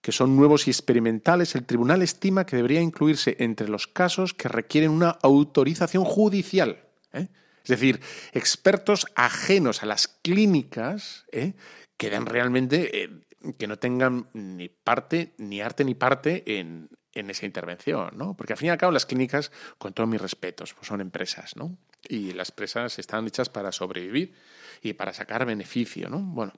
que 0.00 0.12
son 0.12 0.36
nuevos 0.36 0.66
y 0.66 0.70
experimentales, 0.70 1.54
el 1.54 1.66
tribunal 1.66 2.02
estima 2.02 2.46
que 2.46 2.56
debería 2.56 2.80
incluirse 2.80 3.36
entre 3.40 3.68
los 3.68 3.86
casos 3.86 4.34
que 4.34 4.48
requieren 4.48 4.90
una 4.90 5.10
autorización 5.22 6.04
judicial. 6.04 6.84
¿eh? 7.12 7.28
Es 7.62 7.68
decir, 7.68 8.00
expertos 8.32 9.06
ajenos 9.14 9.82
a 9.82 9.86
las 9.86 10.08
clínicas 10.08 11.26
¿eh? 11.32 11.54
que 11.96 12.10
den 12.10 12.26
realmente, 12.26 13.04
eh, 13.04 13.10
que 13.58 13.66
no 13.66 13.78
tengan 13.78 14.28
ni 14.32 14.68
parte, 14.68 15.34
ni 15.38 15.60
arte 15.60 15.84
ni 15.84 15.94
parte 15.94 16.58
en, 16.58 16.88
en 17.12 17.30
esa 17.30 17.46
intervención, 17.46 18.10
¿no? 18.16 18.36
Porque 18.36 18.52
al 18.52 18.58
fin 18.58 18.68
y 18.68 18.70
al 18.70 18.78
cabo 18.78 18.92
las 18.92 19.06
clínicas, 19.06 19.50
con 19.78 19.92
todos 19.92 20.08
mis 20.08 20.20
respetos, 20.20 20.74
pues 20.74 20.86
son 20.86 21.00
empresas, 21.00 21.56
¿no? 21.56 21.76
Y 22.08 22.32
las 22.32 22.50
empresas 22.50 22.98
están 22.98 23.26
hechas 23.26 23.48
para 23.48 23.72
sobrevivir 23.72 24.34
y 24.82 24.92
para 24.92 25.12
sacar 25.12 25.44
beneficio, 25.44 26.08
¿no? 26.08 26.20
Bueno, 26.20 26.52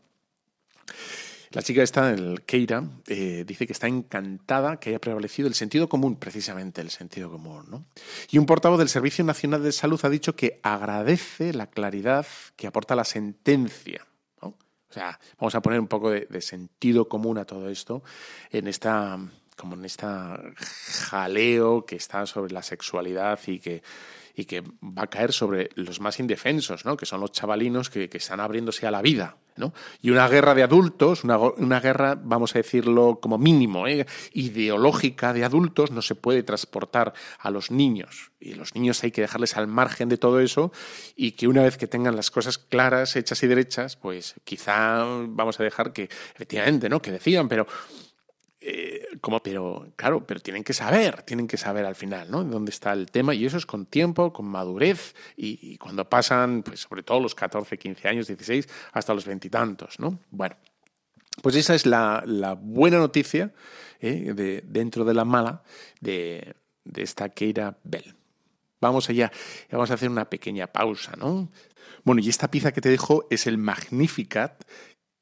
la 1.52 1.62
chica 1.62 1.82
esta, 1.82 2.10
el 2.10 2.42
Keira, 2.42 2.84
eh, 3.08 3.44
dice 3.44 3.66
que 3.66 3.72
está 3.72 3.88
encantada 3.88 4.78
que 4.78 4.90
haya 4.90 5.00
prevalecido 5.00 5.48
el 5.48 5.54
sentido 5.54 5.88
común, 5.88 6.16
precisamente 6.16 6.80
el 6.80 6.90
sentido 6.90 7.30
común. 7.30 7.64
¿no? 7.68 7.84
Y 8.30 8.38
un 8.38 8.46
portavoz 8.46 8.78
del 8.78 8.88
Servicio 8.88 9.24
Nacional 9.24 9.62
de 9.62 9.72
Salud 9.72 10.00
ha 10.04 10.08
dicho 10.08 10.36
que 10.36 10.60
agradece 10.62 11.52
la 11.52 11.66
claridad 11.66 12.26
que 12.54 12.68
aporta 12.68 12.94
la 12.94 13.04
sentencia. 13.04 14.06
O 14.40 14.92
sea, 14.92 15.18
vamos 15.38 15.54
a 15.54 15.62
poner 15.62 15.78
un 15.78 15.86
poco 15.86 16.10
de, 16.10 16.26
de 16.28 16.40
sentido 16.40 17.08
común 17.08 17.38
a 17.38 17.44
todo 17.44 17.68
esto 17.68 18.02
en 18.50 18.66
esta 18.66 19.18
como 19.56 19.74
en 19.74 19.84
esta 19.84 20.40
jaleo 21.10 21.84
que 21.84 21.94
está 21.94 22.26
sobre 22.26 22.52
la 22.52 22.62
sexualidad 22.62 23.38
y 23.46 23.58
que, 23.58 23.82
y 24.40 24.46
que 24.46 24.62
va 24.82 25.02
a 25.02 25.06
caer 25.06 25.32
sobre 25.32 25.68
los 25.74 26.00
más 26.00 26.18
indefensos, 26.18 26.84
¿no? 26.84 26.96
que 26.96 27.06
son 27.06 27.20
los 27.20 27.32
chavalinos 27.32 27.90
que, 27.90 28.08
que 28.08 28.18
están 28.18 28.40
abriéndose 28.40 28.86
a 28.86 28.90
la 28.90 29.02
vida. 29.02 29.36
¿no? 29.56 29.74
Y 30.00 30.08
una 30.08 30.26
guerra 30.28 30.54
de 30.54 30.62
adultos, 30.62 31.24
una, 31.24 31.36
una 31.38 31.80
guerra, 31.80 32.18
vamos 32.18 32.54
a 32.54 32.60
decirlo 32.60 33.20
como 33.20 33.36
mínimo, 33.36 33.86
¿eh? 33.86 34.06
ideológica 34.32 35.34
de 35.34 35.44
adultos, 35.44 35.90
no 35.90 36.00
se 36.00 36.14
puede 36.14 36.42
transportar 36.42 37.12
a 37.38 37.50
los 37.50 37.70
niños. 37.70 38.32
Y 38.40 38.54
los 38.54 38.74
niños 38.74 39.04
hay 39.04 39.10
que 39.10 39.20
dejarles 39.20 39.58
al 39.58 39.66
margen 39.66 40.08
de 40.08 40.16
todo 40.16 40.40
eso 40.40 40.72
y 41.14 41.32
que 41.32 41.46
una 41.46 41.62
vez 41.62 41.76
que 41.76 41.86
tengan 41.86 42.16
las 42.16 42.30
cosas 42.30 42.56
claras, 42.56 43.16
hechas 43.16 43.42
y 43.42 43.46
derechas, 43.46 43.96
pues 43.96 44.36
quizá 44.44 45.04
vamos 45.28 45.60
a 45.60 45.64
dejar 45.64 45.92
que, 45.92 46.04
efectivamente, 46.04 46.88
¿no? 46.88 47.02
Que 47.02 47.12
decían, 47.12 47.46
pero 47.46 47.66
eh, 48.60 49.06
pero 49.42 49.86
claro, 49.96 50.26
pero 50.26 50.40
tienen 50.40 50.64
que 50.64 50.72
saber, 50.72 51.22
tienen 51.22 51.46
que 51.46 51.56
saber 51.56 51.86
al 51.86 51.94
final, 51.94 52.30
¿no? 52.30 52.44
Dónde 52.44 52.70
está 52.70 52.92
el 52.92 53.10
tema 53.10 53.34
y 53.34 53.46
eso 53.46 53.56
es 53.56 53.64
con 53.64 53.86
tiempo, 53.86 54.32
con 54.32 54.46
madurez 54.46 55.14
y, 55.36 55.78
cuando 55.78 56.08
pasan, 56.08 56.62
pues 56.62 56.80
sobre 56.80 57.02
todo 57.02 57.20
los 57.20 57.34
14, 57.34 57.78
15 57.78 58.08
años, 58.08 58.26
16, 58.26 58.68
hasta 58.92 59.14
los 59.14 59.24
veintitantos, 59.24 59.98
¿no? 59.98 60.18
Bueno, 60.30 60.56
pues 61.42 61.56
esa 61.56 61.74
es 61.74 61.86
la, 61.86 62.58
buena 62.60 62.98
noticia 62.98 63.52
¿eh? 64.00 64.32
de, 64.34 64.62
dentro 64.66 65.04
de 65.04 65.14
la 65.14 65.24
mala 65.24 65.62
de, 66.00 66.54
de 66.84 67.02
esta 67.02 67.30
Keira 67.30 67.78
Bell. 67.84 68.14
Vamos 68.80 69.10
allá, 69.10 69.30
vamos 69.70 69.90
a 69.90 69.94
hacer 69.94 70.08
una 70.08 70.30
pequeña 70.30 70.66
pausa, 70.66 71.12
¿no? 71.16 71.50
Bueno, 72.04 72.22
y 72.22 72.28
esta 72.28 72.50
pieza 72.50 72.72
que 72.72 72.80
te 72.80 72.88
dejo 72.88 73.26
es 73.30 73.46
el 73.46 73.58
Magnificat, 73.58 74.64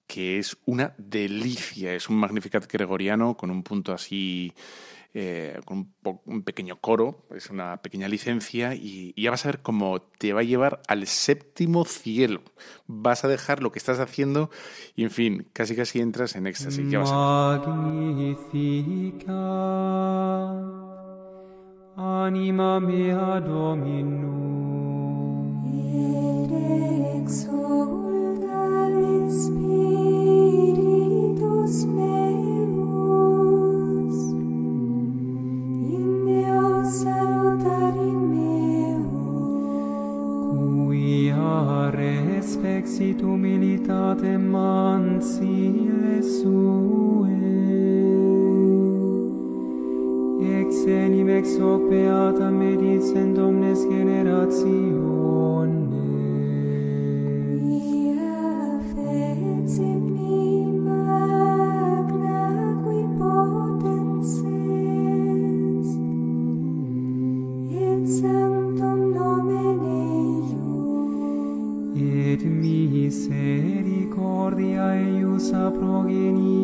que 0.09 0.39
es 0.39 0.57
una 0.65 0.95
delicia. 0.99 1.95
Es 1.95 2.09
un 2.09 2.17
Magnificat 2.17 2.67
gregoriano 2.67 3.37
con 3.37 3.51
un 3.51 3.63
punto 3.63 3.93
así, 3.93 4.53
eh, 5.15 5.61
con 5.65 5.79
un, 5.79 5.93
po- 6.03 6.23
un 6.27 6.43
pequeño 6.43 6.81
coro, 6.81 7.23
es 7.35 7.51
una 7.51 7.77
pequeña 7.83 8.09
licencia 8.09 8.75
y, 8.75 9.13
y 9.15 9.23
ya 9.23 9.31
vas 9.31 9.45
a 9.45 9.49
ver 9.51 9.61
cómo 9.61 10.01
te 10.01 10.33
va 10.33 10.41
a 10.41 10.45
llevar 10.45 10.81
al 10.89 11.07
séptimo 11.07 11.85
cielo. 11.85 12.43
Vas 12.87 13.25
a 13.25 13.29
dejar 13.29 13.63
lo 13.63 13.71
que 13.71 13.79
estás 13.79 14.01
haciendo 14.01 14.51
y, 14.97 15.05
en 15.05 15.11
fin, 15.11 15.47
casi 15.53 15.77
casi 15.77 16.01
entras 16.01 16.35
en 16.37 16.47
éxtasis. 16.47 16.91
Ya 16.91 16.99
vas 17.01 17.11
a 17.13 17.17
ver. 17.61 17.69
Magnificat 17.69 19.29
anima 21.97 22.81
mea 22.81 23.41
Dominum. 23.41 24.39
exit 42.65 43.21
humilitate 43.21 44.39
mansile 44.39 46.23
sue. 46.23 47.29
Ex 50.61 50.87
enim 50.87 51.29
ex 51.29 51.59
hoc 51.59 51.83
beata 51.91 52.51
medis 52.51 53.15
en 53.15 53.35
domnes 53.35 53.81
generation. 53.91 55.78
sa 75.39 75.71
progenie 75.71 76.58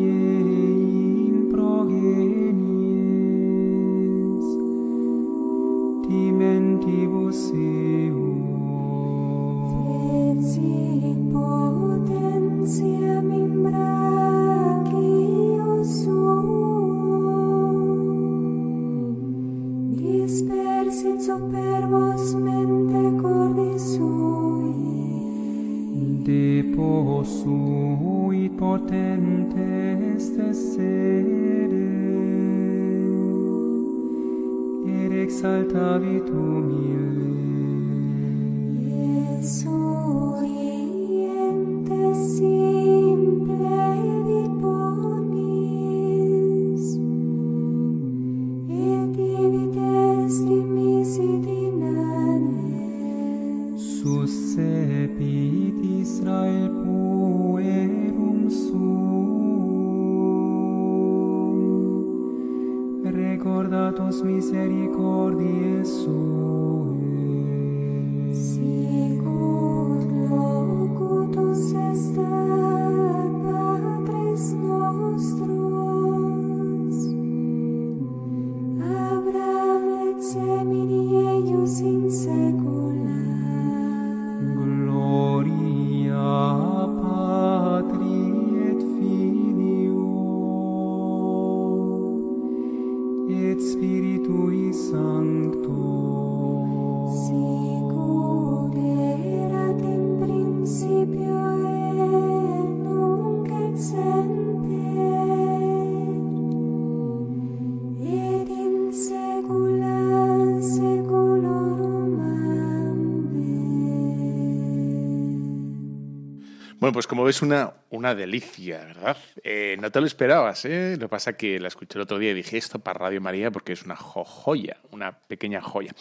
Bueno, 116.85 116.93
pues 116.93 117.07
como 117.07 117.23
ves, 117.23 117.41
una, 117.41 117.73
una 117.89 118.13
delicia, 118.13 118.77
¿verdad? 118.85 119.17
Eh, 119.43 119.75
no 119.81 119.89
te 119.91 119.99
lo 119.99 120.05
esperabas, 120.05 120.65
¿eh? 120.65 120.91
Lo 120.99 121.07
que 121.07 121.09
pasa 121.09 121.35
que 121.35 121.59
la 121.59 121.67
escuché 121.67 121.97
el 121.97 122.03
otro 122.03 122.19
día 122.19 122.29
y 122.29 122.35
dije 122.35 122.59
esto 122.59 122.77
para 122.77 122.99
Radio 122.99 123.19
María 123.21 123.49
porque 123.49 123.73
es 123.73 123.81
una 123.81 123.95
jo- 123.95 124.23
joya, 124.23 124.77
una 124.91 125.17
pequeña 125.17 125.61
joya. 125.61 125.95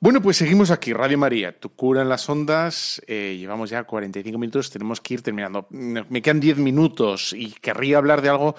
Bueno, 0.00 0.20
pues 0.20 0.36
seguimos 0.36 0.70
aquí, 0.70 0.92
Radio 0.92 1.16
María, 1.16 1.58
tu 1.58 1.70
cura 1.70 2.02
en 2.02 2.08
las 2.08 2.28
ondas. 2.28 3.00
eh, 3.06 3.36
llevamos 3.38 3.70
ya 3.70 3.84
45 3.84 4.38
minutos, 4.38 4.70
tenemos 4.70 5.00
que 5.00 5.14
ir 5.14 5.22
terminando. 5.22 5.66
Me 5.70 6.20
quedan 6.20 6.40
10 6.40 6.58
minutos 6.58 7.32
y 7.32 7.52
querría 7.52 7.98
hablar 7.98 8.20
de 8.20 8.28
algo 8.28 8.56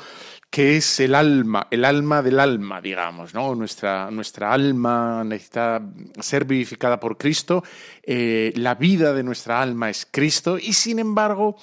que 0.50 0.78
es 0.78 1.00
el 1.00 1.14
alma, 1.14 1.68
el 1.72 1.84
alma 1.84 2.22
del 2.22 2.40
alma, 2.40 2.82
digamos, 2.82 3.34
¿no? 3.34 3.54
Nuestra, 3.54 4.10
nuestra 4.12 4.54
alma 4.54 5.24
necesita 5.26 5.82
ser 6.20 6.46
vivificada 6.46 7.00
por 7.00 7.18
Cristo, 7.18 7.64
eh, 8.04 8.54
la 8.56 8.76
vida 8.76 9.14
de 9.14 9.24
nuestra 9.24 9.62
alma 9.62 9.90
es 9.90 10.08
Cristo 10.10 10.58
y 10.58 10.74
sin 10.74 11.00
embargo 11.00 11.58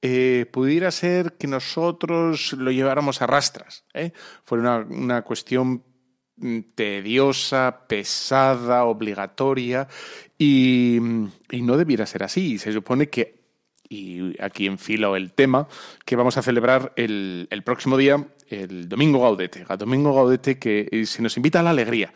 eh, 0.00 0.46
pudiera 0.50 0.90
ser 0.90 1.34
que 1.36 1.46
nosotros 1.46 2.54
lo 2.54 2.70
lleváramos 2.70 3.20
a 3.20 3.26
rastras, 3.26 3.84
fuera 4.44 4.62
una, 4.62 4.96
una 4.96 5.22
cuestión 5.22 5.84
tediosa, 6.74 7.86
pesada, 7.88 8.84
obligatoria 8.84 9.88
y, 10.36 10.98
y 11.50 11.62
no 11.62 11.76
debiera 11.76 12.06
ser 12.06 12.22
así. 12.22 12.58
Se 12.58 12.72
supone 12.72 13.08
que 13.08 13.38
y 13.88 14.40
aquí 14.42 14.66
enfilo 14.66 15.16
el 15.16 15.32
tema, 15.32 15.66
que 16.04 16.16
vamos 16.16 16.36
a 16.36 16.42
celebrar 16.42 16.92
el, 16.96 17.48
el 17.50 17.62
próximo 17.62 17.96
día, 17.96 18.28
el 18.48 18.88
Domingo 18.88 19.20
Gaudete. 19.20 19.64
El 19.68 19.78
Domingo 19.78 20.14
Gaudete 20.14 20.58
que 20.58 20.88
eh, 20.90 21.06
se 21.06 21.22
nos 21.22 21.36
invita 21.36 21.60
a 21.60 21.62
la 21.62 21.70
alegría, 21.70 22.12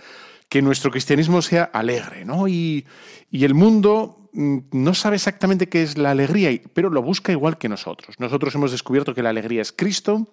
que 0.48 0.62
nuestro 0.62 0.90
cristianismo 0.90 1.40
sea 1.40 1.64
alegre, 1.64 2.24
¿no? 2.24 2.46
Y, 2.46 2.86
y 3.30 3.44
el 3.44 3.54
mundo 3.54 4.28
mm, 4.32 4.58
no 4.72 4.94
sabe 4.94 5.16
exactamente 5.16 5.68
qué 5.68 5.82
es 5.82 5.96
la 5.96 6.10
alegría, 6.10 6.50
pero 6.74 6.90
lo 6.90 7.02
busca 7.02 7.32
igual 7.32 7.56
que 7.56 7.68
nosotros. 7.68 8.16
Nosotros 8.20 8.54
hemos 8.54 8.70
descubierto 8.70 9.14
que 9.14 9.22
la 9.22 9.30
alegría 9.30 9.62
es 9.62 9.72
Cristo. 9.72 10.28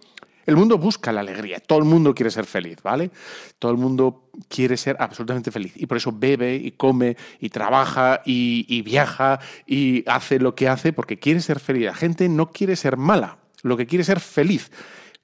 El 0.46 0.56
mundo 0.56 0.78
busca 0.78 1.12
la 1.12 1.22
alegría, 1.22 1.60
todo 1.60 1.80
el 1.80 1.86
mundo 1.86 2.16
quiere 2.16 2.32
ser 2.32 2.46
feliz, 2.46 2.82
¿vale? 2.82 3.12
Todo 3.60 3.72
el 3.72 3.78
mundo 3.78 4.30
quiere 4.48 4.78
ser 4.78 4.96
absolutamente 5.00 5.52
feliz 5.52 5.74
y 5.76 5.86
por 5.86 5.98
eso 5.98 6.12
bebe 6.12 6.56
y 6.56 6.72
come 6.72 7.18
y 7.40 7.50
trabaja 7.50 8.22
y, 8.26 8.82
viaja 8.82 9.40
y 9.68 10.04
hace 10.08 10.40
lo 10.40 10.56
que 10.56 10.68
hace 10.68 10.94
porque 10.94 11.20
quiere 11.20 11.42
ser 11.42 11.60
feliz. 11.60 11.86
La 11.86 11.94
gente 11.94 12.30
no 12.30 12.52
quiere 12.52 12.76
ser 12.76 12.98
mala, 12.98 13.38
lo 13.62 13.78
que 13.78 13.86
quiere 13.86 14.02
es 14.02 14.08
ser 14.08 14.20
feliz. 14.20 14.72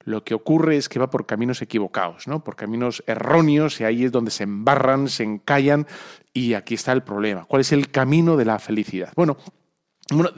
Lo 0.04 0.22
que 0.22 0.34
ocurre 0.34 0.76
es 0.76 0.88
que 0.88 1.00
va 1.00 1.10
por 1.10 1.26
caminos 1.26 1.62
equivocados, 1.62 2.28
¿no? 2.28 2.44
Por 2.44 2.54
caminos 2.54 3.02
erróneos 3.08 3.80
y 3.80 3.84
ahí 3.84 4.04
es 4.04 4.12
donde 4.12 4.30
se 4.30 4.44
embarran, 4.44 5.08
se 5.08 5.24
encallan 5.24 5.88
y 6.32 6.54
aquí 6.54 6.74
está 6.74 6.92
el 6.92 7.02
problema. 7.02 7.44
¿Cuál 7.44 7.62
es 7.62 7.72
el 7.72 7.90
camino 7.90 8.36
de 8.36 8.44
la 8.44 8.60
felicidad? 8.60 9.12
Bueno, 9.16 9.36
bueno, 10.10 10.30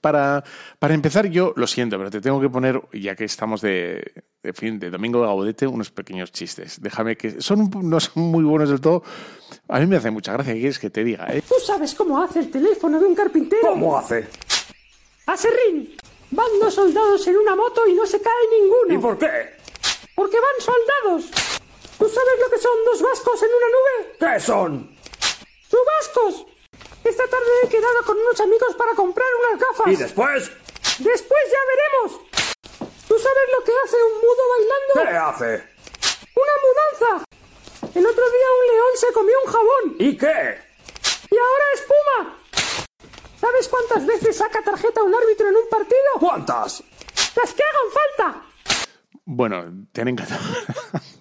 para, 0.00 0.44
para 0.78 0.94
empezar, 0.94 1.26
yo 1.28 1.52
lo 1.56 1.66
siento, 1.66 1.96
pero 1.98 2.10
te 2.10 2.20
tengo 2.20 2.40
que 2.40 2.48
poner, 2.50 2.80
ya 2.92 3.14
que 3.16 3.24
estamos 3.24 3.60
de, 3.60 4.24
de 4.42 4.52
fin, 4.52 4.78
de 4.78 4.90
Domingo 4.90 5.20
de 5.20 5.26
Gaudete, 5.26 5.66
unos 5.66 5.90
pequeños 5.90 6.30
chistes. 6.32 6.80
Déjame 6.80 7.16
que. 7.16 7.40
Son, 7.40 7.70
no 7.82 8.00
son 8.00 8.22
muy 8.24 8.44
buenos 8.44 8.68
del 8.68 8.80
todo. 8.80 9.02
A 9.68 9.80
mí 9.80 9.86
me 9.86 9.96
hace 9.96 10.10
mucha 10.10 10.32
gracia. 10.32 10.52
¿Qué 10.52 10.60
quieres 10.60 10.78
que 10.78 10.90
te 10.90 11.02
diga? 11.04 11.26
eh? 11.32 11.42
¿Tú 11.48 11.54
sabes 11.64 11.94
cómo 11.94 12.22
hace 12.22 12.40
el 12.40 12.50
teléfono 12.50 13.00
de 13.00 13.06
un 13.06 13.14
carpintero? 13.14 13.62
¿Cómo 13.68 13.96
hace? 13.96 14.28
¡Aserrín! 15.26 15.94
Van 16.30 16.46
dos 16.60 16.74
soldados 16.74 17.26
en 17.26 17.36
una 17.36 17.54
moto 17.56 17.86
y 17.88 17.94
no 17.94 18.04
se 18.06 18.20
cae 18.20 18.32
ninguno. 18.60 18.94
¿Y 18.94 18.98
por 18.98 19.16
qué? 19.18 19.54
Porque 20.14 20.36
van 20.36 20.60
soldados. 20.60 21.30
¿Tú 21.98 22.04
sabes 22.08 22.34
lo 22.44 22.50
que 22.50 22.58
son 22.60 22.72
dos 22.92 23.00
vascos 23.02 23.42
en 23.42 23.48
una 23.48 23.66
nube? 23.68 24.34
¿Qué 24.34 24.40
son? 24.40 24.90
¡Chubascos! 25.70 26.46
Esta 27.04 27.28
tarde 27.28 27.46
he 27.62 27.68
quedado 27.68 28.02
con 28.06 28.18
unos 28.18 28.40
amigos 28.40 28.74
para 28.76 28.94
comprar 28.94 29.28
unas 29.40 29.60
gafas. 29.60 29.92
¿Y 29.92 29.96
después? 29.96 30.50
Después 30.98 31.42
ya 31.52 31.58
veremos. 31.68 32.20
¿Tú 33.06 33.18
sabes 33.18 33.48
lo 33.58 33.64
que 33.64 33.72
hace 33.84 33.96
un 34.02 34.14
mudo 34.20 34.42
bailando? 34.54 34.92
¿Qué 34.94 35.16
hace? 35.16 35.62
¡Una 36.34 36.56
mudanza! 36.64 37.24
El 37.94 38.06
otro 38.06 38.24
día 38.24 38.48
un 38.60 38.66
león 38.74 38.92
se 38.96 39.12
comió 39.12 39.36
un 39.44 39.52
jabón. 39.52 39.96
¿Y 39.98 40.16
qué? 40.16 40.58
¡Y 41.30 41.36
ahora 41.36 41.64
espuma! 41.74 42.38
¿Sabes 43.38 43.68
cuántas 43.68 44.06
veces 44.06 44.34
saca 44.36 44.62
tarjeta 44.62 45.02
un 45.02 45.14
árbitro 45.14 45.46
en 45.48 45.56
un 45.56 45.68
partido? 45.68 46.12
¿Cuántas? 46.18 46.82
¡Las 47.36 47.52
que 47.52 47.62
hagan 47.62 47.90
falta! 47.92 48.42
Bueno, 49.26 49.86
te 49.92 50.00
han 50.00 50.08
encantado. 50.08 50.40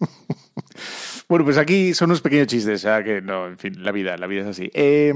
bueno, 1.27 1.43
pues 1.43 1.57
aquí 1.57 1.93
son 1.93 2.09
unos 2.09 2.21
pequeños 2.21 2.47
chistes, 2.47 2.75
o 2.75 2.79
sea 2.83 3.03
que 3.03 3.19
no, 3.21 3.47
en 3.47 3.57
fin, 3.57 3.83
la 3.83 3.91
vida, 3.91 4.15
la 4.17 4.27
vida 4.27 4.43
es 4.43 4.47
así. 4.47 4.71
Eh, 4.73 5.11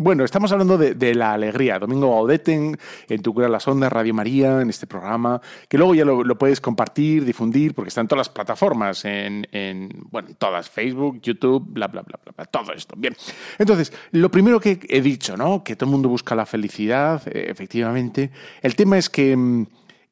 Bueno, 0.00 0.24
estamos 0.24 0.52
hablando 0.52 0.78
de, 0.78 1.14
la 1.16 1.32
alegría. 1.32 1.80
Domingo 1.80 2.08
Gaudete 2.14 2.54
en, 2.54 3.20
Tu 3.20 3.34
Cura 3.34 3.48
las 3.48 3.66
Ondas, 3.66 3.92
Radio 3.92 4.14
María, 4.14 4.60
en 4.60 4.70
este 4.70 4.86
programa, 4.86 5.40
que 5.68 5.76
luego 5.76 5.92
ya 5.92 6.04
lo, 6.04 6.38
puedes 6.38 6.60
compartir, 6.60 7.24
difundir, 7.24 7.74
porque 7.74 7.88
está 7.88 8.02
en 8.02 8.06
todas 8.06 8.20
las 8.20 8.28
plataformas, 8.28 9.04
en, 9.04 9.48
en, 9.50 9.88
bueno, 10.08 10.28
en 10.28 10.36
todas, 10.36 10.70
Facebook, 10.70 11.20
YouTube, 11.20 11.64
bla, 11.66 11.88
bla, 11.88 12.02
bla, 12.02 12.16
bla, 12.22 12.32
bla, 12.36 12.44
todo 12.44 12.72
esto. 12.72 12.94
Bien. 12.96 13.16
Entonces, 13.58 13.92
lo 14.12 14.30
primero 14.30 14.60
que 14.60 14.78
he 14.88 15.00
dicho, 15.00 15.36
¿no? 15.36 15.64
Que 15.64 15.74
todo 15.74 15.90
el 15.90 15.92
mundo 15.94 16.08
busca 16.08 16.36
la 16.36 16.46
felicidad, 16.46 17.20
eh, 17.26 17.46
efectivamente. 17.50 18.30
El 18.62 18.76
tema 18.76 18.98
es 18.98 19.10
que... 19.10 19.66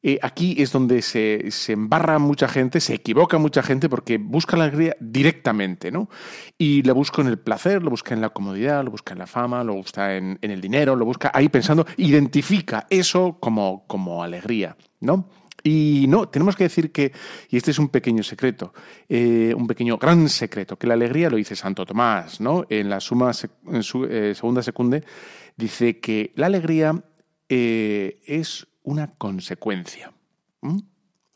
eh, 0.07 0.19
aquí 0.21 0.55
es 0.57 0.71
donde 0.71 1.01
se, 1.01 1.51
embarra 1.67 2.17
mucha 2.17 2.47
gente, 2.47 2.79
se 2.79 2.93
equivoca 2.93 3.37
mucha 3.39 3.61
gente 3.61 3.89
porque 3.89 4.17
busca 4.17 4.55
la 4.55 4.63
alegría 4.63 4.95
directamente, 5.01 5.91
¿no? 5.91 6.07
Y 6.57 6.81
la 6.83 6.93
busca 6.93 7.21
en 7.21 7.27
el 7.27 7.37
placer, 7.37 7.83
lo 7.83 7.89
busca 7.89 8.13
en 8.13 8.21
la 8.21 8.29
comodidad, 8.29 8.85
lo 8.85 8.91
busca 8.91 9.11
en 9.11 9.19
la 9.19 9.27
fama, 9.27 9.65
lo 9.65 9.73
busca 9.73 10.15
en, 10.15 10.39
el 10.41 10.61
dinero, 10.61 10.95
lo 10.95 11.03
busca 11.03 11.29
ahí 11.33 11.49
pensando, 11.49 11.85
identifica 11.97 12.87
eso 12.89 13.35
como, 13.41 13.85
como 13.85 14.23
alegría, 14.23 14.77
¿no? 15.01 15.27
Y 15.61 16.05
no, 16.07 16.29
tenemos 16.29 16.55
que 16.55 16.63
decir 16.63 16.93
que, 16.93 17.11
y 17.49 17.57
este 17.57 17.71
es 17.71 17.77
un 17.77 17.89
pequeño 17.89 18.23
secreto, 18.23 18.73
eh, 19.09 19.53
un 19.57 19.67
pequeño 19.67 19.97
gran 19.97 20.29
secreto, 20.29 20.77
que 20.77 20.87
la 20.87 20.93
alegría 20.93 21.29
lo 21.29 21.35
dice 21.35 21.57
Santo 21.57 21.85
Tomás, 21.85 22.39
¿no? 22.39 22.65
En 22.69 22.89
la 22.89 23.01
suma 23.01 23.31
en 23.65 23.83
su, 23.83 24.05
eh, 24.05 24.33
segunda 24.33 24.63
secunde 24.63 25.03
dice 25.57 25.99
que 25.99 26.31
la 26.35 26.45
alegría 26.45 27.03
es 27.49 28.67
una 28.87 29.07
consecuencia. 29.17 30.13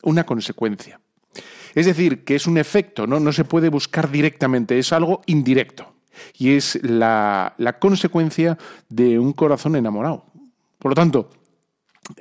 Una 0.02 0.24
consecuencia. 0.24 1.00
Es 1.74 1.84
decir, 1.84 2.24
que 2.24 2.34
es 2.34 2.46
un 2.46 2.56
efecto, 2.56 3.06
¿no? 3.06 3.20
no 3.20 3.30
se 3.30 3.44
puede 3.44 3.68
buscar 3.68 4.10
directamente, 4.10 4.78
es 4.78 4.92
algo 4.92 5.20
indirecto. 5.26 5.94
Y 6.34 6.56
es 6.56 6.82
la, 6.82 7.54
la 7.58 7.78
consecuencia 7.78 8.56
de 8.88 9.18
un 9.18 9.34
corazón 9.34 9.76
enamorado. 9.76 10.24
Por 10.78 10.92
lo 10.92 10.94
tanto, 10.94 11.30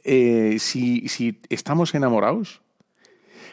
eh, 0.03 0.57
si, 0.59 1.07
si 1.07 1.39
estamos 1.49 1.95
enamorados, 1.95 2.61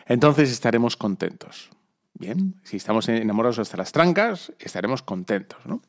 entonces 0.07 0.51
estaremos 0.51 0.97
contentos. 0.97 1.70
Bien, 2.19 2.57
si 2.64 2.79
estamos 2.79 3.09
enamorados 3.09 3.61
hasta 3.61 3.77
las 3.77 3.93
trancas, 3.93 4.53
estaremos 4.59 5.03
contentos. 5.03 5.59
¿no? 5.66 5.81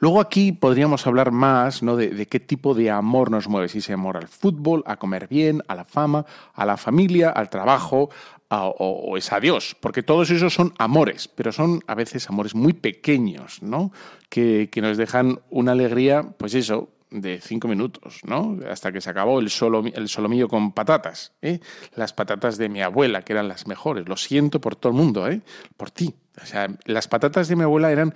Luego 0.00 0.20
aquí 0.20 0.52
podríamos 0.52 1.06
hablar 1.06 1.32
más 1.32 1.82
¿no? 1.82 1.96
de, 1.96 2.26
qué 2.26 2.40
tipo 2.40 2.74
de 2.74 2.90
amor 2.90 3.30
nos 3.30 3.48
mueve, 3.48 3.70
si 3.70 3.78
ese 3.78 3.94
amor 3.94 4.18
al 4.18 4.28
fútbol, 4.28 4.82
a 4.86 4.96
comer 4.96 5.28
bien, 5.28 5.62
a 5.68 5.74
la 5.74 5.86
fama, 5.86 6.26
a 6.52 6.66
la 6.66 6.76
familia, 6.76 7.30
al 7.30 7.48
trabajo, 7.48 8.10
o, 8.50 8.66
o 8.78 9.16
es 9.16 9.32
a 9.32 9.40
Dios, 9.40 9.74
porque 9.80 10.02
todos 10.02 10.30
esos 10.30 10.52
son 10.52 10.74
amores, 10.76 11.26
pero 11.26 11.52
son 11.52 11.80
a 11.86 11.94
veces 11.94 12.28
amores 12.28 12.54
muy 12.54 12.74
pequeños, 12.74 13.62
¿no? 13.62 13.92
Que, 14.28 14.68
que 14.70 14.82
nos 14.82 14.98
dejan 14.98 15.40
una 15.48 15.72
alegría, 15.72 16.34
pues 16.36 16.52
eso, 16.54 16.90
de 17.12 17.40
cinco 17.40 17.68
minutos, 17.68 18.20
¿no? 18.24 18.58
Hasta 18.68 18.92
que 18.92 19.00
se 19.00 19.10
acabó 19.10 19.38
el, 19.38 19.50
solo, 19.50 19.84
el 19.84 20.08
solomillo 20.08 20.48
con 20.48 20.72
patatas, 20.72 21.32
¿eh? 21.42 21.60
Las 21.94 22.12
patatas 22.12 22.58
de 22.58 22.68
mi 22.68 22.82
abuela, 22.82 23.22
que 23.22 23.32
eran 23.32 23.48
las 23.48 23.66
mejores. 23.66 24.08
Lo 24.08 24.16
siento 24.16 24.60
por 24.60 24.76
todo 24.76 24.92
el 24.92 24.98
mundo, 24.98 25.28
¿eh? 25.28 25.42
Por 25.76 25.90
ti. 25.90 26.14
O 26.42 26.46
sea, 26.46 26.68
las 26.84 27.08
patatas 27.08 27.48
de 27.48 27.56
mi 27.56 27.62
abuela 27.62 27.92
eran 27.92 28.14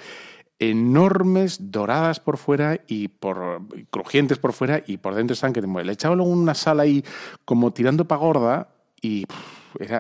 enormes, 0.59 1.71
doradas 1.71 2.19
por 2.21 2.39
fuera 2.39 2.81
y 2.87 3.09
por 3.09 3.61
crujientes 3.91 4.39
por 4.39 4.55
fuera 4.55 4.83
y 4.87 4.97
por 4.97 5.15
dentro 5.15 5.35
están 5.35 5.53
que 5.53 5.61
te 5.61 5.67
mueven. 5.67 5.87
Le 5.87 5.93
echaba 5.93 6.17
luego 6.17 6.31
una 6.31 6.55
sal 6.55 6.81
ahí 6.81 7.05
como 7.45 7.73
tirando 7.73 8.07
pa' 8.07 8.17
gorda 8.17 8.69
y 9.01 9.27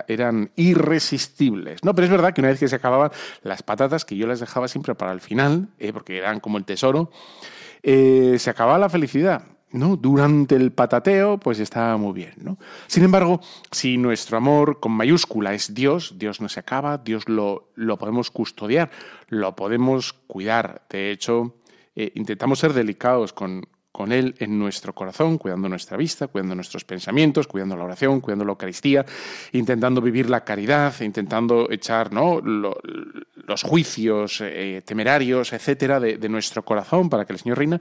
eran 0.09 0.51
irresistibles. 0.57 1.85
No, 1.85 1.95
pero 1.95 2.07
es 2.07 2.11
verdad 2.11 2.33
que 2.33 2.41
una 2.41 2.49
vez 2.49 2.61
que 2.61 2.69
se 2.69 2.77
acababan 2.77 3.11
las 3.43 3.63
patatas, 3.63 4.05
que 4.05 4.17
yo 4.17 4.27
las 4.27 4.41
dejaba 4.41 4.69
siempre 4.69 4.95
para 4.95 5.13
el 5.13 5.21
final, 5.21 5.69
eh, 5.79 5.93
porque 5.93 6.17
eran 6.17 6.41
como 6.41 6.59
el 6.59 6.65
tesoro, 6.65 7.11
eh, 7.89 8.37
se 8.41 8.51
acababa 8.51 8.79
la 8.79 8.89
felicidad. 8.89 9.45
¿no? 9.71 9.97
Durante 9.97 10.57
el 10.57 10.73
patateo, 10.73 11.39
pues 11.39 11.61
estaba 11.61 11.97
muy 11.97 12.13
bien. 12.13 12.35
¿no? 12.39 12.59
Sin 12.89 13.05
embargo, 13.05 13.41
si 13.71 13.97
nuestro 13.97 14.37
amor 14.37 14.81
con 14.81 14.91
mayúscula 14.91 15.55
es 15.55 15.73
Dios, 15.73 16.15
Dios 16.19 16.41
no 16.41 16.49
se 16.49 16.59
acaba, 16.59 16.99
Dios 16.99 17.29
lo, 17.29 17.71
lo 17.77 17.97
podemos 17.97 18.33
custodiar, 18.33 18.91
lo 19.29 19.55
podemos 19.55 20.13
cuidar. 20.13 20.85
De 20.91 21.13
hecho, 21.13 21.55
eh, 21.95 22.11
intentamos 22.17 22.59
ser 22.59 22.73
delicados 22.73 23.33
con, 23.33 23.69
con 23.97 24.13
Él 24.13 24.35
en 24.41 24.59
nuestro 24.59 24.95
corazón, 24.95 25.39
cuidando 25.39 25.71
nuestra 25.71 25.97
vista, 25.97 26.27
cuidando 26.27 26.55
nuestros 26.55 26.85
pensamientos, 26.85 27.47
cuidando 27.47 27.79
la 27.79 27.85
oración, 27.85 28.21
cuidando 28.21 28.45
la 28.45 28.51
Eucaristía, 28.51 29.07
intentando 29.53 30.03
vivir 30.03 30.29
la 30.29 30.45
caridad, 30.45 30.93
intentando 31.01 31.71
echar 31.71 32.13
¿no? 32.13 32.43
Lo- 32.43 32.77
los 33.47 33.63
juicios 33.63 34.43
eh, 34.43 34.83
temerarios, 34.85 35.55
etcétera, 35.55 35.99
de, 35.99 36.29
nuestro 36.29 36.63
corazón 36.63 37.09
para 37.09 37.25
que 37.25 37.33
el 37.33 37.39
Señor 37.39 37.57
reina. 37.57 37.81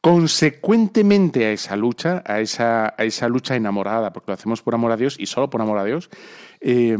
Consecuentemente 0.00 1.44
a 1.44 1.52
esa 1.52 1.76
lucha, 1.76 2.22
a 2.24 2.40
esa, 2.40 2.94
a 2.96 3.04
esa 3.04 3.28
lucha 3.28 3.56
enamorada, 3.56 4.12
porque 4.12 4.30
lo 4.30 4.34
hacemos 4.34 4.62
por 4.62 4.74
amor 4.74 4.92
a 4.92 4.96
Dios 4.96 5.16
y 5.18 5.26
solo 5.26 5.50
por 5.50 5.60
amor 5.60 5.78
a 5.78 5.84
Dios, 5.84 6.08
eh, 6.60 6.96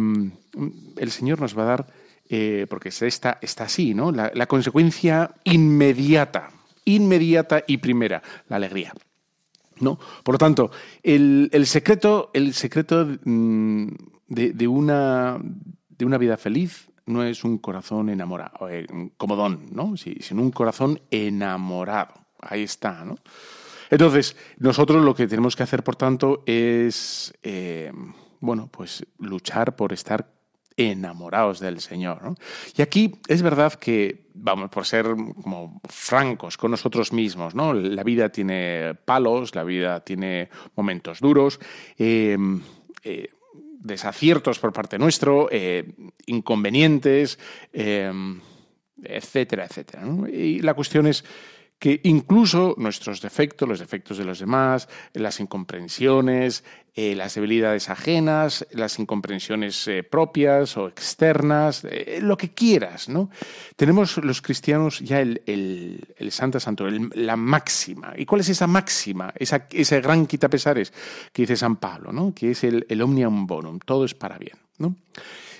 el 0.97 1.11
Señor 1.11 1.41
nos 1.41 1.57
va 1.57 1.63
a 1.63 1.67
dar, 1.67 1.87
eh, 2.29 2.67
porque 2.69 2.91
es 2.91 3.01
esta, 3.01 3.39
está 3.41 3.65
así, 3.65 3.95
¿no? 3.95 4.11
La 4.13 4.47
consecuencia 4.47 5.31
inmediata, 5.45 6.51
inmediata 6.87 7.63
y 7.67 7.77
primera, 7.77 8.23
la 8.49 8.57
alegría. 8.57 8.95
¿no? 9.81 9.99
Por 10.25 10.37
lo 10.37 10.39
tanto, 10.39 10.71
el, 11.03 11.51
el 11.53 11.67
secreto, 11.67 12.31
el 12.33 12.55
secreto 12.55 13.07
mm, 13.25 13.89
de, 14.29 14.53
de 14.53 14.67
una, 14.69 15.39
de 15.91 16.05
una 16.07 16.17
vida 16.17 16.39
feliz 16.39 16.89
no 17.05 17.23
es 17.23 17.45
un 17.45 17.59
corazón 17.59 18.09
enamorado, 18.09 18.71
eh, 18.71 18.87
comodón, 19.19 19.67
¿no? 19.71 19.97
Si- 19.99 20.17
sino 20.23 20.41
un 20.43 20.51
corazón 20.51 20.99
enamorado. 21.11 22.15
Ahí 22.41 22.63
está, 22.63 23.05
¿no? 23.05 23.17
Entonces, 23.91 24.35
nosotros 24.59 25.05
lo 25.05 25.15
que 25.15 25.29
tenemos 25.29 25.55
que 25.55 25.63
hacer, 25.63 25.85
por 25.85 25.95
tanto, 25.95 26.43
es, 26.47 27.33
eh, 27.43 27.93
bueno, 28.41 28.69
pues 28.73 29.07
luchar 29.19 29.77
por 29.77 29.93
estar 29.93 30.27
enamorados 30.77 31.61
del 31.61 31.81
Señor. 31.81 32.23
¿no? 32.23 32.35
Y 32.77 32.83
aquí 32.83 33.17
es 33.29 33.43
verdad 33.43 33.75
que, 33.75 34.27
vamos, 34.35 34.71
por 34.71 34.85
ser 34.85 35.07
como 35.43 35.81
francos 35.89 36.57
con 36.57 36.71
nosotros 36.71 37.13
mismos, 37.13 37.55
¿no? 37.55 37.73
La 37.73 38.03
vida 38.03 38.29
tiene 38.29 38.95
palos, 39.05 39.55
la 39.55 39.65
vida 39.65 40.01
tiene 40.01 40.51
momentos 40.75 41.21
duros, 41.21 41.59
eh, 41.99 42.37
eh, 43.03 43.29
desaciertos 43.79 44.59
por 44.59 44.73
parte 44.73 44.99
nuestro, 44.99 45.49
eh, 45.51 45.95
inconvenientes, 46.27 47.39
etcétera, 49.03 49.65
etcétera. 49.65 50.03
Y 50.33 50.61
la 50.61 50.75
cuestión 50.75 51.07
es 51.07 51.25
que 51.79 52.01
incluso 52.05 52.75
nuestros 52.79 53.21
defectos, 53.21 53.69
los 53.69 53.81
defectos 53.81 54.19
de 54.19 54.25
los 54.25 54.39
demás, 54.39 54.89
las 55.13 55.41
incomprensiones, 55.41 56.65
eh, 56.95 57.15
las 57.15 57.35
debilidades 57.35 57.91
ajenas, 57.91 58.67
las 58.71 58.99
incomprensiones 58.99 59.87
eh, 59.87 60.03
propias 60.03 60.79
o 60.79 60.89
externas, 60.89 61.85
eh, 61.85 62.21
lo 62.23 62.39
que 62.39 62.55
quieras, 62.55 63.11
¿no? 63.11 63.29
Tenemos 63.77 64.17
los 64.17 64.41
cristianos 64.41 65.01
ya 65.01 65.21
el, 65.21 65.43
el, 65.45 66.33
Santa 66.33 66.59
Santo, 66.59 66.87
la 66.89 67.37
máxima. 67.37 68.15
¿Y 68.17 68.25
cuál 68.25 68.41
es 68.41 68.49
esa 68.49 68.67
máxima? 68.67 69.33
Esa, 69.37 69.67
ese 69.71 70.01
gran 70.01 70.27
quitapesares 70.27 70.95
que 71.35 71.43
dice 71.43 71.57
San 71.57 71.77
Pablo, 71.77 72.13
¿no? 72.13 72.33
Que 72.35 72.53
es 72.53 72.65
el, 72.65 72.87
el 72.89 73.03
omnium 73.03 73.47
bonum, 73.47 73.79
todo 73.79 74.07
es 74.07 74.15
para 74.15 74.39
bien, 74.39 74.57
¿no? 74.79 74.97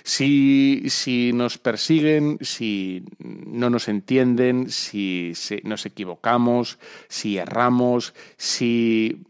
Si, 0.07 0.83
si 0.87 1.33
nos 1.33 1.57
persiguen, 1.57 2.37
si 2.39 3.03
no 3.19 3.69
nos 3.69 3.89
entienden, 3.89 4.69
si 4.69 5.33
nos 5.65 5.85
equivocamos, 5.85 6.79
si 7.09 7.37
erramos, 7.37 8.13
si 8.37 9.25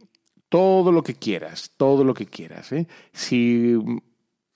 todo 0.50 0.92
lo 0.92 1.02
que 1.02 1.16
quieras, 1.16 1.72
todo 1.78 2.04
lo 2.04 2.14
que 2.14 2.28
quieras, 2.28 2.72
¿eh? 2.74 2.86
si 3.12 3.74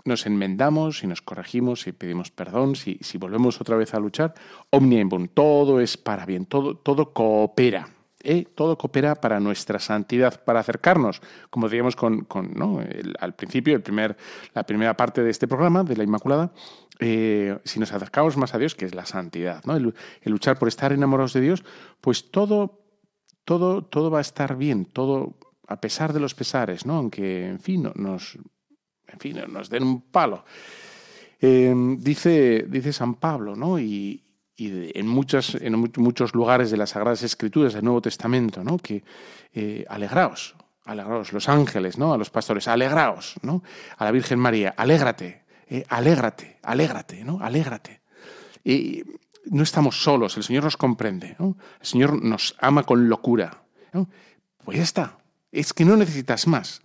nos 0.05 0.27
enmendamos, 0.27 0.99
si 0.99 1.07
nos 1.07 1.23
corregimos, 1.23 1.81
si 1.81 1.91
pedimos 1.91 2.29
perdón, 2.29 2.75
si, 2.75 2.99
volvemos 3.17 3.59
otra 3.59 3.75
vez 3.75 3.95
a 3.95 3.99
luchar, 3.99 4.35
bonum, 4.71 5.27
todo 5.27 5.81
es 5.81 5.97
para 5.97 6.27
bien, 6.27 6.45
todo, 6.45 6.77
todo 6.77 7.13
coopera. 7.13 7.89
¿Eh? 8.23 8.45
Todo 8.55 8.77
coopera 8.77 9.15
para 9.15 9.39
nuestra 9.39 9.79
santidad, 9.79 10.43
para 10.43 10.59
acercarnos, 10.59 11.21
como 11.49 11.67
decíamos 11.67 11.95
con, 11.95 12.25
con, 12.25 12.53
¿no? 12.53 12.79
Al 13.19 13.35
principio, 13.35 13.75
el 13.75 13.81
primer, 13.81 14.17
la 14.53 14.63
primera 14.65 14.95
parte 14.95 15.23
de 15.23 15.29
este 15.29 15.47
programa, 15.47 15.83
de 15.83 15.97
la 15.97 16.03
Inmaculada, 16.03 16.51
eh, 16.99 17.57
si 17.63 17.79
nos 17.79 17.91
acercamos 17.91 18.37
más 18.37 18.53
a 18.53 18.57
Dios, 18.59 18.75
que 18.75 18.85
es 18.85 18.93
la 18.95 19.05
santidad, 19.05 19.63
¿no? 19.65 19.75
el, 19.75 19.93
el 20.21 20.31
luchar 20.31 20.59
por 20.59 20.67
estar 20.67 20.93
enamorados 20.93 21.33
de 21.33 21.41
Dios, 21.41 21.63
pues 21.99 22.29
todo, 22.31 22.79
todo, 23.43 23.83
todo 23.83 24.11
va 24.11 24.19
a 24.19 24.21
estar 24.21 24.55
bien, 24.55 24.85
todo 24.85 25.37
a 25.67 25.79
pesar 25.81 26.13
de 26.13 26.19
los 26.19 26.35
pesares, 26.35 26.85
¿no? 26.85 26.97
aunque, 26.97 27.47
en 27.47 27.59
fin, 27.59 27.83
no- 27.83 27.93
nos, 27.95 28.37
en 29.07 29.19
fin, 29.19 29.37
nos 29.49 29.69
den 29.69 29.83
un 29.83 30.01
palo. 30.11 30.45
Eh, 31.39 31.73
dice, 31.97 32.65
dice 32.69 32.93
San 32.93 33.15
Pablo, 33.15 33.55
¿no? 33.55 33.79
Y, 33.79 34.23
y 34.67 34.91
en, 34.99 35.07
en 35.07 35.79
mu- 35.79 35.87
muchos 35.97 36.33
lugares 36.35 36.71
de 36.71 36.77
las 36.77 36.91
Sagradas 36.91 37.23
Escrituras 37.23 37.73
del 37.73 37.83
Nuevo 37.83 38.01
Testamento, 38.01 38.63
¿no? 38.63 38.77
Que 38.77 39.03
eh, 39.53 39.85
alegraos, 39.89 40.55
alegraos, 40.85 41.33
los 41.33 41.49
ángeles, 41.49 41.97
¿no? 41.97 42.13
A 42.13 42.17
los 42.17 42.29
pastores, 42.29 42.67
alegraos, 42.67 43.35
¿no? 43.41 43.63
A 43.97 44.05
la 44.05 44.11
Virgen 44.11 44.39
María, 44.39 44.73
alégrate, 44.77 45.43
eh, 45.67 45.83
alégrate, 45.89 46.57
alégrate, 46.63 47.23
¿no? 47.23 47.39
Alégrate. 47.41 48.01
Y 48.63 49.03
no 49.45 49.63
estamos 49.63 50.03
solos, 50.03 50.37
el 50.37 50.43
Señor 50.43 50.63
nos 50.65 50.77
comprende, 50.77 51.35
el 51.39 51.55
Señor 51.81 52.21
nos 52.23 52.55
ama 52.59 52.83
con 52.83 53.09
locura. 53.09 53.63
Pues 54.63 54.77
ya 54.77 54.83
está, 54.83 55.17
es 55.51 55.73
que 55.73 55.85
no 55.85 55.97
necesitas 55.97 56.45
más. 56.45 56.81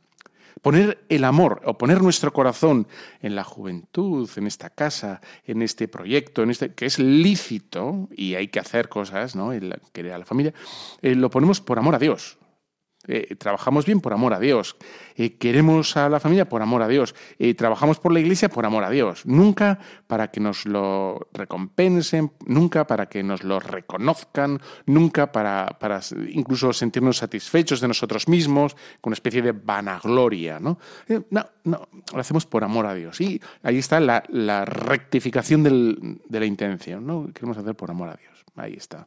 Poner 0.62 1.04
el 1.08 1.24
amor 1.24 1.62
o 1.64 1.78
poner 1.78 2.02
nuestro 2.02 2.32
corazón 2.32 2.88
en 3.20 3.36
la 3.36 3.44
juventud, 3.44 4.28
en 4.36 4.46
esta 4.46 4.70
casa, 4.70 5.20
en 5.44 5.62
este 5.62 5.86
proyecto, 5.86 6.42
en 6.42 6.50
este 6.50 6.72
que 6.74 6.86
es 6.86 6.98
lícito 6.98 8.08
y 8.16 8.34
hay 8.34 8.48
que 8.48 8.58
hacer 8.58 8.88
cosas, 8.88 9.36
¿no? 9.36 9.52
El 9.52 9.78
querer 9.92 10.12
a 10.12 10.18
la 10.18 10.24
familia, 10.24 10.54
eh, 11.02 11.14
lo 11.14 11.30
ponemos 11.30 11.60
por 11.60 11.78
amor 11.78 11.94
a 11.94 11.98
Dios. 11.98 12.38
Eh, 13.08 13.36
trabajamos 13.36 13.86
bien 13.86 14.00
por 14.00 14.12
amor 14.12 14.34
a 14.34 14.40
Dios. 14.40 14.76
Eh, 15.14 15.36
queremos 15.36 15.96
a 15.96 16.08
la 16.08 16.20
familia 16.20 16.48
por 16.48 16.62
amor 16.62 16.82
a 16.82 16.88
Dios. 16.88 17.14
Eh, 17.38 17.54
trabajamos 17.54 17.98
por 17.98 18.12
la 18.12 18.20
iglesia 18.20 18.48
por 18.48 18.66
amor 18.66 18.84
a 18.84 18.90
Dios. 18.90 19.26
Nunca 19.26 19.78
para 20.06 20.30
que 20.30 20.40
nos 20.40 20.66
lo 20.66 21.28
recompensen, 21.32 22.32
nunca 22.46 22.86
para 22.86 23.06
que 23.06 23.22
nos 23.22 23.44
lo 23.44 23.60
reconozcan, 23.60 24.60
nunca 24.86 25.32
para, 25.32 25.76
incluso 26.28 26.72
sentirnos 26.72 27.18
satisfechos 27.18 27.80
de 27.80 27.88
nosotros 27.88 28.28
mismos, 28.28 28.74
con 29.00 29.10
una 29.10 29.14
especie 29.14 29.42
de 29.42 29.52
vanagloria. 29.52 30.58
No, 30.58 30.78
no, 31.30 31.46
no, 31.64 31.88
lo 32.12 32.20
hacemos 32.20 32.46
por 32.46 32.64
amor 32.64 32.86
a 32.86 32.94
Dios. 32.94 33.20
Y 33.20 33.40
ahí 33.62 33.78
está 33.78 34.00
la, 34.00 34.64
rectificación 34.64 35.62
de 35.62 36.40
la 36.40 36.46
intención. 36.46 37.06
¿no? 37.06 37.30
Queremos 37.32 37.56
hacer 37.58 37.74
por 37.74 37.90
amor 37.90 38.08
a 38.08 38.16
Dios. 38.16 38.44
Ahí 38.56 38.74
está. 38.74 39.06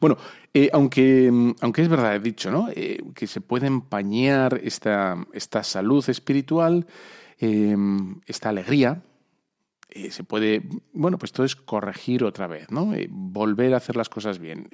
Bueno, 0.00 0.16
eh, 0.54 0.70
aunque, 0.72 1.30
mm, 1.30 1.56
aunque 1.60 1.82
es 1.82 1.88
verdad, 1.88 2.14
he 2.16 2.20
dicho, 2.20 2.50
¿no? 2.50 2.68
Eh, 2.74 3.02
que 3.14 3.26
se 3.26 3.40
puede 3.40 3.66
empañar 3.66 4.60
esta, 4.62 5.16
esta 5.32 5.62
salud 5.62 6.08
espiritual, 6.08 6.86
eh, 7.38 7.76
esta 8.26 8.48
alegría, 8.48 9.02
eh, 9.90 10.10
se 10.10 10.24
puede, 10.24 10.62
bueno, 10.92 11.18
pues 11.18 11.32
todo 11.32 11.44
es 11.44 11.56
corregir 11.56 12.24
otra 12.24 12.46
vez, 12.46 12.70
¿no? 12.70 12.92
Volver 13.08 13.74
a 13.74 13.78
hacer 13.78 13.96
las 13.96 14.08
cosas 14.08 14.38
bien. 14.38 14.68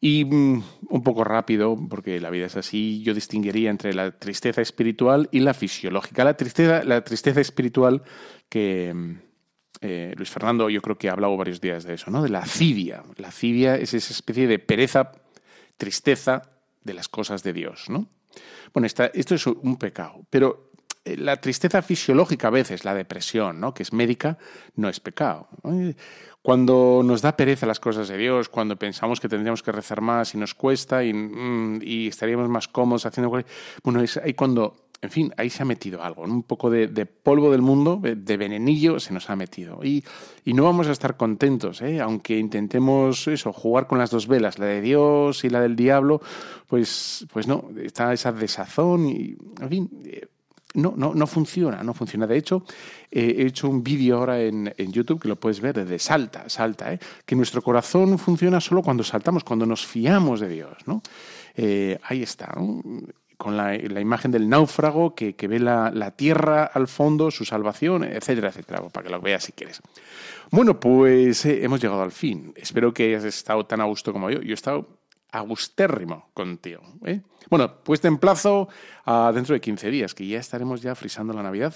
Y 0.00 0.24
mm, 0.24 0.62
un 0.88 1.02
poco 1.02 1.24
rápido, 1.24 1.76
porque 1.88 2.20
la 2.20 2.30
vida 2.30 2.46
es 2.46 2.56
así, 2.56 3.02
yo 3.02 3.14
distinguiría 3.14 3.70
entre 3.70 3.92
la 3.94 4.10
tristeza 4.10 4.62
espiritual 4.62 5.28
y 5.30 5.40
la 5.40 5.54
fisiológica. 5.54 6.24
La 6.24 6.36
tristeza, 6.36 6.82
la 6.84 7.02
tristeza 7.04 7.40
espiritual 7.40 8.02
que... 8.48 9.18
eh, 9.80 10.14
Luis 10.16 10.30
Fernando, 10.30 10.68
yo 10.70 10.82
creo 10.82 10.96
que 10.96 11.08
ha 11.08 11.12
hablado 11.12 11.36
varios 11.36 11.60
días 11.60 11.84
de 11.84 11.94
eso, 11.94 12.10
¿no? 12.10 12.22
De 12.22 12.28
la 12.28 12.46
cidia. 12.46 13.02
La 13.16 13.32
cidia 13.32 13.76
es 13.76 13.94
esa 13.94 14.12
especie 14.12 14.46
de 14.46 14.58
pereza, 14.58 15.12
tristeza 15.76 16.42
de 16.82 16.94
las 16.94 17.08
cosas 17.08 17.42
de 17.42 17.52
Dios, 17.52 17.88
¿no? 17.88 18.08
Bueno, 18.72 18.86
esto 18.86 19.34
es 19.34 19.46
un 19.46 19.76
pecado, 19.76 20.24
pero 20.30 20.72
eh, 21.04 21.16
la 21.16 21.36
tristeza 21.36 21.82
fisiológica 21.82 22.48
a 22.48 22.50
veces, 22.50 22.84
la 22.84 22.94
depresión, 22.94 23.60
¿no? 23.60 23.74
Que 23.74 23.82
es 23.82 23.92
médica, 23.92 24.38
no 24.76 24.88
es 24.88 25.00
pecado. 25.00 25.48
Cuando 26.42 27.02
nos 27.04 27.22
da 27.22 27.36
pereza 27.36 27.66
las 27.66 27.80
cosas 27.80 28.08
de 28.08 28.16
Dios, 28.16 28.48
cuando 28.48 28.76
pensamos 28.76 29.20
que 29.20 29.28
tendríamos 29.28 29.62
que 29.62 29.72
rezar 29.72 30.00
más 30.00 30.34
y 30.34 30.38
nos 30.38 30.54
cuesta 30.54 31.04
y, 31.04 31.12
mm, 31.12 31.80
y 31.82 32.08
estaríamos 32.08 32.48
más 32.48 32.68
cómodos 32.68 33.06
haciendo... 33.06 33.30
Bueno, 33.82 34.00
es 34.02 34.16
ahí 34.16 34.34
cuando, 34.34 34.88
en 35.02 35.10
fin, 35.10 35.34
ahí 35.36 35.50
se 35.50 35.62
ha 35.62 35.66
metido 35.66 36.02
algo, 36.02 36.22
un 36.22 36.44
poco 36.44 36.70
de, 36.70 36.86
de 36.86 37.06
polvo 37.06 37.50
del 37.50 37.60
mundo, 37.60 37.98
de 38.00 38.14
de 38.14 38.36
venenillo 38.36 39.00
se 39.00 39.12
nos 39.12 39.28
ha 39.30 39.36
metido. 39.36 39.80
Y, 39.84 40.04
no 40.46 40.64
vamos 40.64 40.86
a 40.86 40.92
estar 40.92 41.16
contentos, 41.16 41.82
¿eh? 41.82 42.00
aunque 42.00 42.38
intentemos 42.38 43.26
eso, 43.26 43.52
jugar 43.52 43.86
con 43.86 43.98
las 43.98 44.10
dos 44.10 44.26
velas, 44.28 44.58
la 44.58 44.66
de 44.66 44.80
Dios 44.80 45.44
y 45.44 45.50
la 45.50 45.60
del 45.60 45.76
diablo, 45.76 46.20
pues, 46.68 47.26
pues 47.32 47.46
no, 47.46 47.64
está 47.82 48.12
esa 48.12 48.32
desazón 48.32 49.08
y, 49.08 49.36
en 49.60 49.68
fin, 49.68 49.90
eh, 50.04 50.26
no, 50.74 51.26
funciona, 51.26 51.82
no 51.82 51.94
funciona. 51.94 52.26
De 52.26 52.36
hecho, 52.36 52.64
eh, 53.10 53.36
he 53.38 53.46
hecho 53.46 53.68
un 53.68 53.82
vídeo 53.82 54.18
ahora 54.18 54.40
en, 54.40 54.72
YouTube 54.76 55.20
que 55.20 55.28
lo 55.28 55.36
puedes 55.36 55.60
ver 55.60 55.74
desde 55.74 55.98
Salta, 55.98 56.48
Salta, 56.48 56.92
¿eh? 56.92 56.98
que 57.26 57.36
nuestro 57.36 57.62
corazón 57.62 58.18
funciona 58.18 58.60
solo 58.60 58.82
cuando 58.82 59.04
saltamos, 59.04 59.44
cuando 59.44 59.66
nos 59.66 59.86
fiamos 59.86 60.40
de 60.40 60.48
Dios. 60.48 60.76
¿no? 60.86 61.02
Eh, 61.56 61.98
ahí 62.04 62.22
está. 62.22 62.54
Con 63.42 63.56
la, 63.56 63.74
imagen 63.74 64.30
del 64.30 64.48
náufrago 64.48 65.16
que, 65.16 65.34
ve 65.48 65.58
la, 65.58 66.10
tierra 66.12 66.64
al 66.64 66.86
fondo, 66.86 67.32
su 67.32 67.44
salvación, 67.44 68.04
etcétera, 68.04 68.50
etcétera, 68.50 68.82
para 68.88 69.04
que 69.04 69.12
lo 69.12 69.20
veas 69.20 69.42
si 69.42 69.52
quieres. 69.52 69.80
Bueno, 70.52 70.78
pues 70.78 71.44
eh, 71.44 71.64
hemos 71.64 71.80
llegado 71.80 72.02
al 72.02 72.12
fin. 72.12 72.52
Espero 72.54 72.94
que 72.94 73.08
hayas 73.08 73.24
estado 73.24 73.66
tan 73.66 73.80
a 73.80 73.84
gusto 73.84 74.12
como 74.12 74.30
yo. 74.30 74.40
Yo 74.42 74.52
he 74.52 74.54
estado 74.54 74.86
agustérrimo 75.32 76.30
contigo. 76.34 76.82
¿eh? 77.04 77.22
Bueno, 77.50 77.82
pues 77.82 78.00
te 78.00 78.06
emplazo 78.06 78.68
dentro 79.34 79.54
de 79.54 79.60
15 79.60 79.90
días, 79.90 80.14
que 80.14 80.24
ya 80.24 80.38
estaremos 80.38 80.80
ya 80.80 80.94
frisando 80.94 81.32
la 81.32 81.42
Navidad. 81.42 81.74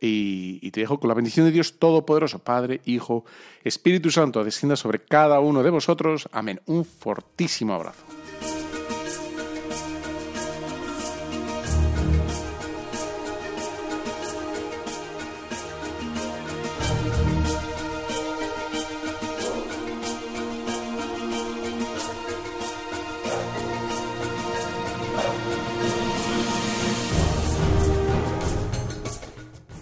Y, 0.00 0.58
y 0.60 0.72
te 0.72 0.80
dejo 0.80 0.98
con 0.98 1.06
la 1.06 1.14
bendición 1.14 1.46
de 1.46 1.52
Dios 1.52 1.78
Todopoderoso, 1.78 2.40
Padre, 2.40 2.80
Hijo, 2.84 3.24
Espíritu 3.62 4.10
Santo, 4.10 4.42
descienda 4.42 4.74
sobre 4.74 4.98
cada 5.04 5.38
uno 5.38 5.62
de 5.62 5.70
vosotros. 5.70 6.28
Amén. 6.32 6.60
Un 6.66 6.84
fortísimo 6.84 7.74
abrazo. 7.74 8.04